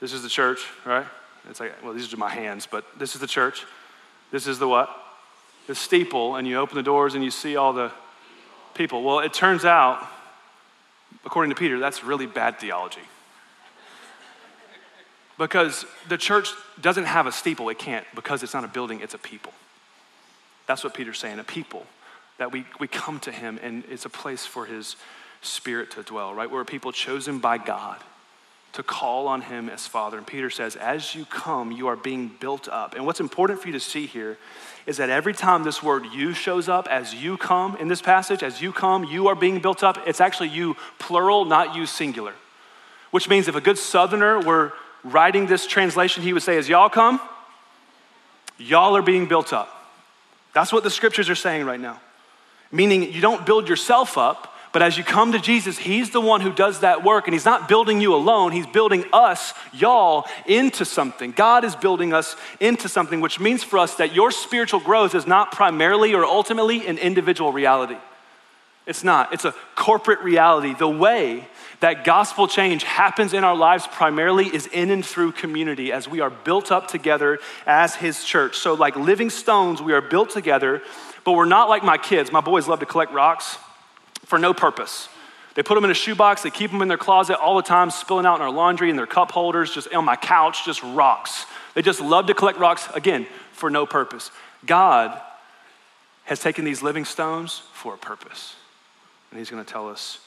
This 0.00 0.12
is 0.12 0.22
the 0.22 0.28
church, 0.28 0.66
right? 0.84 1.06
It's 1.48 1.60
like, 1.60 1.82
well, 1.82 1.94
these 1.94 2.12
are 2.12 2.18
my 2.18 2.28
hands, 2.28 2.68
but 2.70 2.84
this 2.98 3.14
is 3.14 3.22
the 3.22 3.26
church. 3.26 3.64
This 4.32 4.46
is 4.46 4.58
the 4.58 4.68
what? 4.68 4.90
The 5.66 5.74
steeple, 5.74 6.36
and 6.36 6.46
you 6.46 6.58
open 6.58 6.76
the 6.76 6.82
doors 6.82 7.14
and 7.14 7.24
you 7.24 7.30
see 7.30 7.56
all 7.56 7.72
the 7.72 7.90
people. 8.74 9.02
Well, 9.02 9.20
it 9.20 9.32
turns 9.32 9.64
out, 9.64 10.06
according 11.24 11.50
to 11.50 11.56
Peter, 11.56 11.78
that's 11.78 12.04
really 12.04 12.26
bad 12.26 12.58
theology. 12.58 13.00
Because 15.38 15.84
the 16.08 16.16
church 16.16 16.48
doesn't 16.80 17.04
have 17.04 17.26
a 17.26 17.32
steeple, 17.32 17.68
it 17.68 17.78
can't, 17.78 18.06
because 18.14 18.42
it's 18.42 18.54
not 18.54 18.64
a 18.64 18.68
building, 18.68 19.00
it's 19.00 19.14
a 19.14 19.18
people. 19.18 19.52
That's 20.66 20.82
what 20.82 20.94
Peter's 20.94 21.18
saying, 21.18 21.38
a 21.38 21.44
people. 21.44 21.86
That 22.38 22.52
we, 22.52 22.64
we 22.80 22.88
come 22.88 23.20
to 23.20 23.32
him 23.32 23.58
and 23.62 23.84
it's 23.90 24.04
a 24.04 24.10
place 24.10 24.44
for 24.44 24.66
his 24.66 24.96
spirit 25.42 25.90
to 25.92 26.02
dwell, 26.02 26.34
right? 26.34 26.50
We're 26.50 26.62
a 26.62 26.66
people 26.66 26.92
chosen 26.92 27.38
by 27.38 27.58
God 27.58 27.98
to 28.72 28.82
call 28.82 29.26
on 29.26 29.40
him 29.40 29.70
as 29.70 29.86
Father. 29.86 30.18
And 30.18 30.26
Peter 30.26 30.50
says, 30.50 30.76
as 30.76 31.14
you 31.14 31.24
come, 31.24 31.72
you 31.72 31.86
are 31.86 31.96
being 31.96 32.30
built 32.40 32.68
up. 32.68 32.94
And 32.94 33.06
what's 33.06 33.20
important 33.20 33.60
for 33.60 33.68
you 33.68 33.72
to 33.72 33.80
see 33.80 34.04
here 34.04 34.36
is 34.84 34.98
that 34.98 35.08
every 35.08 35.32
time 35.32 35.64
this 35.64 35.82
word 35.82 36.04
you 36.12 36.34
shows 36.34 36.68
up, 36.68 36.86
as 36.88 37.14
you 37.14 37.38
come 37.38 37.76
in 37.76 37.88
this 37.88 38.02
passage, 38.02 38.42
as 38.42 38.60
you 38.60 38.72
come, 38.72 39.04
you 39.04 39.28
are 39.28 39.34
being 39.34 39.60
built 39.60 39.82
up. 39.82 39.98
It's 40.06 40.20
actually 40.20 40.50
you 40.50 40.76
plural, 40.98 41.46
not 41.46 41.74
you 41.74 41.86
singular. 41.86 42.34
Which 43.12 43.30
means 43.30 43.48
if 43.48 43.54
a 43.54 43.62
good 43.62 43.78
southerner 43.78 44.40
were 44.40 44.74
writing 45.04 45.46
this 45.46 45.66
translation, 45.66 46.22
he 46.22 46.32
would 46.32 46.42
say, 46.42 46.56
as 46.56 46.68
y'all 46.68 46.88
come, 46.88 47.20
y'all 48.58 48.96
are 48.96 49.02
being 49.02 49.26
built 49.26 49.52
up. 49.52 49.72
That's 50.54 50.72
what 50.72 50.82
the 50.82 50.90
scriptures 50.90 51.28
are 51.28 51.34
saying 51.34 51.66
right 51.66 51.80
now. 51.80 52.00
Meaning 52.72 53.12
you 53.12 53.20
don't 53.20 53.44
build 53.46 53.68
yourself 53.68 54.18
up, 54.18 54.54
but 54.72 54.82
as 54.82 54.98
you 54.98 55.04
come 55.04 55.32
to 55.32 55.38
Jesus, 55.38 55.78
He's 55.78 56.10
the 56.10 56.20
one 56.20 56.42
who 56.42 56.52
does 56.52 56.80
that 56.80 57.02
work, 57.02 57.26
and 57.26 57.34
He's 57.34 57.44
not 57.46 57.68
building 57.68 58.00
you 58.00 58.14
alone. 58.14 58.52
He's 58.52 58.66
building 58.66 59.04
us, 59.12 59.54
y'all, 59.72 60.26
into 60.44 60.84
something. 60.84 61.32
God 61.32 61.64
is 61.64 61.74
building 61.74 62.12
us 62.12 62.36
into 62.60 62.88
something, 62.88 63.20
which 63.22 63.40
means 63.40 63.64
for 63.64 63.78
us 63.78 63.94
that 63.94 64.14
your 64.14 64.30
spiritual 64.30 64.80
growth 64.80 65.14
is 65.14 65.26
not 65.26 65.52
primarily 65.52 66.14
or 66.14 66.24
ultimately 66.24 66.86
an 66.86 66.98
individual 66.98 67.52
reality. 67.52 67.96
It's 68.86 69.02
not, 69.02 69.32
it's 69.32 69.44
a 69.44 69.54
corporate 69.76 70.20
reality. 70.20 70.74
The 70.74 70.88
way 70.88 71.48
that 71.80 72.04
gospel 72.04 72.48
change 72.48 72.84
happens 72.84 73.34
in 73.34 73.44
our 73.44 73.54
lives 73.54 73.86
primarily 73.86 74.46
is 74.46 74.66
in 74.68 74.90
and 74.90 75.04
through 75.04 75.32
community 75.32 75.92
as 75.92 76.08
we 76.08 76.20
are 76.20 76.30
built 76.30 76.72
up 76.72 76.88
together 76.88 77.38
as 77.66 77.94
His 77.94 78.24
church. 78.24 78.56
So, 78.56 78.74
like 78.74 78.96
living 78.96 79.30
stones, 79.30 79.82
we 79.82 79.92
are 79.92 80.00
built 80.00 80.30
together, 80.30 80.82
but 81.24 81.32
we're 81.32 81.44
not 81.44 81.68
like 81.68 81.84
my 81.84 81.98
kids. 81.98 82.32
My 82.32 82.40
boys 82.40 82.66
love 82.66 82.80
to 82.80 82.86
collect 82.86 83.12
rocks 83.12 83.58
for 84.24 84.38
no 84.38 84.54
purpose. 84.54 85.08
They 85.54 85.62
put 85.62 85.74
them 85.74 85.84
in 85.84 85.90
a 85.90 85.94
shoebox, 85.94 86.42
they 86.42 86.50
keep 86.50 86.70
them 86.70 86.82
in 86.82 86.88
their 86.88 86.98
closet 86.98 87.38
all 87.38 87.56
the 87.56 87.62
time, 87.62 87.90
spilling 87.90 88.26
out 88.26 88.36
in 88.36 88.42
our 88.42 88.50
laundry 88.50 88.90
and 88.90 88.98
their 88.98 89.06
cup 89.06 89.32
holders, 89.32 89.72
just 89.72 89.92
on 89.92 90.04
my 90.04 90.16
couch, 90.16 90.66
just 90.66 90.82
rocks. 90.82 91.46
They 91.74 91.82
just 91.82 92.00
love 92.00 92.26
to 92.26 92.34
collect 92.34 92.58
rocks, 92.58 92.88
again, 92.94 93.26
for 93.52 93.70
no 93.70 93.86
purpose. 93.86 94.30
God 94.66 95.18
has 96.24 96.40
taken 96.40 96.64
these 96.64 96.82
living 96.82 97.04
stones 97.04 97.62
for 97.72 97.94
a 97.94 97.98
purpose, 97.98 98.54
and 99.30 99.38
He's 99.38 99.48
going 99.50 99.64
to 99.64 99.70
tell 99.70 99.88
us 99.88 100.18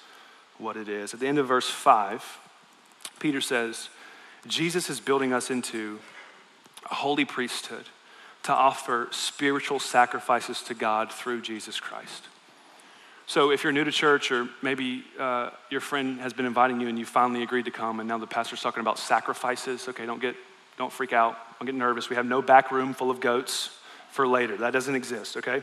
what 0.59 0.77
it 0.77 0.87
is. 0.87 1.13
At 1.13 1.19
the 1.19 1.27
end 1.27 1.39
of 1.39 1.47
verse 1.47 1.69
5, 1.69 2.23
Peter 3.19 3.41
says, 3.41 3.89
Jesus 4.47 4.89
is 4.89 4.99
building 4.99 5.33
us 5.33 5.49
into 5.49 5.99
a 6.89 6.95
holy 6.95 7.25
priesthood 7.25 7.85
to 8.43 8.53
offer 8.53 9.07
spiritual 9.11 9.79
sacrifices 9.79 10.61
to 10.63 10.73
God 10.73 11.11
through 11.11 11.41
Jesus 11.41 11.79
Christ. 11.79 12.25
So 13.27 13.51
if 13.51 13.63
you're 13.63 13.73
new 13.73 13.83
to 13.83 13.91
church, 13.91 14.31
or 14.31 14.49
maybe 14.63 15.03
uh, 15.19 15.51
your 15.69 15.81
friend 15.81 16.19
has 16.19 16.33
been 16.33 16.47
inviting 16.47 16.81
you 16.81 16.87
and 16.87 16.97
you 16.97 17.05
finally 17.05 17.43
agreed 17.43 17.65
to 17.65 17.71
come, 17.71 17.99
and 17.99 18.09
now 18.09 18.17
the 18.17 18.25
pastor's 18.25 18.61
talking 18.61 18.81
about 18.81 18.97
sacrifices, 18.97 19.87
okay, 19.87 20.05
don't 20.05 20.21
get, 20.21 20.35
don't 20.77 20.91
freak 20.91 21.13
out, 21.13 21.37
don't 21.59 21.67
get 21.67 21.75
nervous. 21.75 22.09
We 22.09 22.15
have 22.15 22.25
no 22.25 22.41
back 22.41 22.71
room 22.71 22.93
full 22.93 23.11
of 23.11 23.19
goats 23.19 23.69
for 24.09 24.27
later. 24.27 24.57
That 24.57 24.73
doesn't 24.73 24.95
exist, 24.95 25.37
okay? 25.37 25.61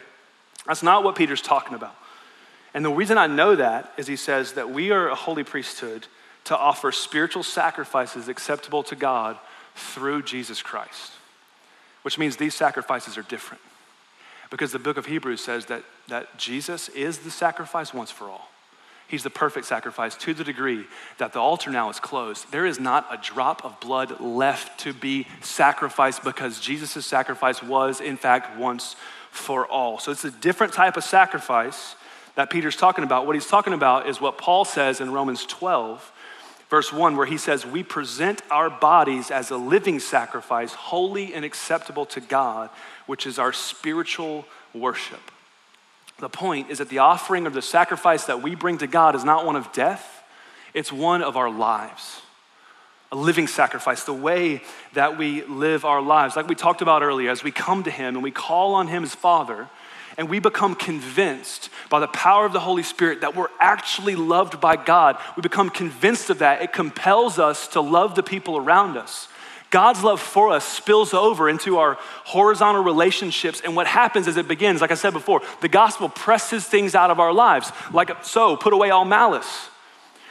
That's 0.64 0.84
not 0.84 1.02
what 1.02 1.16
Peter's 1.16 1.42
talking 1.42 1.74
about. 1.74 1.96
And 2.76 2.84
the 2.84 2.90
reason 2.90 3.16
I 3.16 3.26
know 3.26 3.56
that 3.56 3.90
is 3.96 4.06
he 4.06 4.16
says 4.16 4.52
that 4.52 4.68
we 4.68 4.90
are 4.90 5.08
a 5.08 5.14
holy 5.14 5.44
priesthood 5.44 6.06
to 6.44 6.54
offer 6.54 6.92
spiritual 6.92 7.42
sacrifices 7.42 8.28
acceptable 8.28 8.82
to 8.82 8.94
God 8.94 9.38
through 9.74 10.24
Jesus 10.24 10.60
Christ, 10.60 11.12
which 12.02 12.18
means 12.18 12.36
these 12.36 12.54
sacrifices 12.54 13.16
are 13.16 13.22
different. 13.22 13.62
Because 14.50 14.72
the 14.72 14.78
book 14.78 14.98
of 14.98 15.06
Hebrews 15.06 15.42
says 15.42 15.64
that, 15.66 15.84
that 16.08 16.36
Jesus 16.36 16.90
is 16.90 17.20
the 17.20 17.30
sacrifice 17.30 17.94
once 17.94 18.10
for 18.10 18.26
all. 18.26 18.50
He's 19.08 19.22
the 19.22 19.30
perfect 19.30 19.64
sacrifice 19.64 20.14
to 20.16 20.34
the 20.34 20.44
degree 20.44 20.84
that 21.16 21.32
the 21.32 21.40
altar 21.40 21.70
now 21.70 21.88
is 21.88 21.98
closed. 21.98 22.52
There 22.52 22.66
is 22.66 22.78
not 22.78 23.06
a 23.10 23.16
drop 23.16 23.64
of 23.64 23.80
blood 23.80 24.20
left 24.20 24.80
to 24.80 24.92
be 24.92 25.26
sacrificed 25.40 26.22
because 26.22 26.60
Jesus' 26.60 27.06
sacrifice 27.06 27.62
was, 27.62 28.02
in 28.02 28.18
fact, 28.18 28.58
once 28.58 28.96
for 29.30 29.66
all. 29.66 29.98
So 29.98 30.12
it's 30.12 30.26
a 30.26 30.30
different 30.30 30.74
type 30.74 30.98
of 30.98 31.04
sacrifice 31.04 31.94
that 32.36 32.50
Peter's 32.50 32.76
talking 32.76 33.02
about. 33.02 33.26
What 33.26 33.34
he's 33.34 33.46
talking 33.46 33.72
about 33.72 34.08
is 34.08 34.20
what 34.20 34.38
Paul 34.38 34.64
says 34.64 35.00
in 35.00 35.10
Romans 35.10 35.44
12, 35.44 36.12
verse 36.70 36.92
1, 36.92 37.16
where 37.16 37.26
he 37.26 37.38
says, 37.38 37.66
We 37.66 37.82
present 37.82 38.42
our 38.50 38.70
bodies 38.70 39.30
as 39.30 39.50
a 39.50 39.56
living 39.56 39.98
sacrifice, 39.98 40.72
holy 40.72 41.34
and 41.34 41.44
acceptable 41.44 42.06
to 42.06 42.20
God, 42.20 42.70
which 43.06 43.26
is 43.26 43.38
our 43.38 43.52
spiritual 43.52 44.46
worship. 44.74 45.20
The 46.18 46.28
point 46.28 46.70
is 46.70 46.78
that 46.78 46.88
the 46.88 46.98
offering 46.98 47.46
of 47.46 47.52
the 47.52 47.62
sacrifice 47.62 48.24
that 48.24 48.42
we 48.42 48.54
bring 48.54 48.78
to 48.78 48.86
God 48.86 49.14
is 49.14 49.24
not 49.24 49.44
one 49.44 49.56
of 49.56 49.72
death, 49.72 50.22
it's 50.72 50.92
one 50.92 51.22
of 51.22 51.36
our 51.36 51.50
lives. 51.50 52.20
A 53.12 53.16
living 53.16 53.46
sacrifice, 53.46 54.04
the 54.04 54.12
way 54.12 54.62
that 54.94 55.16
we 55.16 55.42
live 55.44 55.84
our 55.84 56.02
lives. 56.02 56.36
Like 56.36 56.48
we 56.48 56.54
talked 56.54 56.82
about 56.82 57.02
earlier, 57.02 57.30
as 57.30 57.44
we 57.44 57.52
come 57.52 57.84
to 57.84 57.90
Him 57.90 58.16
and 58.16 58.22
we 58.22 58.32
call 58.32 58.74
on 58.74 58.88
Him 58.88 59.04
as 59.04 59.14
Father, 59.14 59.68
and 60.16 60.28
we 60.28 60.38
become 60.38 60.74
convinced 60.74 61.68
by 61.90 62.00
the 62.00 62.08
power 62.08 62.46
of 62.46 62.52
the 62.52 62.60
Holy 62.60 62.82
Spirit 62.82 63.20
that 63.20 63.36
we're 63.36 63.48
actually 63.60 64.16
loved 64.16 64.60
by 64.60 64.76
God, 64.76 65.18
we 65.36 65.42
become 65.42 65.70
convinced 65.70 66.30
of 66.30 66.38
that. 66.38 66.62
It 66.62 66.72
compels 66.72 67.38
us 67.38 67.68
to 67.68 67.80
love 67.80 68.14
the 68.14 68.22
people 68.22 68.56
around 68.56 68.96
us. 68.96 69.28
God's 69.70 70.02
love 70.02 70.20
for 70.20 70.52
us 70.52 70.64
spills 70.64 71.12
over 71.12 71.48
into 71.48 71.78
our 71.78 71.98
horizontal 72.24 72.82
relationships. 72.82 73.60
And 73.62 73.74
what 73.74 73.86
happens 73.86 74.28
is 74.28 74.36
it 74.36 74.48
begins, 74.48 74.80
like 74.80 74.92
I 74.92 74.94
said 74.94 75.12
before, 75.12 75.42
the 75.60 75.68
gospel 75.68 76.08
presses 76.08 76.64
things 76.64 76.94
out 76.94 77.10
of 77.10 77.20
our 77.20 77.32
lives. 77.32 77.72
Like 77.92 78.24
so, 78.24 78.56
put 78.56 78.72
away 78.72 78.90
all 78.90 79.04
malice. 79.04 79.68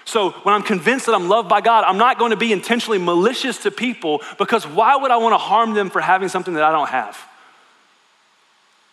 So 0.05 0.31
when 0.31 0.55
I'm 0.55 0.63
convinced 0.63 1.07
that 1.07 1.15
I'm 1.15 1.27
loved 1.27 1.49
by 1.49 1.61
God, 1.61 1.83
I'm 1.83 1.97
not 1.97 2.17
going 2.17 2.29
to 2.29 2.37
be 2.37 2.53
intentionally 2.53 2.99
malicious 2.99 3.63
to 3.63 3.71
people 3.71 4.21
because 4.37 4.65
why 4.65 4.95
would 4.95 5.11
I 5.11 5.17
want 5.17 5.33
to 5.33 5.37
harm 5.37 5.73
them 5.73 5.89
for 5.89 5.99
having 5.99 6.29
something 6.29 6.53
that 6.53 6.63
I 6.63 6.71
don't 6.71 6.89
have? 6.89 7.19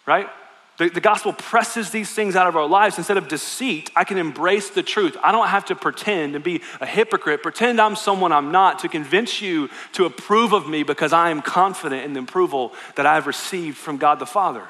Right? 0.06 0.28
The, 0.82 0.88
the, 0.88 1.00
gospel 1.00 1.32
presses 1.32 1.90
these 1.90 2.10
things 2.10 2.34
out 2.34 2.48
of 2.48 2.56
our 2.56 2.66
lives. 2.66 2.98
Instead 2.98 3.16
of 3.16 3.28
deceit, 3.28 3.92
I 3.94 4.02
can 4.02 4.18
embrace 4.18 4.70
the 4.70 4.82
truth. 4.82 5.16
I 5.22 5.30
don't 5.30 5.46
have 5.46 5.66
to 5.66 5.76
pretend 5.76 6.34
and 6.34 6.42
be 6.42 6.60
a 6.80 6.86
hypocrite, 6.86 7.40
pretend 7.40 7.80
I'm 7.80 7.94
someone 7.94 8.32
I'm 8.32 8.50
not 8.50 8.80
to 8.80 8.88
convince 8.88 9.40
you 9.40 9.70
to 9.92 10.06
approve 10.06 10.52
of 10.52 10.68
me 10.68 10.82
because 10.82 11.12
I 11.12 11.30
am 11.30 11.40
confident 11.40 12.04
in 12.04 12.14
the 12.14 12.20
approval 12.20 12.72
that 12.96 13.06
I 13.06 13.14
have 13.14 13.28
received 13.28 13.76
from 13.76 13.96
God 13.96 14.18
the 14.18 14.26
Father. 14.26 14.64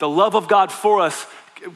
The 0.00 0.08
love 0.08 0.34
of 0.34 0.48
God 0.48 0.72
for 0.72 1.00
us, 1.00 1.24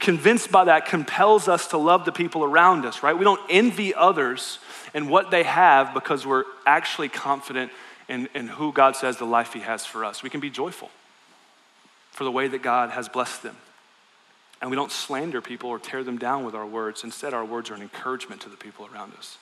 convinced 0.00 0.50
by 0.50 0.64
that, 0.64 0.86
compels 0.86 1.46
us 1.46 1.68
to 1.68 1.78
love 1.78 2.04
the 2.04 2.10
people 2.10 2.42
around 2.42 2.84
us, 2.84 3.04
right? 3.04 3.16
We 3.16 3.22
don't 3.22 3.40
envy 3.48 3.94
others 3.94 4.58
and 4.92 5.08
what 5.08 5.30
they 5.30 5.44
have 5.44 5.94
because 5.94 6.26
we're 6.26 6.46
actually 6.66 7.10
confident 7.10 7.70
in, 8.08 8.28
in 8.34 8.48
who 8.48 8.72
God 8.72 8.96
says 8.96 9.18
the 9.18 9.24
life 9.24 9.52
He 9.52 9.60
has 9.60 9.86
for 9.86 10.04
us. 10.04 10.24
We 10.24 10.30
can 10.30 10.40
be 10.40 10.50
joyful 10.50 10.90
for 12.16 12.24
the 12.24 12.30
way 12.30 12.48
that 12.48 12.62
God 12.62 12.88
has 12.90 13.10
blessed 13.10 13.42
them. 13.42 13.56
And 14.62 14.70
we 14.70 14.76
don't 14.76 14.90
slander 14.90 15.42
people 15.42 15.68
or 15.68 15.78
tear 15.78 16.02
them 16.02 16.16
down 16.16 16.46
with 16.46 16.54
our 16.54 16.64
words. 16.64 17.04
Instead, 17.04 17.34
our 17.34 17.44
words 17.44 17.70
are 17.70 17.74
an 17.74 17.82
encouragement 17.82 18.40
to 18.40 18.48
the 18.48 18.56
people 18.56 18.88
around 18.90 19.12
us. 19.18 19.36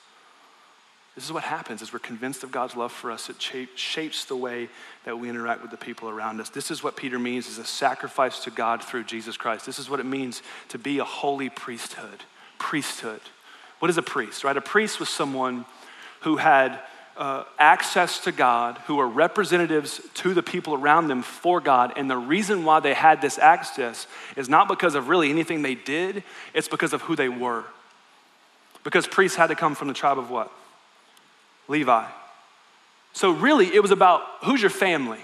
This 1.15 1.23
is 1.23 1.31
what 1.31 1.43
happens 1.43 1.81
as 1.81 1.93
we're 1.93 1.99
convinced 1.99 2.43
of 2.43 2.51
God's 2.51 2.75
love 2.75 2.91
for 2.91 3.11
us. 3.11 3.29
It 3.29 3.41
shapes 3.75 4.25
the 4.25 4.35
way 4.35 4.67
that 5.05 5.17
we 5.17 5.29
interact 5.29 5.61
with 5.61 5.71
the 5.71 5.77
people 5.77 6.09
around 6.09 6.41
us. 6.41 6.49
This 6.49 6.69
is 6.69 6.83
what 6.83 6.97
Peter 6.97 7.17
means 7.17 7.47
as 7.47 7.59
a 7.59 7.63
sacrifice 7.63 8.43
to 8.43 8.51
God 8.51 8.83
through 8.83 9.05
Jesus 9.05 9.37
Christ. 9.37 9.65
This 9.65 9.79
is 9.79 9.89
what 9.89 10.01
it 10.01 10.05
means 10.05 10.41
to 10.67 10.77
be 10.77 10.99
a 10.99 11.05
holy 11.05 11.47
priesthood. 11.47 12.25
Priesthood. 12.57 13.21
What 13.79 13.89
is 13.89 13.97
a 13.97 14.01
priest, 14.01 14.43
right? 14.43 14.57
A 14.57 14.61
priest 14.61 14.99
was 14.99 15.07
someone 15.07 15.63
who 16.23 16.35
had 16.35 16.77
uh, 17.17 17.45
access 17.57 18.19
to 18.19 18.31
God, 18.31 18.77
who 18.87 18.95
were 18.95 19.07
representatives 19.07 20.01
to 20.15 20.33
the 20.33 20.43
people 20.43 20.73
around 20.73 21.07
them 21.07 21.21
for 21.21 21.61
God. 21.61 21.93
And 21.95 22.09
the 22.09 22.17
reason 22.17 22.65
why 22.65 22.81
they 22.81 22.93
had 22.93 23.21
this 23.21 23.37
access 23.37 24.07
is 24.35 24.49
not 24.49 24.67
because 24.67 24.95
of 24.95 25.07
really 25.07 25.29
anything 25.29 25.61
they 25.61 25.75
did, 25.75 26.23
it's 26.53 26.67
because 26.67 26.93
of 26.93 27.01
who 27.03 27.15
they 27.15 27.29
were. 27.29 27.63
Because 28.83 29.07
priests 29.07 29.37
had 29.37 29.47
to 29.47 29.55
come 29.55 29.75
from 29.75 29.87
the 29.87 29.93
tribe 29.93 30.19
of 30.19 30.29
what? 30.29 30.51
Levi. 31.67 32.05
So, 33.13 33.31
really, 33.31 33.73
it 33.73 33.81
was 33.81 33.91
about 33.91 34.21
who's 34.43 34.61
your 34.61 34.69
family? 34.69 35.19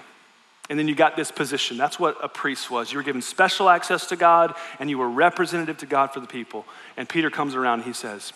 And 0.70 0.78
then 0.78 0.88
you 0.88 0.94
got 0.94 1.16
this 1.16 1.30
position. 1.30 1.76
That's 1.76 2.00
what 2.00 2.16
a 2.22 2.28
priest 2.28 2.70
was. 2.70 2.90
You 2.90 2.98
were 2.98 3.02
given 3.02 3.20
special 3.20 3.68
access 3.68 4.06
to 4.06 4.16
God 4.16 4.54
and 4.78 4.88
you 4.88 4.96
were 4.96 5.10
representative 5.10 5.76
to 5.78 5.86
God 5.86 6.14
for 6.14 6.20
the 6.20 6.26
people. 6.26 6.64
And 6.96 7.06
Peter 7.06 7.28
comes 7.28 7.54
around 7.54 7.80
and 7.80 7.84
he 7.84 7.92
says, 7.92 8.32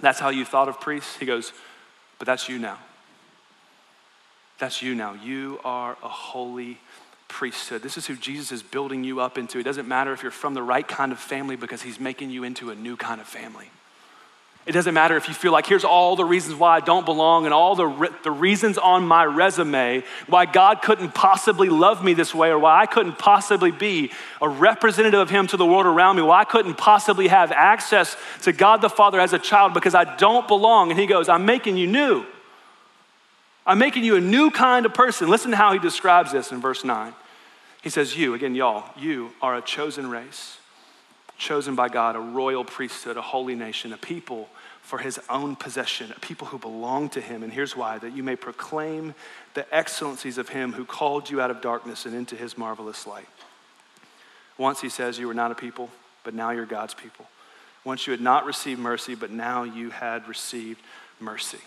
That's 0.00 0.18
how 0.18 0.30
you 0.30 0.44
thought 0.44 0.68
of 0.68 0.80
priests? 0.80 1.16
He 1.18 1.26
goes, 1.26 1.52
But 2.18 2.26
that's 2.26 2.48
you 2.48 2.58
now. 2.58 2.78
That's 4.58 4.82
you 4.82 4.94
now. 4.94 5.14
You 5.14 5.60
are 5.64 5.96
a 6.02 6.08
holy 6.08 6.78
priesthood. 7.28 7.82
This 7.82 7.96
is 7.96 8.06
who 8.06 8.16
Jesus 8.16 8.50
is 8.50 8.62
building 8.62 9.04
you 9.04 9.20
up 9.20 9.38
into. 9.38 9.58
It 9.58 9.62
doesn't 9.64 9.86
matter 9.86 10.12
if 10.12 10.22
you're 10.22 10.32
from 10.32 10.54
the 10.54 10.62
right 10.62 10.86
kind 10.86 11.12
of 11.12 11.18
family 11.18 11.56
because 11.56 11.82
he's 11.82 12.00
making 12.00 12.30
you 12.30 12.42
into 12.44 12.70
a 12.70 12.74
new 12.74 12.96
kind 12.96 13.20
of 13.20 13.26
family. 13.26 13.70
It 14.66 14.72
doesn't 14.72 14.92
matter 14.92 15.16
if 15.16 15.28
you 15.28 15.34
feel 15.34 15.52
like 15.52 15.66
here's 15.66 15.84
all 15.84 16.14
the 16.14 16.26
reasons 16.26 16.56
why 16.56 16.76
I 16.76 16.80
don't 16.80 17.06
belong 17.06 17.46
and 17.46 17.54
all 17.54 17.74
the, 17.74 17.86
re- 17.86 18.10
the 18.22 18.30
reasons 18.30 18.76
on 18.76 19.06
my 19.06 19.24
resume 19.24 20.02
why 20.26 20.44
God 20.44 20.82
couldn't 20.82 21.14
possibly 21.14 21.70
love 21.70 22.04
me 22.04 22.12
this 22.12 22.34
way 22.34 22.50
or 22.50 22.58
why 22.58 22.82
I 22.82 22.84
couldn't 22.84 23.18
possibly 23.18 23.70
be 23.70 24.10
a 24.42 24.48
representative 24.48 25.20
of 25.20 25.30
Him 25.30 25.46
to 25.46 25.56
the 25.56 25.64
world 25.64 25.86
around 25.86 26.16
me, 26.16 26.22
why 26.22 26.40
I 26.40 26.44
couldn't 26.44 26.74
possibly 26.74 27.28
have 27.28 27.50
access 27.50 28.14
to 28.42 28.52
God 28.52 28.82
the 28.82 28.90
Father 28.90 29.18
as 29.20 29.32
a 29.32 29.38
child 29.38 29.72
because 29.72 29.94
I 29.94 30.16
don't 30.16 30.46
belong. 30.46 30.90
And 30.90 31.00
He 31.00 31.06
goes, 31.06 31.30
I'm 31.30 31.46
making 31.46 31.78
you 31.78 31.86
new. 31.86 32.26
I'm 33.68 33.78
making 33.78 34.02
you 34.02 34.16
a 34.16 34.20
new 34.20 34.50
kind 34.50 34.86
of 34.86 34.94
person. 34.94 35.28
Listen 35.28 35.50
to 35.50 35.56
how 35.58 35.74
He 35.74 35.78
describes 35.78 36.32
this 36.32 36.52
in 36.52 36.60
verse 36.60 36.84
9. 36.84 37.12
He 37.82 37.90
says, 37.90 38.16
You, 38.16 38.32
again, 38.32 38.54
y'all, 38.54 38.90
you 38.98 39.30
are 39.42 39.56
a 39.56 39.60
chosen 39.60 40.08
race, 40.08 40.56
chosen 41.36 41.74
by 41.74 41.90
God, 41.90 42.16
a 42.16 42.18
royal 42.18 42.64
priesthood, 42.64 43.18
a 43.18 43.22
holy 43.22 43.54
nation, 43.54 43.92
a 43.92 43.98
people 43.98 44.48
for 44.80 44.98
his 44.98 45.20
own 45.28 45.54
possession, 45.54 46.10
a 46.16 46.20
people 46.20 46.46
who 46.46 46.56
belong 46.56 47.10
to 47.10 47.20
him. 47.20 47.42
And 47.42 47.52
here's 47.52 47.76
why 47.76 47.98
that 47.98 48.16
you 48.16 48.22
may 48.22 48.36
proclaim 48.36 49.14
the 49.52 49.66
excellencies 49.74 50.38
of 50.38 50.48
him 50.48 50.72
who 50.72 50.86
called 50.86 51.28
you 51.28 51.42
out 51.42 51.50
of 51.50 51.60
darkness 51.60 52.06
and 52.06 52.14
into 52.14 52.36
his 52.36 52.56
marvelous 52.56 53.06
light. 53.06 53.28
Once 54.56 54.80
he 54.80 54.88
says, 54.88 55.18
You 55.18 55.28
were 55.28 55.34
not 55.34 55.52
a 55.52 55.54
people, 55.54 55.90
but 56.24 56.32
now 56.32 56.52
you're 56.52 56.64
God's 56.64 56.94
people. 56.94 57.26
Once 57.84 58.06
you 58.06 58.12
had 58.12 58.22
not 58.22 58.46
received 58.46 58.80
mercy, 58.80 59.14
but 59.14 59.30
now 59.30 59.62
you 59.62 59.90
had 59.90 60.26
received 60.26 60.80
mercy. 61.20 61.60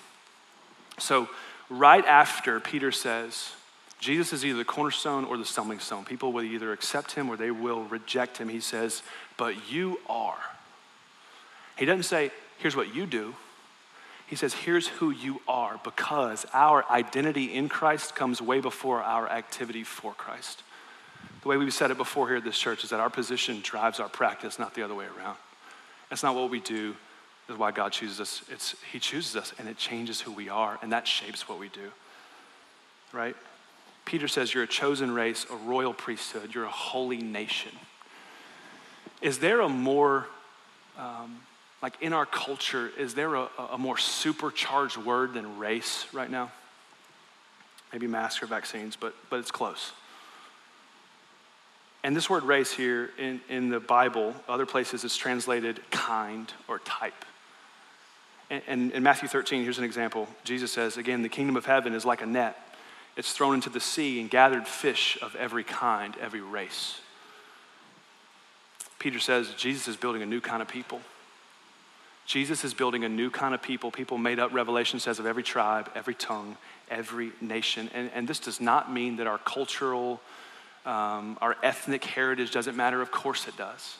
So, 0.97 1.29
right 1.71 2.05
after 2.05 2.59
Peter 2.59 2.91
says, 2.91 3.53
Jesus 3.99 4.33
is 4.33 4.45
either 4.45 4.57
the 4.57 4.65
cornerstone 4.65 5.25
or 5.25 5.37
the 5.37 5.45
stumbling 5.45 5.79
stone. 5.79 6.05
People 6.05 6.33
will 6.33 6.43
either 6.43 6.73
accept 6.73 7.13
him 7.13 7.29
or 7.29 7.37
they 7.37 7.51
will 7.51 7.83
reject 7.85 8.37
him. 8.37 8.49
He 8.49 8.59
says, 8.59 9.01
But 9.37 9.71
you 9.71 9.99
are. 10.09 10.37
He 11.77 11.85
doesn't 11.85 12.03
say, 12.03 12.31
here's 12.59 12.75
what 12.75 12.93
you 12.93 13.07
do. 13.07 13.33
He 14.27 14.35
says, 14.35 14.53
here's 14.53 14.87
who 14.87 15.09
you 15.09 15.41
are 15.47 15.79
because 15.83 16.45
our 16.53 16.85
identity 16.91 17.53
in 17.53 17.67
Christ 17.67 18.15
comes 18.15 18.41
way 18.41 18.59
before 18.59 19.01
our 19.01 19.27
activity 19.27 19.83
for 19.83 20.13
Christ. 20.13 20.63
The 21.41 21.47
way 21.49 21.57
we've 21.57 21.73
said 21.73 21.91
it 21.91 21.97
before 21.97 22.27
here 22.27 22.37
at 22.37 22.43
this 22.43 22.57
church 22.57 22.83
is 22.83 22.91
that 22.91 22.99
our 22.99 23.09
position 23.09 23.61
drives 23.61 23.99
our 23.99 24.09
practice, 24.09 24.59
not 24.59 24.75
the 24.75 24.83
other 24.83 24.95
way 24.95 25.05
around. 25.17 25.37
That's 26.09 26.23
not 26.23 26.35
what 26.35 26.49
we 26.49 26.59
do. 26.59 26.95
That's 27.51 27.59
why 27.59 27.71
God 27.71 27.91
chooses 27.91 28.21
us. 28.21 28.43
It's 28.49 28.75
He 28.93 28.99
chooses 28.99 29.35
us 29.35 29.53
and 29.59 29.67
it 29.67 29.75
changes 29.75 30.21
who 30.21 30.31
we 30.31 30.47
are, 30.47 30.79
and 30.81 30.93
that 30.93 31.05
shapes 31.05 31.49
what 31.49 31.59
we 31.59 31.67
do. 31.67 31.91
Right? 33.11 33.35
Peter 34.05 34.29
says, 34.29 34.53
You're 34.53 34.63
a 34.63 34.67
chosen 34.67 35.11
race, 35.11 35.45
a 35.51 35.55
royal 35.57 35.93
priesthood, 35.93 36.55
you're 36.55 36.63
a 36.63 36.69
holy 36.69 37.17
nation. 37.17 37.73
Is 39.21 39.39
there 39.39 39.59
a 39.59 39.67
more 39.67 40.27
um, 40.97 41.41
like 41.81 42.01
in 42.01 42.13
our 42.13 42.25
culture, 42.25 42.89
is 42.97 43.15
there 43.15 43.35
a, 43.35 43.49
a 43.71 43.77
more 43.77 43.97
supercharged 43.97 44.95
word 44.95 45.33
than 45.33 45.57
race 45.57 46.05
right 46.13 46.31
now? 46.31 46.53
Maybe 47.91 48.07
mask 48.07 48.41
or 48.41 48.45
vaccines, 48.45 48.95
but, 48.95 49.13
but 49.29 49.39
it's 49.39 49.51
close. 49.51 49.91
And 52.01 52.15
this 52.15 52.29
word 52.29 52.43
race 52.43 52.71
here 52.71 53.09
in, 53.17 53.41
in 53.49 53.69
the 53.69 53.81
Bible, 53.81 54.35
other 54.47 54.65
places 54.65 55.03
it's 55.03 55.17
translated 55.17 55.81
kind 55.91 56.49
or 56.69 56.79
type. 56.79 57.25
And, 58.67 58.91
in 58.91 59.01
Matthew 59.01 59.29
13, 59.29 59.63
here's 59.63 59.77
an 59.77 59.85
example. 59.85 60.27
Jesus 60.43 60.73
says, 60.73 60.97
again, 60.97 61.21
the 61.21 61.29
kingdom 61.29 61.55
of 61.55 61.65
heaven 61.65 61.93
is 61.93 62.03
like 62.03 62.21
a 62.21 62.25
net. 62.25 62.57
It's 63.15 63.31
thrown 63.31 63.55
into 63.55 63.69
the 63.69 63.79
sea 63.79 64.19
and 64.19 64.29
gathered 64.29 64.67
fish 64.67 65.17
of 65.21 65.35
every 65.37 65.63
kind, 65.63 66.15
every 66.19 66.41
race. 66.41 66.99
Peter 68.99 69.19
says 69.19 69.53
Jesus 69.57 69.87
is 69.87 69.95
building 69.95 70.21
a 70.21 70.25
new 70.25 70.41
kind 70.41 70.61
of 70.61 70.67
people. 70.67 70.99
Jesus 72.25 72.63
is 72.63 72.73
building 72.73 73.03
a 73.03 73.09
new 73.09 73.29
kind 73.29 73.53
of 73.53 73.61
people, 73.61 73.89
people 73.89 74.17
made 74.17 74.39
up, 74.39 74.53
Revelation 74.53 74.99
says, 74.99 75.19
of 75.19 75.25
every 75.25 75.43
tribe, 75.43 75.89
every 75.95 76.13
tongue, 76.13 76.55
every 76.89 77.31
nation. 77.41 77.89
And, 77.93 78.11
and 78.13 78.27
this 78.27 78.39
does 78.39 78.61
not 78.61 78.91
mean 78.91 79.15
that 79.17 79.27
our 79.27 79.39
cultural, 79.39 80.21
um, 80.85 81.37
our 81.41 81.57
ethnic 81.63 82.03
heritage 82.03 82.51
doesn't 82.51 82.75
matter. 82.75 83.01
Of 83.01 83.11
course 83.11 83.47
it 83.47 83.57
does. 83.57 83.97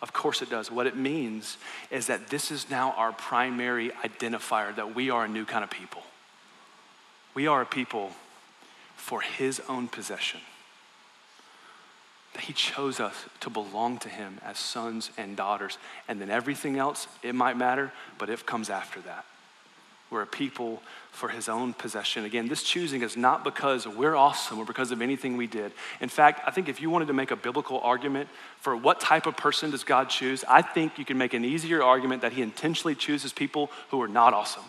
Of 0.00 0.12
course 0.12 0.42
it 0.42 0.50
does. 0.50 0.70
What 0.70 0.86
it 0.86 0.96
means 0.96 1.56
is 1.90 2.06
that 2.06 2.28
this 2.28 2.50
is 2.50 2.70
now 2.70 2.92
our 2.96 3.12
primary 3.12 3.90
identifier 3.90 4.74
that 4.76 4.94
we 4.94 5.10
are 5.10 5.24
a 5.24 5.28
new 5.28 5.44
kind 5.44 5.64
of 5.64 5.70
people. 5.70 6.02
We 7.34 7.46
are 7.46 7.62
a 7.62 7.66
people 7.66 8.12
for 8.96 9.20
his 9.20 9.60
own 9.68 9.88
possession 9.88 10.40
that 12.38 12.44
He 12.44 12.52
chose 12.52 13.00
us 13.00 13.24
to 13.40 13.50
belong 13.50 13.98
to 13.98 14.08
Him 14.08 14.38
as 14.44 14.58
sons 14.58 15.10
and 15.18 15.36
daughters. 15.36 15.76
And 16.06 16.20
then 16.20 16.30
everything 16.30 16.78
else, 16.78 17.08
it 17.22 17.34
might 17.34 17.56
matter, 17.56 17.92
but 18.16 18.30
it 18.30 18.46
comes 18.46 18.70
after 18.70 19.00
that. 19.00 19.24
We're 20.08 20.22
a 20.22 20.26
people 20.26 20.80
for 21.10 21.28
His 21.28 21.48
own 21.48 21.72
possession. 21.74 22.24
Again, 22.24 22.48
this 22.48 22.62
choosing 22.62 23.02
is 23.02 23.16
not 23.16 23.44
because 23.44 23.86
we're 23.86 24.14
awesome 24.14 24.58
or 24.58 24.64
because 24.64 24.90
of 24.90 25.02
anything 25.02 25.36
we 25.36 25.46
did. 25.46 25.72
In 26.00 26.08
fact, 26.08 26.40
I 26.46 26.50
think 26.50 26.68
if 26.68 26.80
you 26.80 26.90
wanted 26.90 27.08
to 27.08 27.14
make 27.14 27.30
a 27.30 27.36
biblical 27.36 27.80
argument 27.80 28.28
for 28.60 28.76
what 28.76 29.00
type 29.00 29.26
of 29.26 29.36
person 29.36 29.70
does 29.70 29.84
God 29.84 30.10
choose, 30.10 30.44
I 30.48 30.62
think 30.62 30.98
you 30.98 31.04
can 31.04 31.18
make 31.18 31.34
an 31.34 31.44
easier 31.44 31.82
argument 31.82 32.22
that 32.22 32.32
He 32.32 32.42
intentionally 32.42 32.94
chooses 32.94 33.32
people 33.32 33.70
who 33.90 34.00
are 34.00 34.08
not 34.08 34.34
awesome. 34.34 34.64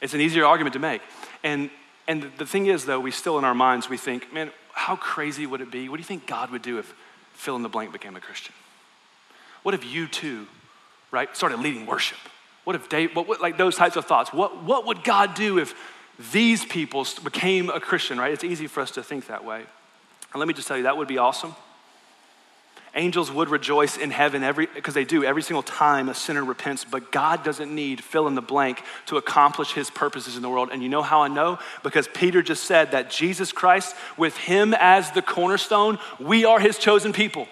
It's 0.00 0.14
an 0.14 0.20
easier 0.20 0.44
argument 0.44 0.74
to 0.74 0.80
make. 0.80 1.02
And 1.42 1.70
and 2.06 2.30
the 2.36 2.46
thing 2.46 2.66
is, 2.66 2.84
though, 2.84 3.00
we 3.00 3.10
still 3.10 3.38
in 3.38 3.44
our 3.44 3.54
minds, 3.54 3.88
we 3.88 3.96
think, 3.96 4.32
man, 4.32 4.50
how 4.72 4.96
crazy 4.96 5.46
would 5.46 5.60
it 5.60 5.70
be? 5.70 5.88
What 5.88 5.96
do 5.96 6.00
you 6.00 6.06
think 6.06 6.26
God 6.26 6.50
would 6.50 6.62
do 6.62 6.78
if 6.78 6.92
fill 7.32 7.56
in 7.56 7.62
the 7.62 7.68
blank 7.68 7.92
became 7.92 8.16
a 8.16 8.20
Christian? 8.20 8.54
What 9.62 9.74
if 9.74 9.84
you 9.84 10.06
too, 10.06 10.46
right, 11.10 11.34
started 11.34 11.60
leading 11.60 11.86
worship? 11.86 12.18
What 12.64 12.76
if 12.76 12.88
Dave, 12.88 13.14
what, 13.14 13.28
what, 13.28 13.40
like 13.40 13.56
those 13.56 13.76
types 13.76 13.96
of 13.96 14.06
thoughts? 14.06 14.32
What, 14.32 14.62
what 14.64 14.86
would 14.86 15.04
God 15.04 15.34
do 15.34 15.58
if 15.58 15.74
these 16.32 16.64
people 16.64 17.06
became 17.22 17.70
a 17.70 17.80
Christian, 17.80 18.18
right? 18.18 18.32
It's 18.32 18.44
easy 18.44 18.66
for 18.66 18.80
us 18.80 18.90
to 18.92 19.02
think 19.02 19.26
that 19.26 19.44
way. 19.44 19.64
And 20.32 20.40
let 20.40 20.48
me 20.48 20.54
just 20.54 20.66
tell 20.66 20.76
you, 20.76 20.84
that 20.84 20.96
would 20.96 21.08
be 21.08 21.18
awesome. 21.18 21.54
Angels 22.96 23.30
would 23.30 23.48
rejoice 23.48 23.96
in 23.96 24.12
heaven 24.12 24.44
every 24.44 24.66
because 24.66 24.94
they 24.94 25.04
do 25.04 25.24
every 25.24 25.42
single 25.42 25.64
time 25.64 26.08
a 26.08 26.14
sinner 26.14 26.44
repents, 26.44 26.84
but 26.84 27.10
God 27.10 27.42
doesn't 27.42 27.74
need 27.74 28.02
fill 28.02 28.28
in 28.28 28.36
the 28.36 28.42
blank 28.42 28.82
to 29.06 29.16
accomplish 29.16 29.72
his 29.72 29.90
purposes 29.90 30.36
in 30.36 30.42
the 30.42 30.48
world. 30.48 30.68
And 30.72 30.80
you 30.80 30.88
know 30.88 31.02
how 31.02 31.22
I 31.22 31.28
know? 31.28 31.58
Because 31.82 32.06
Peter 32.06 32.40
just 32.40 32.64
said 32.64 32.92
that 32.92 33.10
Jesus 33.10 33.50
Christ, 33.50 33.96
with 34.16 34.36
him 34.36 34.74
as 34.78 35.10
the 35.10 35.22
cornerstone, 35.22 35.98
we 36.20 36.44
are 36.44 36.60
his 36.60 36.78
chosen 36.78 37.12
people. 37.12 37.48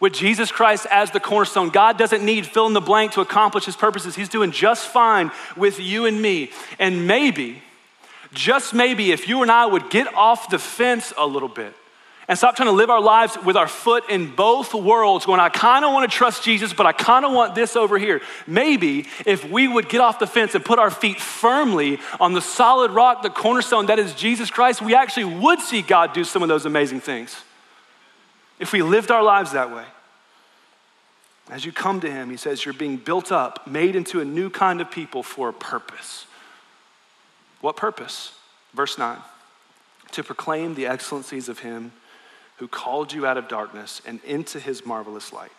With 0.00 0.12
Jesus 0.12 0.52
Christ 0.52 0.86
as 0.90 1.10
the 1.10 1.18
cornerstone, 1.18 1.70
God 1.70 1.98
doesn't 1.98 2.24
need 2.24 2.46
fill 2.46 2.66
in 2.66 2.72
the 2.72 2.80
blank 2.80 3.12
to 3.12 3.20
accomplish 3.20 3.64
his 3.64 3.76
purposes. 3.76 4.14
He's 4.14 4.28
doing 4.28 4.52
just 4.52 4.86
fine 4.86 5.32
with 5.56 5.80
you 5.80 6.06
and 6.06 6.22
me. 6.22 6.50
And 6.78 7.08
maybe, 7.08 7.62
just 8.32 8.72
maybe, 8.72 9.10
if 9.10 9.28
you 9.28 9.42
and 9.42 9.50
I 9.50 9.66
would 9.66 9.90
get 9.90 10.12
off 10.14 10.50
the 10.50 10.58
fence 10.58 11.12
a 11.16 11.26
little 11.26 11.48
bit 11.48 11.74
and 12.28 12.38
stop 12.38 12.54
trying 12.54 12.68
to 12.68 12.74
live 12.74 12.90
our 12.90 13.00
lives 13.00 13.36
with 13.44 13.56
our 13.56 13.66
foot 13.66 14.08
in 14.08 14.36
both 14.36 14.72
worlds, 14.72 15.26
going, 15.26 15.40
I 15.40 15.48
kind 15.48 15.84
of 15.84 15.92
want 15.92 16.08
to 16.08 16.16
trust 16.16 16.44
Jesus, 16.44 16.72
but 16.72 16.86
I 16.86 16.92
kind 16.92 17.24
of 17.24 17.32
want 17.32 17.56
this 17.56 17.74
over 17.74 17.98
here. 17.98 18.20
Maybe 18.46 19.06
if 19.26 19.50
we 19.50 19.66
would 19.66 19.88
get 19.88 20.00
off 20.00 20.20
the 20.20 20.26
fence 20.28 20.54
and 20.54 20.64
put 20.64 20.78
our 20.78 20.90
feet 20.90 21.20
firmly 21.20 21.98
on 22.20 22.34
the 22.34 22.42
solid 22.42 22.92
rock, 22.92 23.22
the 23.22 23.30
cornerstone 23.30 23.86
that 23.86 23.98
is 23.98 24.14
Jesus 24.14 24.48
Christ, 24.50 24.80
we 24.80 24.94
actually 24.94 25.24
would 25.24 25.60
see 25.60 25.82
God 25.82 26.12
do 26.12 26.22
some 26.22 26.42
of 26.42 26.48
those 26.48 26.66
amazing 26.66 27.00
things. 27.00 27.34
If 28.58 28.72
we 28.72 28.82
lived 28.82 29.10
our 29.10 29.22
lives 29.22 29.52
that 29.52 29.74
way. 29.74 29.84
As 31.50 31.64
you 31.64 31.72
come 31.72 32.00
to 32.00 32.10
Him, 32.10 32.30
He 32.30 32.36
says, 32.36 32.64
You're 32.64 32.74
being 32.74 32.96
built 32.96 33.32
up, 33.32 33.66
made 33.66 33.96
into 33.96 34.20
a 34.20 34.24
new 34.24 34.50
kind 34.50 34.80
of 34.80 34.90
people 34.90 35.22
for 35.22 35.48
a 35.48 35.52
purpose. 35.52 36.26
What 37.60 37.76
purpose? 37.76 38.32
Verse 38.74 38.98
9 38.98 39.18
to 40.12 40.24
proclaim 40.24 40.74
the 40.74 40.86
excellencies 40.86 41.50
of 41.50 41.58
Him 41.58 41.92
who 42.58 42.68
called 42.68 43.12
you 43.12 43.24
out 43.24 43.38
of 43.38 43.48
darkness 43.48 44.02
and 44.04 44.22
into 44.24 44.58
his 44.58 44.84
marvelous 44.84 45.32
light. 45.32 45.52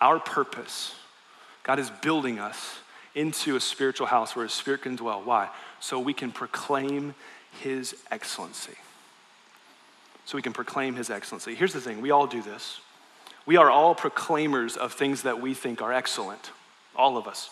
Our 0.00 0.18
purpose, 0.18 0.94
God 1.62 1.78
is 1.78 1.90
building 1.90 2.38
us 2.38 2.78
into 3.14 3.54
a 3.56 3.60
spiritual 3.60 4.06
house 4.06 4.34
where 4.34 4.44
his 4.44 4.52
spirit 4.52 4.82
can 4.82 4.96
dwell. 4.96 5.22
Why? 5.22 5.50
So 5.80 6.00
we 6.00 6.14
can 6.14 6.32
proclaim 6.32 7.14
his 7.60 7.94
excellency. 8.10 8.74
So 10.24 10.36
we 10.38 10.42
can 10.42 10.52
proclaim 10.52 10.94
his 10.96 11.10
excellency. 11.10 11.54
Here's 11.54 11.72
the 11.72 11.80
thing 11.80 12.00
we 12.00 12.10
all 12.10 12.26
do 12.26 12.42
this. 12.42 12.80
We 13.46 13.56
are 13.56 13.70
all 13.70 13.94
proclaimers 13.94 14.76
of 14.76 14.92
things 14.92 15.22
that 15.22 15.40
we 15.40 15.54
think 15.54 15.82
are 15.82 15.92
excellent, 15.92 16.50
all 16.96 17.16
of 17.16 17.26
us. 17.26 17.50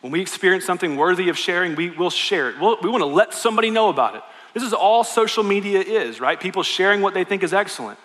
When 0.00 0.10
we 0.10 0.20
experience 0.20 0.64
something 0.64 0.96
worthy 0.96 1.28
of 1.28 1.38
sharing, 1.38 1.76
we 1.76 1.90
will 1.90 2.10
share 2.10 2.50
it. 2.50 2.58
We'll, 2.60 2.76
we 2.82 2.90
want 2.90 3.02
to 3.02 3.06
let 3.06 3.32
somebody 3.32 3.70
know 3.70 3.88
about 3.88 4.16
it. 4.16 4.22
This 4.52 4.64
is 4.64 4.72
all 4.72 5.04
social 5.04 5.44
media 5.44 5.80
is, 5.80 6.20
right? 6.20 6.38
People 6.38 6.64
sharing 6.64 7.00
what 7.00 7.14
they 7.14 7.22
think 7.22 7.44
is 7.44 7.54
excellent. 7.54 8.00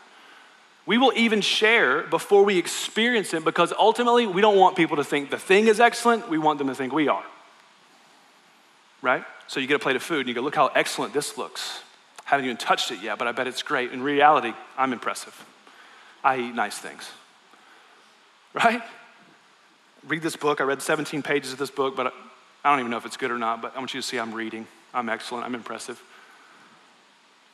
We 0.86 0.98
will 0.98 1.12
even 1.16 1.42
share 1.42 2.04
before 2.04 2.46
we 2.46 2.58
experience 2.58 3.34
it 3.34 3.44
because 3.44 3.74
ultimately 3.78 4.28
we 4.28 4.42
don't 4.42 4.58
want 4.58 4.78
people 4.78 4.98
to 4.98 5.04
think 5.04 5.32
the 5.32 5.40
thing 5.40 5.68
is 5.68 5.80
excellent. 5.80 6.30
We 6.30 6.38
want 6.38 6.60
them 6.60 6.68
to 6.68 6.76
think 6.76 6.94
we 6.94 7.08
are. 7.08 7.26
Right? 9.02 9.26
So 9.48 9.60
you 9.60 9.68
get 9.68 9.76
a 9.76 9.80
plate 9.80 9.96
of 9.96 10.04
food 10.04 10.20
and 10.20 10.30
you 10.30 10.36
go, 10.36 10.42
look 10.42 10.56
how 10.56 10.68
excellent 10.68 11.14
this 11.14 11.38
looks. 11.38 11.82
Haven't 12.28 12.46
even 12.46 12.58
touched 12.58 12.92
it 12.92 13.02
yet, 13.02 13.18
but 13.18 13.28
I 13.28 13.32
bet 13.32 13.48
it's 13.48 13.64
great. 13.64 13.92
In 13.94 14.04
reality, 14.04 14.54
I'm 14.78 14.92
impressive. 14.92 15.46
I 16.24 16.38
eat 16.38 16.54
nice 16.54 16.78
things. 16.78 17.10
Right? 18.54 18.82
read 20.08 20.22
this 20.22 20.36
book. 20.36 20.60
I 20.60 20.66
read 20.66 20.82
17 20.82 21.22
pages 21.22 21.54
of 21.54 21.58
this 21.58 21.72
book, 21.72 21.96
but 21.96 22.14
I 22.66 22.70
don't 22.70 22.80
even 22.80 22.92
know 22.92 22.98
if 22.98 23.06
it's 23.06 23.16
good 23.16 23.32
or 23.32 23.38
not, 23.38 23.62
but 23.62 23.74
I 23.76 23.80
want 23.80 23.94
you 23.94 24.02
to 24.02 24.06
see 24.06 24.18
I'm 24.18 24.34
reading. 24.34 24.68
I'm 24.94 25.08
excellent. 25.08 25.46
I'm 25.46 25.56
impressive. 25.56 26.02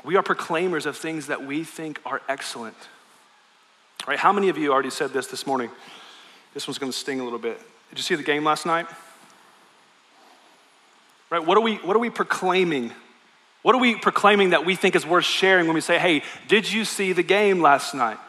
We 0.03 0.15
are 0.15 0.23
proclaimers 0.23 0.87
of 0.87 0.97
things 0.97 1.27
that 1.27 1.45
we 1.45 1.63
think 1.63 1.99
are 2.03 2.21
excellent. 2.27 2.75
Right? 4.07 4.17
How 4.17 4.33
many 4.33 4.49
of 4.49 4.57
you 4.57 4.73
already 4.73 4.89
said 4.89 5.11
this 5.11 5.27
this 5.27 5.45
morning? 5.45 5.69
This 6.55 6.67
one's 6.67 6.77
going 6.79 6.91
to 6.91 6.97
sting 6.97 7.19
a 7.19 7.23
little 7.23 7.39
bit. 7.39 7.59
Did 7.89 7.99
you 7.99 8.03
see 8.03 8.15
the 8.15 8.23
game 8.23 8.43
last 8.43 8.65
night? 8.65 8.87
Right? 11.29 11.45
What 11.45 11.57
are 11.57 11.61
we 11.61 11.75
what 11.75 11.95
are 11.95 11.99
we 11.99 12.09
proclaiming? 12.09 12.91
What 13.63 13.73
are 13.73 13.81
we 13.81 13.95
proclaiming 13.95 14.51
that 14.51 14.65
we 14.65 14.75
think 14.75 14.95
is 14.95 15.05
worth 15.05 15.25
sharing 15.25 15.65
when 15.65 15.73
we 15.73 15.81
say, 15.81 15.97
"Hey, 15.97 16.21
did 16.47 16.71
you 16.71 16.85
see 16.85 17.13
the 17.13 17.23
game 17.23 17.61
last 17.61 17.95
night?" 17.95 18.19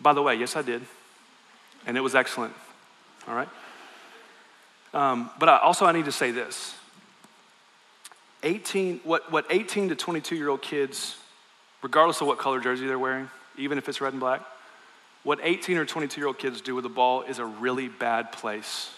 By 0.00 0.14
the 0.14 0.22
way, 0.22 0.36
yes 0.36 0.56
I 0.56 0.62
did. 0.62 0.82
And 1.86 1.96
it 1.96 2.00
was 2.00 2.14
excellent 2.14 2.54
all 3.28 3.34
right? 3.34 3.48
Um, 4.94 5.30
but 5.38 5.48
I, 5.48 5.58
also, 5.58 5.84
I 5.84 5.92
need 5.92 6.06
to 6.06 6.12
say 6.12 6.30
this 6.30 6.74
18, 8.42 9.00
what, 9.04 9.30
what 9.30 9.46
18 9.50 9.90
to 9.90 9.94
22 9.94 10.34
year 10.34 10.48
old 10.48 10.62
kids, 10.62 11.16
regardless 11.82 12.20
of 12.20 12.26
what 12.26 12.38
color 12.38 12.60
jersey 12.60 12.86
they're 12.86 12.98
wearing, 12.98 13.28
even 13.56 13.78
if 13.78 13.88
it's 13.88 14.00
red 14.00 14.12
and 14.12 14.20
black, 14.20 14.42
what 15.24 15.38
18 15.42 15.76
or 15.76 15.84
22 15.84 16.20
year 16.20 16.26
old 16.26 16.38
kids 16.38 16.60
do 16.60 16.74
with 16.74 16.84
the 16.84 16.88
ball 16.88 17.22
is 17.22 17.38
a 17.38 17.44
really 17.44 17.88
bad 17.88 18.32
place 18.32 18.90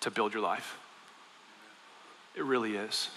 to 0.00 0.10
build 0.10 0.34
your 0.34 0.42
life. 0.42 0.76
It 2.36 2.44
really 2.44 2.76
is. 2.76 3.08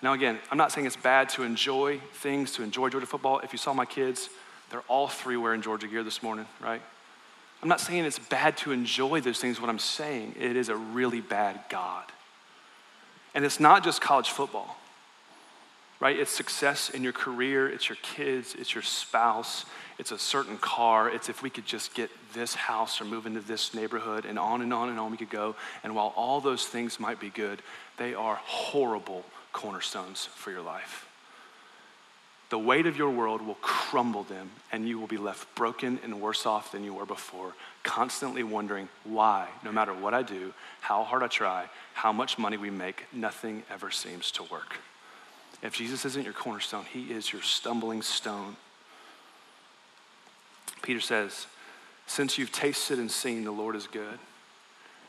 Now, 0.00 0.12
again, 0.12 0.38
I'm 0.50 0.58
not 0.58 0.70
saying 0.70 0.86
it's 0.86 0.96
bad 0.96 1.28
to 1.30 1.42
enjoy 1.42 1.98
things, 2.14 2.52
to 2.52 2.62
enjoy 2.62 2.88
Georgia 2.88 3.06
football. 3.06 3.40
If 3.40 3.52
you 3.52 3.58
saw 3.58 3.72
my 3.72 3.84
kids, 3.84 4.28
they're 4.70 4.84
all 4.88 5.08
three 5.08 5.36
wearing 5.36 5.60
Georgia 5.62 5.88
gear 5.88 6.04
this 6.04 6.22
morning, 6.22 6.46
right? 6.60 6.82
I'm 7.62 7.68
not 7.68 7.80
saying 7.80 8.04
it's 8.04 8.18
bad 8.18 8.56
to 8.58 8.70
enjoy 8.70 9.20
those 9.20 9.40
things. 9.40 9.60
What 9.60 9.70
I'm 9.70 9.80
saying, 9.80 10.36
it 10.38 10.56
is 10.56 10.68
a 10.68 10.76
really 10.76 11.20
bad 11.20 11.58
God. 11.68 12.04
And 13.34 13.44
it's 13.44 13.58
not 13.58 13.82
just 13.82 14.00
college 14.00 14.30
football, 14.30 14.76
right? 15.98 16.16
It's 16.16 16.30
success 16.30 16.90
in 16.90 17.02
your 17.02 17.12
career, 17.12 17.68
it's 17.68 17.88
your 17.88 17.98
kids, 18.02 18.54
it's 18.56 18.74
your 18.74 18.82
spouse, 18.82 19.64
it's 19.98 20.12
a 20.12 20.18
certain 20.18 20.58
car, 20.58 21.10
it's 21.10 21.28
if 21.28 21.42
we 21.42 21.50
could 21.50 21.66
just 21.66 21.94
get 21.94 22.10
this 22.32 22.54
house 22.54 23.00
or 23.00 23.04
move 23.04 23.26
into 23.26 23.40
this 23.40 23.74
neighborhood, 23.74 24.24
and 24.24 24.38
on 24.38 24.62
and 24.62 24.72
on 24.72 24.90
and 24.90 25.00
on 25.00 25.10
we 25.10 25.16
could 25.16 25.30
go. 25.30 25.56
And 25.82 25.96
while 25.96 26.12
all 26.14 26.40
those 26.40 26.64
things 26.66 27.00
might 27.00 27.18
be 27.18 27.30
good, 27.30 27.62
they 27.96 28.14
are 28.14 28.36
horrible 28.36 29.24
cornerstones 29.52 30.26
for 30.26 30.50
your 30.50 30.62
life. 30.62 31.08
The 32.50 32.58
weight 32.58 32.86
of 32.86 32.96
your 32.96 33.10
world 33.10 33.42
will 33.42 33.56
crumble 33.56 34.22
them, 34.22 34.50
and 34.72 34.88
you 34.88 34.98
will 34.98 35.06
be 35.06 35.18
left 35.18 35.54
broken 35.54 36.00
and 36.02 36.20
worse 36.20 36.46
off 36.46 36.72
than 36.72 36.82
you 36.82 36.94
were 36.94 37.04
before, 37.04 37.52
constantly 37.82 38.42
wondering 38.42 38.88
why, 39.04 39.48
no 39.62 39.70
matter 39.70 39.92
what 39.92 40.14
I 40.14 40.22
do, 40.22 40.54
how 40.80 41.04
hard 41.04 41.22
I 41.22 41.26
try, 41.26 41.68
how 41.92 42.10
much 42.10 42.38
money 42.38 42.56
we 42.56 42.70
make, 42.70 43.04
nothing 43.12 43.64
ever 43.70 43.90
seems 43.90 44.30
to 44.32 44.44
work. 44.44 44.76
If 45.62 45.74
Jesus 45.74 46.06
isn't 46.06 46.24
your 46.24 46.32
cornerstone, 46.32 46.84
he 46.90 47.12
is 47.12 47.32
your 47.32 47.42
stumbling 47.42 48.00
stone. 48.00 48.56
Peter 50.80 51.00
says, 51.00 51.46
Since 52.06 52.38
you've 52.38 52.52
tasted 52.52 52.98
and 52.98 53.10
seen 53.10 53.44
the 53.44 53.50
Lord 53.50 53.76
is 53.76 53.86
good, 53.86 54.18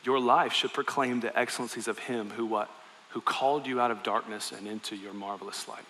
your 0.04 0.20
life 0.20 0.52
should 0.52 0.74
proclaim 0.74 1.20
the 1.20 1.38
excellencies 1.38 1.88
of 1.88 2.00
him 2.00 2.30
who 2.30 2.44
what? 2.44 2.70
Who 3.10 3.20
called 3.20 3.66
you 3.66 3.80
out 3.80 3.90
of 3.90 4.02
darkness 4.02 4.52
and 4.52 4.66
into 4.66 4.96
your 4.96 5.12
marvelous 5.12 5.68
light 5.68 5.84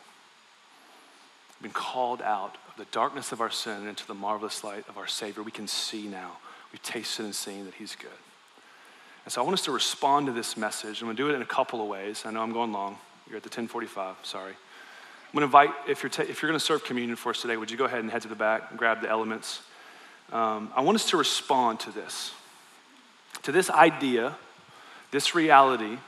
We've 1.61 1.75
been 1.75 1.83
called 1.83 2.23
out 2.23 2.57
of 2.69 2.77
the 2.79 2.87
darkness 2.91 3.33
of 3.33 3.43
our 3.43 3.51
sin 3.51 3.87
into 3.87 4.07
the 4.07 4.15
marvelous 4.15 4.65
light 4.65 4.89
of 4.89 4.97
our 4.97 5.07
Savior, 5.07 5.43
we 5.43 5.51
can 5.51 5.69
see 5.69 6.07
now. 6.07 6.39
We've 6.73 6.83
tasted 6.83 7.27
and 7.27 7.35
seen 7.35 7.67
that 7.67 7.75
He's 7.75 7.95
good. 7.95 8.11
And 9.27 9.33
so 9.33 9.43
I 9.43 9.45
want 9.45 9.55
us 9.55 9.65
to 9.67 9.73
respond 9.73 10.27
to 10.27 10.33
this 10.33 10.57
message. 10.57 11.03
I'm 11.03 11.07
going 11.07 11.17
to 11.19 11.23
do 11.23 11.29
it 11.29 11.35
in 11.35 11.43
a 11.43 11.47
couple 11.47 11.83
of 11.83 11.89
ways. 11.89 12.23
I 12.25 12.31
know 12.31 12.41
I'm 12.41 12.55
going 12.55 12.73
long. 12.73 12.97
You're 13.27 13.37
at 13.37 13.43
the 13.43 13.49
1045, 13.49 14.17
sorry. 14.23 14.53
I'm 14.53 15.39
going 15.39 15.41
to 15.41 15.45
invite, 15.45 15.71
if 15.87 16.03
you're, 16.03 16.09
ta- 16.09 16.23
if 16.23 16.41
you're 16.41 16.51
going 16.51 16.59
to 16.59 16.65
serve 16.65 16.83
communion 16.83 17.15
for 17.15 17.29
us 17.29 17.43
today, 17.43 17.59
would 17.59 17.71
you 17.71 17.77
go 17.77 17.85
ahead 17.85 18.01
and 18.01 18.11
head 18.11 18.23
to 18.23 18.29
the 18.29 18.35
back 18.35 18.71
and 18.71 18.79
grab 18.79 19.03
the 19.03 19.11
elements? 19.11 19.61
Um, 20.33 20.73
I 20.75 20.81
want 20.81 20.95
us 20.95 21.11
to 21.11 21.19
respond 21.19 21.81
to 21.81 21.91
this, 21.91 22.33
to 23.43 23.53
this 23.53 23.69
idea, 23.69 24.35
this 25.11 25.35
reality 25.35 25.99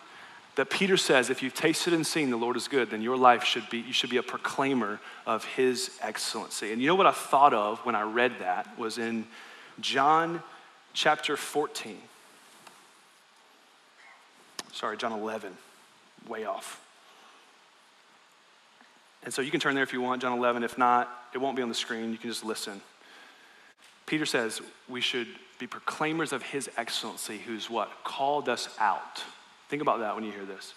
that 0.57 0.69
Peter 0.69 0.97
says 0.97 1.31
if 1.31 1.43
you've 1.43 1.55
tasted 1.55 1.95
and 1.95 2.07
seen 2.07 2.31
the 2.31 2.37
Lord 2.37 2.57
is 2.57 2.69
good, 2.69 2.91
then 2.91 3.01
your 3.01 3.17
life 3.17 3.45
should 3.45 3.69
be, 3.71 3.79
you 3.79 3.93
should 3.93 4.11
be 4.11 4.19
a 4.19 4.23
proclaimer 4.23 5.01
of 5.27 5.45
his 5.45 5.99
excellency. 6.03 6.73
And 6.73 6.81
you 6.81 6.87
know 6.87 6.95
what 6.95 7.07
I 7.07 7.13
thought 7.13 7.55
of 7.55 7.79
when 7.81 7.95
I 7.95 8.03
read 8.03 8.33
that 8.41 8.79
was 8.79 8.99
in 8.99 9.27
John 9.81 10.43
chapter 10.93 11.37
14. 11.37 11.97
Sorry, 14.73 14.97
John 14.97 15.13
11, 15.13 15.57
way 16.29 16.45
off. 16.45 16.81
And 19.25 19.33
so 19.33 19.41
you 19.41 19.51
can 19.51 19.61
turn 19.61 19.75
there 19.75 19.85
if 19.85 19.93
you 19.93 20.01
want, 20.01 20.21
John 20.21 20.37
11. 20.37 20.65
If 20.65 20.77
not, 20.77 21.09
it 21.33 21.39
won't 21.39 21.57
be 21.57 21.63
on 21.63 21.69
the 21.69 21.75
screen. 21.75 22.11
You 22.11 22.19
can 22.19 22.29
just 22.29 22.45
listen. 22.45 22.81
Peter 24.05 24.27
says 24.27 24.61
we 24.89 25.01
should 25.01 25.29
be 25.59 25.67
proclaimers 25.67 26.33
of 26.33 26.43
his 26.43 26.69
excellency, 26.77 27.39
who's 27.39 27.71
what? 27.71 27.91
Called 28.05 28.49
us 28.49 28.69
out 28.79 29.23
Think 29.73 29.81
about 29.81 30.01
that 30.01 30.15
when 30.15 30.23
you 30.23 30.33
hear 30.33 30.45
this. 30.45 30.75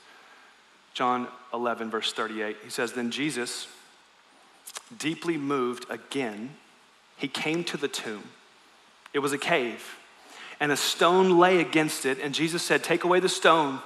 John 0.94 1.28
11, 1.54 1.90
verse 1.90 2.14
38, 2.14 2.56
he 2.64 2.70
says, 2.70 2.94
Then 2.94 3.12
Jesus, 3.12 3.68
deeply 4.98 5.36
moved 5.36 5.86
again, 5.90 6.52
he 7.18 7.28
came 7.28 7.66
to 7.66 7.76
the 7.76 7.90
tomb. 7.90 8.24
It 9.12 9.20
was 9.20 9.34
a 9.34 9.38
cave, 9.38 9.98
and 10.62 10.72
a 10.72 10.78
stone 10.78 11.38
lay 11.38 11.60
against 11.60 12.06
it. 12.06 12.20
And 12.22 12.34
Jesus 12.34 12.64
said, 12.64 12.86
Take 12.86 13.04
away 13.04 13.20
the 13.20 13.28
stone. 13.28 13.82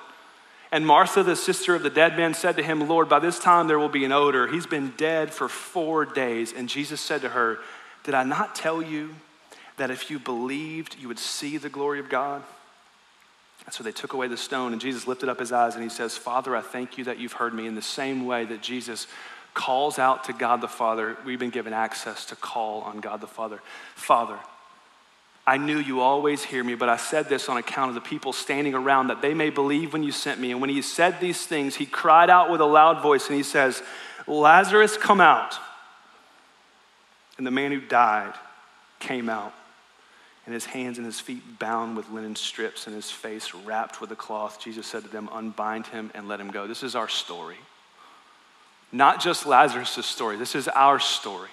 And 0.72 0.86
Martha, 0.86 1.24
the 1.24 1.36
sister 1.36 1.74
of 1.74 1.82
the 1.82 1.90
dead 1.90 2.16
man, 2.16 2.36
said 2.36 2.56
to 2.58 2.64
him, 2.64 2.88
Lord, 2.88 3.10
by 3.10 3.18
this 3.18 3.40
time 3.40 3.68
there 3.68 3.80
will 3.80 3.90
be 3.90 4.06
an 4.06 4.12
odor. 4.12 4.46
He's 4.46 4.68
been 4.68 4.94
dead 4.96 5.34
for 5.34 5.50
four 5.50 6.06
days. 6.06 6.54
And 6.54 6.70
Jesus 6.70 7.02
said 7.02 7.22
to 7.22 7.30
her, 7.30 7.58
Did 8.04 8.14
I 8.14 8.24
not 8.24 8.54
tell 8.54 8.80
you 8.80 9.16
that 9.78 9.90
if 9.90 10.12
you 10.12 10.20
believed, 10.20 10.98
you 11.00 11.08
would 11.08 11.18
see 11.18 11.58
the 11.58 11.68
glory 11.68 12.00
of 12.00 12.10
God? 12.10 12.44
And 13.66 13.74
so 13.74 13.84
they 13.84 13.92
took 13.92 14.14
away 14.14 14.28
the 14.28 14.38
stone, 14.38 14.72
and 14.72 14.82
Jesus 14.82 15.08
lifted 15.08 15.30
up 15.30 15.40
his 15.40 15.52
eyes 15.52 15.76
and 15.76 15.84
he 15.84 15.90
says, 15.90 16.18
Father, 16.18 16.56
I 16.56 16.62
thank 16.62 16.98
you 16.98 17.04
that 17.06 17.20
you've 17.20 17.34
heard 17.34 17.54
me. 17.54 17.68
In 17.68 17.76
the 17.76 17.82
same 17.82 18.26
way 18.26 18.46
that 18.46 18.62
Jesus 18.62 19.08
calls 19.54 20.00
out 20.00 20.24
to 20.26 20.34
God 20.34 20.62
the 20.62 20.68
Father, 20.68 21.18
we've 21.26 21.40
been 21.40 21.50
given 21.50 21.74
access 21.74 22.26
to 22.26 22.36
call 22.36 22.82
on 22.82 23.00
God 23.00 23.22
the 23.22 23.28
Father. 23.28 23.60
Father, 23.96 24.40
I 25.46 25.58
knew 25.58 25.78
you 25.78 26.00
always 26.00 26.44
hear 26.44 26.64
me, 26.64 26.76
but 26.76 26.90
I 26.90 26.98
said 26.98 27.28
this 27.28 27.50
on 27.50 27.58
account 27.58 27.90
of 27.90 27.96
the 27.96 28.02
people 28.02 28.34
standing 28.34 28.74
around 28.74 29.08
that 29.08 29.22
they 29.22 29.34
may 29.34 29.50
believe 29.50 29.94
when 29.94 30.04
you 30.04 30.12
sent 30.12 30.40
me. 30.40 30.52
And 30.52 30.62
when 30.62 30.70
he 30.70 30.82
said 30.82 31.20
these 31.20 31.46
things, 31.46 31.76
he 31.76 31.86
cried 31.86 32.30
out 32.30 32.52
with 32.52 32.62
a 32.62 32.66
loud 32.66 33.02
voice 33.02 33.28
and 33.28 33.36
he 33.36 33.44
says, 33.44 33.82
Lazarus, 34.28 34.96
come 34.96 35.20
out. 35.20 35.56
And 37.38 37.48
the 37.48 37.52
man 37.52 37.72
who 37.72 37.82
died 37.82 38.34
came 39.00 39.30
out 39.30 39.54
and 40.50 40.56
his 40.56 40.66
hands 40.66 40.98
and 40.98 41.06
his 41.06 41.20
feet 41.20 41.60
bound 41.60 41.96
with 41.96 42.10
linen 42.10 42.36
strips 42.36 42.88
and 42.88 42.96
his 42.96 43.12
face 43.12 43.54
wrapped 43.54 44.02
with 44.02 44.12
a 44.12 44.16
cloth, 44.16 44.60
Jesus 44.60 44.88
said 44.88 45.04
to 45.04 45.08
them, 45.08 45.30
Unbind 45.32 45.86
him 45.86 46.10
and 46.16 46.28
let 46.28 46.42
him 46.42 46.50
go. 46.50 46.66
This 46.66 46.82
is 46.82 46.96
our 46.96 47.08
story. 47.08 47.58
Not 48.92 49.22
just 49.22 49.46
Lazarus' 49.46 50.04
story, 50.08 50.38
this 50.38 50.56
is 50.56 50.68
our 50.68 51.00
story. 51.00 51.50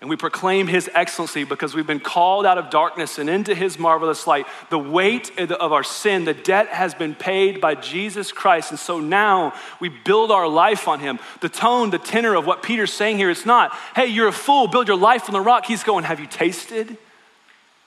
And 0.00 0.08
we 0.08 0.16
proclaim 0.16 0.68
his 0.68 0.88
excellency 0.94 1.44
because 1.44 1.74
we've 1.74 1.86
been 1.86 2.00
called 2.00 2.46
out 2.46 2.56
of 2.56 2.70
darkness 2.70 3.18
and 3.18 3.28
into 3.28 3.54
his 3.54 3.78
marvelous 3.78 4.26
light. 4.26 4.46
The 4.70 4.78
weight 4.78 5.38
of 5.38 5.72
our 5.74 5.84
sin, 5.84 6.24
the 6.24 6.32
debt 6.32 6.68
has 6.68 6.94
been 6.94 7.14
paid 7.14 7.60
by 7.60 7.74
Jesus 7.74 8.32
Christ. 8.32 8.70
And 8.70 8.80
so 8.80 9.00
now 9.00 9.52
we 9.80 9.90
build 9.90 10.30
our 10.30 10.48
life 10.48 10.88
on 10.88 11.00
him. 11.00 11.18
The 11.42 11.50
tone, 11.50 11.90
the 11.90 11.98
tenor 11.98 12.36
of 12.36 12.46
what 12.46 12.62
Peter's 12.62 12.94
saying 12.94 13.18
here, 13.18 13.28
it's 13.28 13.44
not, 13.44 13.74
hey, 13.94 14.06
you're 14.06 14.28
a 14.28 14.32
fool, 14.32 14.66
build 14.66 14.88
your 14.88 14.96
life 14.96 15.28
on 15.28 15.34
the 15.34 15.42
rock. 15.42 15.66
He's 15.66 15.82
going, 15.82 16.04
have 16.04 16.20
you 16.20 16.26
tasted? 16.26 16.96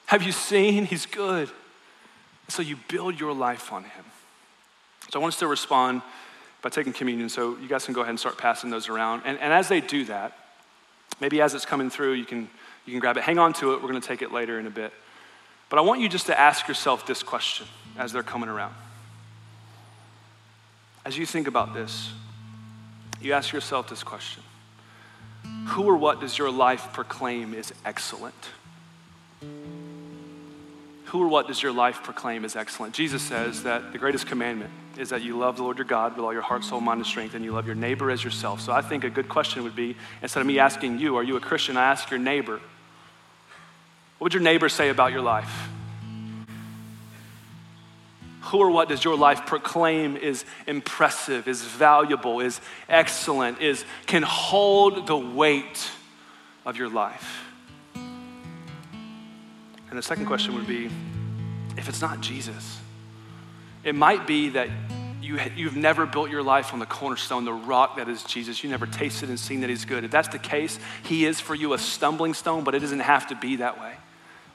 Have 0.06 0.22
you 0.22 0.32
seen? 0.32 0.84
He's 0.84 1.06
good. 1.06 1.50
So 2.48 2.62
you 2.62 2.76
build 2.88 3.18
your 3.18 3.32
life 3.32 3.72
on 3.72 3.84
him. 3.84 4.04
So 5.10 5.18
I 5.18 5.22
want 5.22 5.34
us 5.34 5.40
to 5.40 5.46
respond 5.46 6.02
by 6.60 6.68
taking 6.68 6.92
communion. 6.92 7.28
So 7.28 7.56
you 7.58 7.68
guys 7.68 7.84
can 7.84 7.94
go 7.94 8.00
ahead 8.00 8.10
and 8.10 8.20
start 8.20 8.38
passing 8.38 8.70
those 8.70 8.88
around. 8.88 9.22
And, 9.24 9.38
and 9.38 9.52
as 9.52 9.68
they 9.68 9.80
do 9.80 10.04
that, 10.06 10.36
maybe 11.20 11.40
as 11.40 11.54
it's 11.54 11.66
coming 11.66 11.90
through, 11.90 12.12
you 12.12 12.24
can, 12.24 12.48
you 12.86 12.92
can 12.92 13.00
grab 13.00 13.16
it. 13.16 13.22
Hang 13.22 13.38
on 13.38 13.52
to 13.54 13.72
it. 13.72 13.82
We're 13.82 13.88
going 13.88 14.00
to 14.00 14.06
take 14.06 14.22
it 14.22 14.32
later 14.32 14.58
in 14.58 14.66
a 14.66 14.70
bit. 14.70 14.92
But 15.68 15.78
I 15.78 15.82
want 15.82 16.00
you 16.00 16.08
just 16.08 16.26
to 16.26 16.38
ask 16.38 16.68
yourself 16.68 17.06
this 17.06 17.22
question 17.22 17.66
as 17.96 18.12
they're 18.12 18.22
coming 18.22 18.48
around. 18.48 18.74
As 21.04 21.18
you 21.18 21.26
think 21.26 21.48
about 21.48 21.74
this, 21.74 22.10
you 23.20 23.32
ask 23.32 23.52
yourself 23.52 23.88
this 23.88 24.02
question 24.02 24.42
Who 25.68 25.84
or 25.84 25.96
what 25.96 26.20
does 26.20 26.36
your 26.36 26.50
life 26.50 26.92
proclaim 26.92 27.54
is 27.54 27.72
excellent? 27.84 28.50
Who 31.12 31.22
or 31.22 31.28
what 31.28 31.46
does 31.46 31.62
your 31.62 31.72
life 31.72 32.02
proclaim 32.02 32.42
is 32.42 32.56
excellent? 32.56 32.94
Jesus 32.94 33.20
says 33.20 33.64
that 33.64 33.92
the 33.92 33.98
greatest 33.98 34.26
commandment 34.26 34.70
is 34.96 35.10
that 35.10 35.20
you 35.20 35.36
love 35.36 35.58
the 35.58 35.62
Lord 35.62 35.76
your 35.76 35.84
God 35.84 36.16
with 36.16 36.24
all 36.24 36.32
your 36.32 36.40
heart, 36.40 36.64
soul, 36.64 36.80
mind, 36.80 37.00
and 37.00 37.06
strength, 37.06 37.34
and 37.34 37.44
you 37.44 37.52
love 37.52 37.66
your 37.66 37.74
neighbor 37.74 38.10
as 38.10 38.24
yourself. 38.24 38.62
So 38.62 38.72
I 38.72 38.80
think 38.80 39.04
a 39.04 39.10
good 39.10 39.28
question 39.28 39.62
would 39.62 39.76
be 39.76 39.94
instead 40.22 40.40
of 40.40 40.46
me 40.46 40.58
asking 40.58 40.98
you, 40.98 41.16
Are 41.16 41.22
you 41.22 41.36
a 41.36 41.40
Christian? 41.40 41.76
I 41.76 41.84
ask 41.84 42.10
your 42.10 42.18
neighbor, 42.18 42.54
What 44.16 44.24
would 44.24 44.32
your 44.32 44.42
neighbor 44.42 44.70
say 44.70 44.88
about 44.88 45.12
your 45.12 45.20
life? 45.20 45.68
Who 48.44 48.60
or 48.60 48.70
what 48.70 48.88
does 48.88 49.04
your 49.04 49.18
life 49.18 49.44
proclaim 49.44 50.16
is 50.16 50.46
impressive, 50.66 51.46
is 51.46 51.60
valuable, 51.60 52.40
is 52.40 52.58
excellent, 52.88 53.60
is 53.60 53.84
can 54.06 54.22
hold 54.22 55.06
the 55.06 55.18
weight 55.18 55.90
of 56.64 56.78
your 56.78 56.88
life? 56.88 57.51
And 59.92 59.98
the 59.98 60.02
second 60.02 60.24
question 60.24 60.54
would 60.54 60.66
be 60.66 60.88
if 61.76 61.86
it's 61.86 62.00
not 62.00 62.22
Jesus, 62.22 62.80
it 63.84 63.94
might 63.94 64.26
be 64.26 64.48
that 64.48 64.70
you, 65.20 65.38
you've 65.54 65.76
never 65.76 66.06
built 66.06 66.30
your 66.30 66.42
life 66.42 66.72
on 66.72 66.78
the 66.78 66.86
cornerstone, 66.86 67.44
the 67.44 67.52
rock 67.52 67.98
that 67.98 68.08
is 68.08 68.24
Jesus. 68.24 68.64
You 68.64 68.70
never 68.70 68.86
tasted 68.86 69.28
and 69.28 69.38
seen 69.38 69.60
that 69.60 69.68
He's 69.68 69.84
good. 69.84 70.02
If 70.02 70.10
that's 70.10 70.28
the 70.28 70.38
case, 70.38 70.78
He 71.02 71.26
is 71.26 71.40
for 71.40 71.54
you 71.54 71.74
a 71.74 71.78
stumbling 71.78 72.32
stone, 72.32 72.64
but 72.64 72.74
it 72.74 72.78
doesn't 72.78 73.00
have 73.00 73.26
to 73.26 73.34
be 73.34 73.56
that 73.56 73.78
way. 73.78 73.92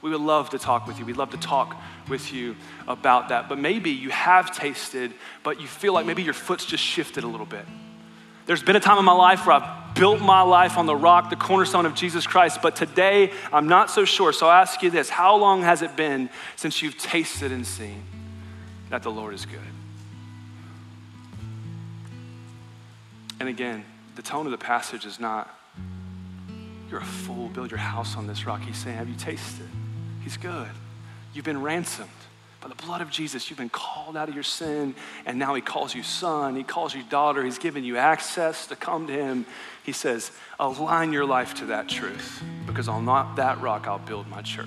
We 0.02 0.10
would 0.10 0.20
love 0.20 0.50
to 0.50 0.58
talk 0.58 0.88
with 0.88 0.98
you. 0.98 1.04
We'd 1.04 1.16
love 1.16 1.30
to 1.30 1.38
talk 1.38 1.80
with 2.08 2.32
you 2.32 2.56
about 2.88 3.28
that. 3.28 3.48
But 3.48 3.60
maybe 3.60 3.90
you 3.90 4.10
have 4.10 4.52
tasted, 4.52 5.12
but 5.44 5.60
you 5.60 5.68
feel 5.68 5.92
like 5.92 6.04
maybe 6.04 6.24
your 6.24 6.34
foot's 6.34 6.66
just 6.66 6.82
shifted 6.82 7.22
a 7.22 7.28
little 7.28 7.46
bit. 7.46 7.64
There's 8.46 8.64
been 8.64 8.74
a 8.74 8.80
time 8.80 8.98
in 8.98 9.04
my 9.04 9.12
life 9.12 9.46
where 9.46 9.54
I've 9.54 9.87
built 9.98 10.20
my 10.20 10.42
life 10.42 10.78
on 10.78 10.86
the 10.86 10.96
rock, 10.96 11.28
the 11.28 11.36
cornerstone 11.36 11.84
of 11.84 11.94
Jesus 11.94 12.26
Christ, 12.26 12.60
but 12.62 12.76
today 12.76 13.32
I'm 13.52 13.68
not 13.68 13.90
so 13.90 14.04
sure. 14.04 14.32
So 14.32 14.48
I 14.48 14.60
ask 14.60 14.82
you 14.82 14.90
this 14.90 15.08
How 15.08 15.36
long 15.36 15.62
has 15.62 15.82
it 15.82 15.96
been 15.96 16.30
since 16.56 16.80
you've 16.82 16.96
tasted 16.96 17.52
and 17.52 17.66
seen 17.66 18.02
that 18.90 19.02
the 19.02 19.10
Lord 19.10 19.34
is 19.34 19.44
good? 19.44 19.60
And 23.40 23.48
again, 23.48 23.84
the 24.16 24.22
tone 24.22 24.46
of 24.46 24.52
the 24.52 24.58
passage 24.58 25.06
is 25.06 25.20
not, 25.20 25.48
you're 26.90 27.00
a 27.00 27.04
fool, 27.04 27.48
build 27.48 27.70
your 27.70 27.78
house 27.78 28.16
on 28.16 28.26
this 28.26 28.46
rock. 28.46 28.62
He's 28.62 28.76
saying, 28.76 28.96
Have 28.96 29.08
you 29.08 29.16
tasted? 29.16 29.68
He's 30.22 30.36
good. 30.36 30.68
You've 31.32 31.44
been 31.44 31.62
ransomed. 31.62 32.08
By 32.68 32.74
the 32.74 32.86
blood 32.86 33.00
of 33.00 33.10
Jesus, 33.10 33.48
you've 33.48 33.58
been 33.58 33.70
called 33.70 34.14
out 34.14 34.28
of 34.28 34.34
your 34.34 34.44
sin, 34.44 34.94
and 35.24 35.38
now 35.38 35.54
He 35.54 35.62
calls 35.62 35.94
you 35.94 36.02
son, 36.02 36.54
He 36.54 36.62
calls 36.62 36.94
you 36.94 37.02
daughter, 37.02 37.42
He's 37.42 37.56
given 37.56 37.82
you 37.82 37.96
access 37.96 38.66
to 38.66 38.76
come 38.76 39.06
to 39.06 39.12
Him. 39.12 39.46
He 39.84 39.92
says, 39.92 40.30
Align 40.60 41.10
your 41.14 41.24
life 41.24 41.54
to 41.54 41.66
that 41.66 41.88
truth, 41.88 42.42
because 42.66 42.86
on 42.86 43.06
that 43.36 43.60
rock 43.62 43.86
I'll 43.86 43.98
build 43.98 44.28
my 44.28 44.42
church. 44.42 44.66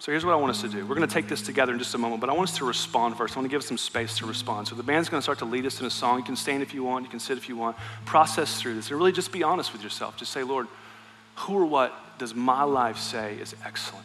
So 0.00 0.10
here's 0.10 0.24
what 0.24 0.32
I 0.32 0.36
want 0.36 0.50
us 0.50 0.60
to 0.62 0.68
do. 0.68 0.84
We're 0.84 0.96
going 0.96 1.06
to 1.06 1.14
take 1.14 1.28
this 1.28 1.40
together 1.40 1.72
in 1.72 1.78
just 1.78 1.94
a 1.94 1.98
moment, 1.98 2.20
but 2.20 2.30
I 2.30 2.32
want 2.32 2.48
us 2.50 2.58
to 2.58 2.64
respond 2.64 3.16
first. 3.16 3.36
I 3.36 3.40
want 3.40 3.48
to 3.48 3.54
give 3.54 3.60
us 3.60 3.68
some 3.68 3.78
space 3.78 4.18
to 4.18 4.26
respond. 4.26 4.66
So 4.66 4.74
the 4.74 4.82
band's 4.82 5.08
going 5.08 5.20
to 5.20 5.22
start 5.22 5.38
to 5.38 5.44
lead 5.44 5.66
us 5.66 5.80
in 5.80 5.86
a 5.86 5.90
song. 5.90 6.18
You 6.18 6.24
can 6.24 6.36
stand 6.36 6.64
if 6.64 6.74
you 6.74 6.82
want, 6.82 7.04
you 7.04 7.10
can 7.10 7.20
sit 7.20 7.38
if 7.38 7.48
you 7.48 7.56
want. 7.56 7.76
Process 8.06 8.60
through 8.60 8.74
this 8.74 8.90
and 8.90 8.98
really 8.98 9.12
just 9.12 9.30
be 9.30 9.44
honest 9.44 9.72
with 9.72 9.84
yourself. 9.84 10.16
Just 10.16 10.32
say, 10.32 10.42
Lord, 10.42 10.66
who 11.36 11.54
or 11.54 11.64
what 11.64 12.18
does 12.18 12.34
my 12.34 12.64
life 12.64 12.98
say 12.98 13.36
is 13.36 13.54
excellent? 13.64 14.04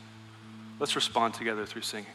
Let's 0.80 0.96
respond 0.96 1.34
together 1.34 1.66
through 1.66 1.82
singing. 1.82 2.08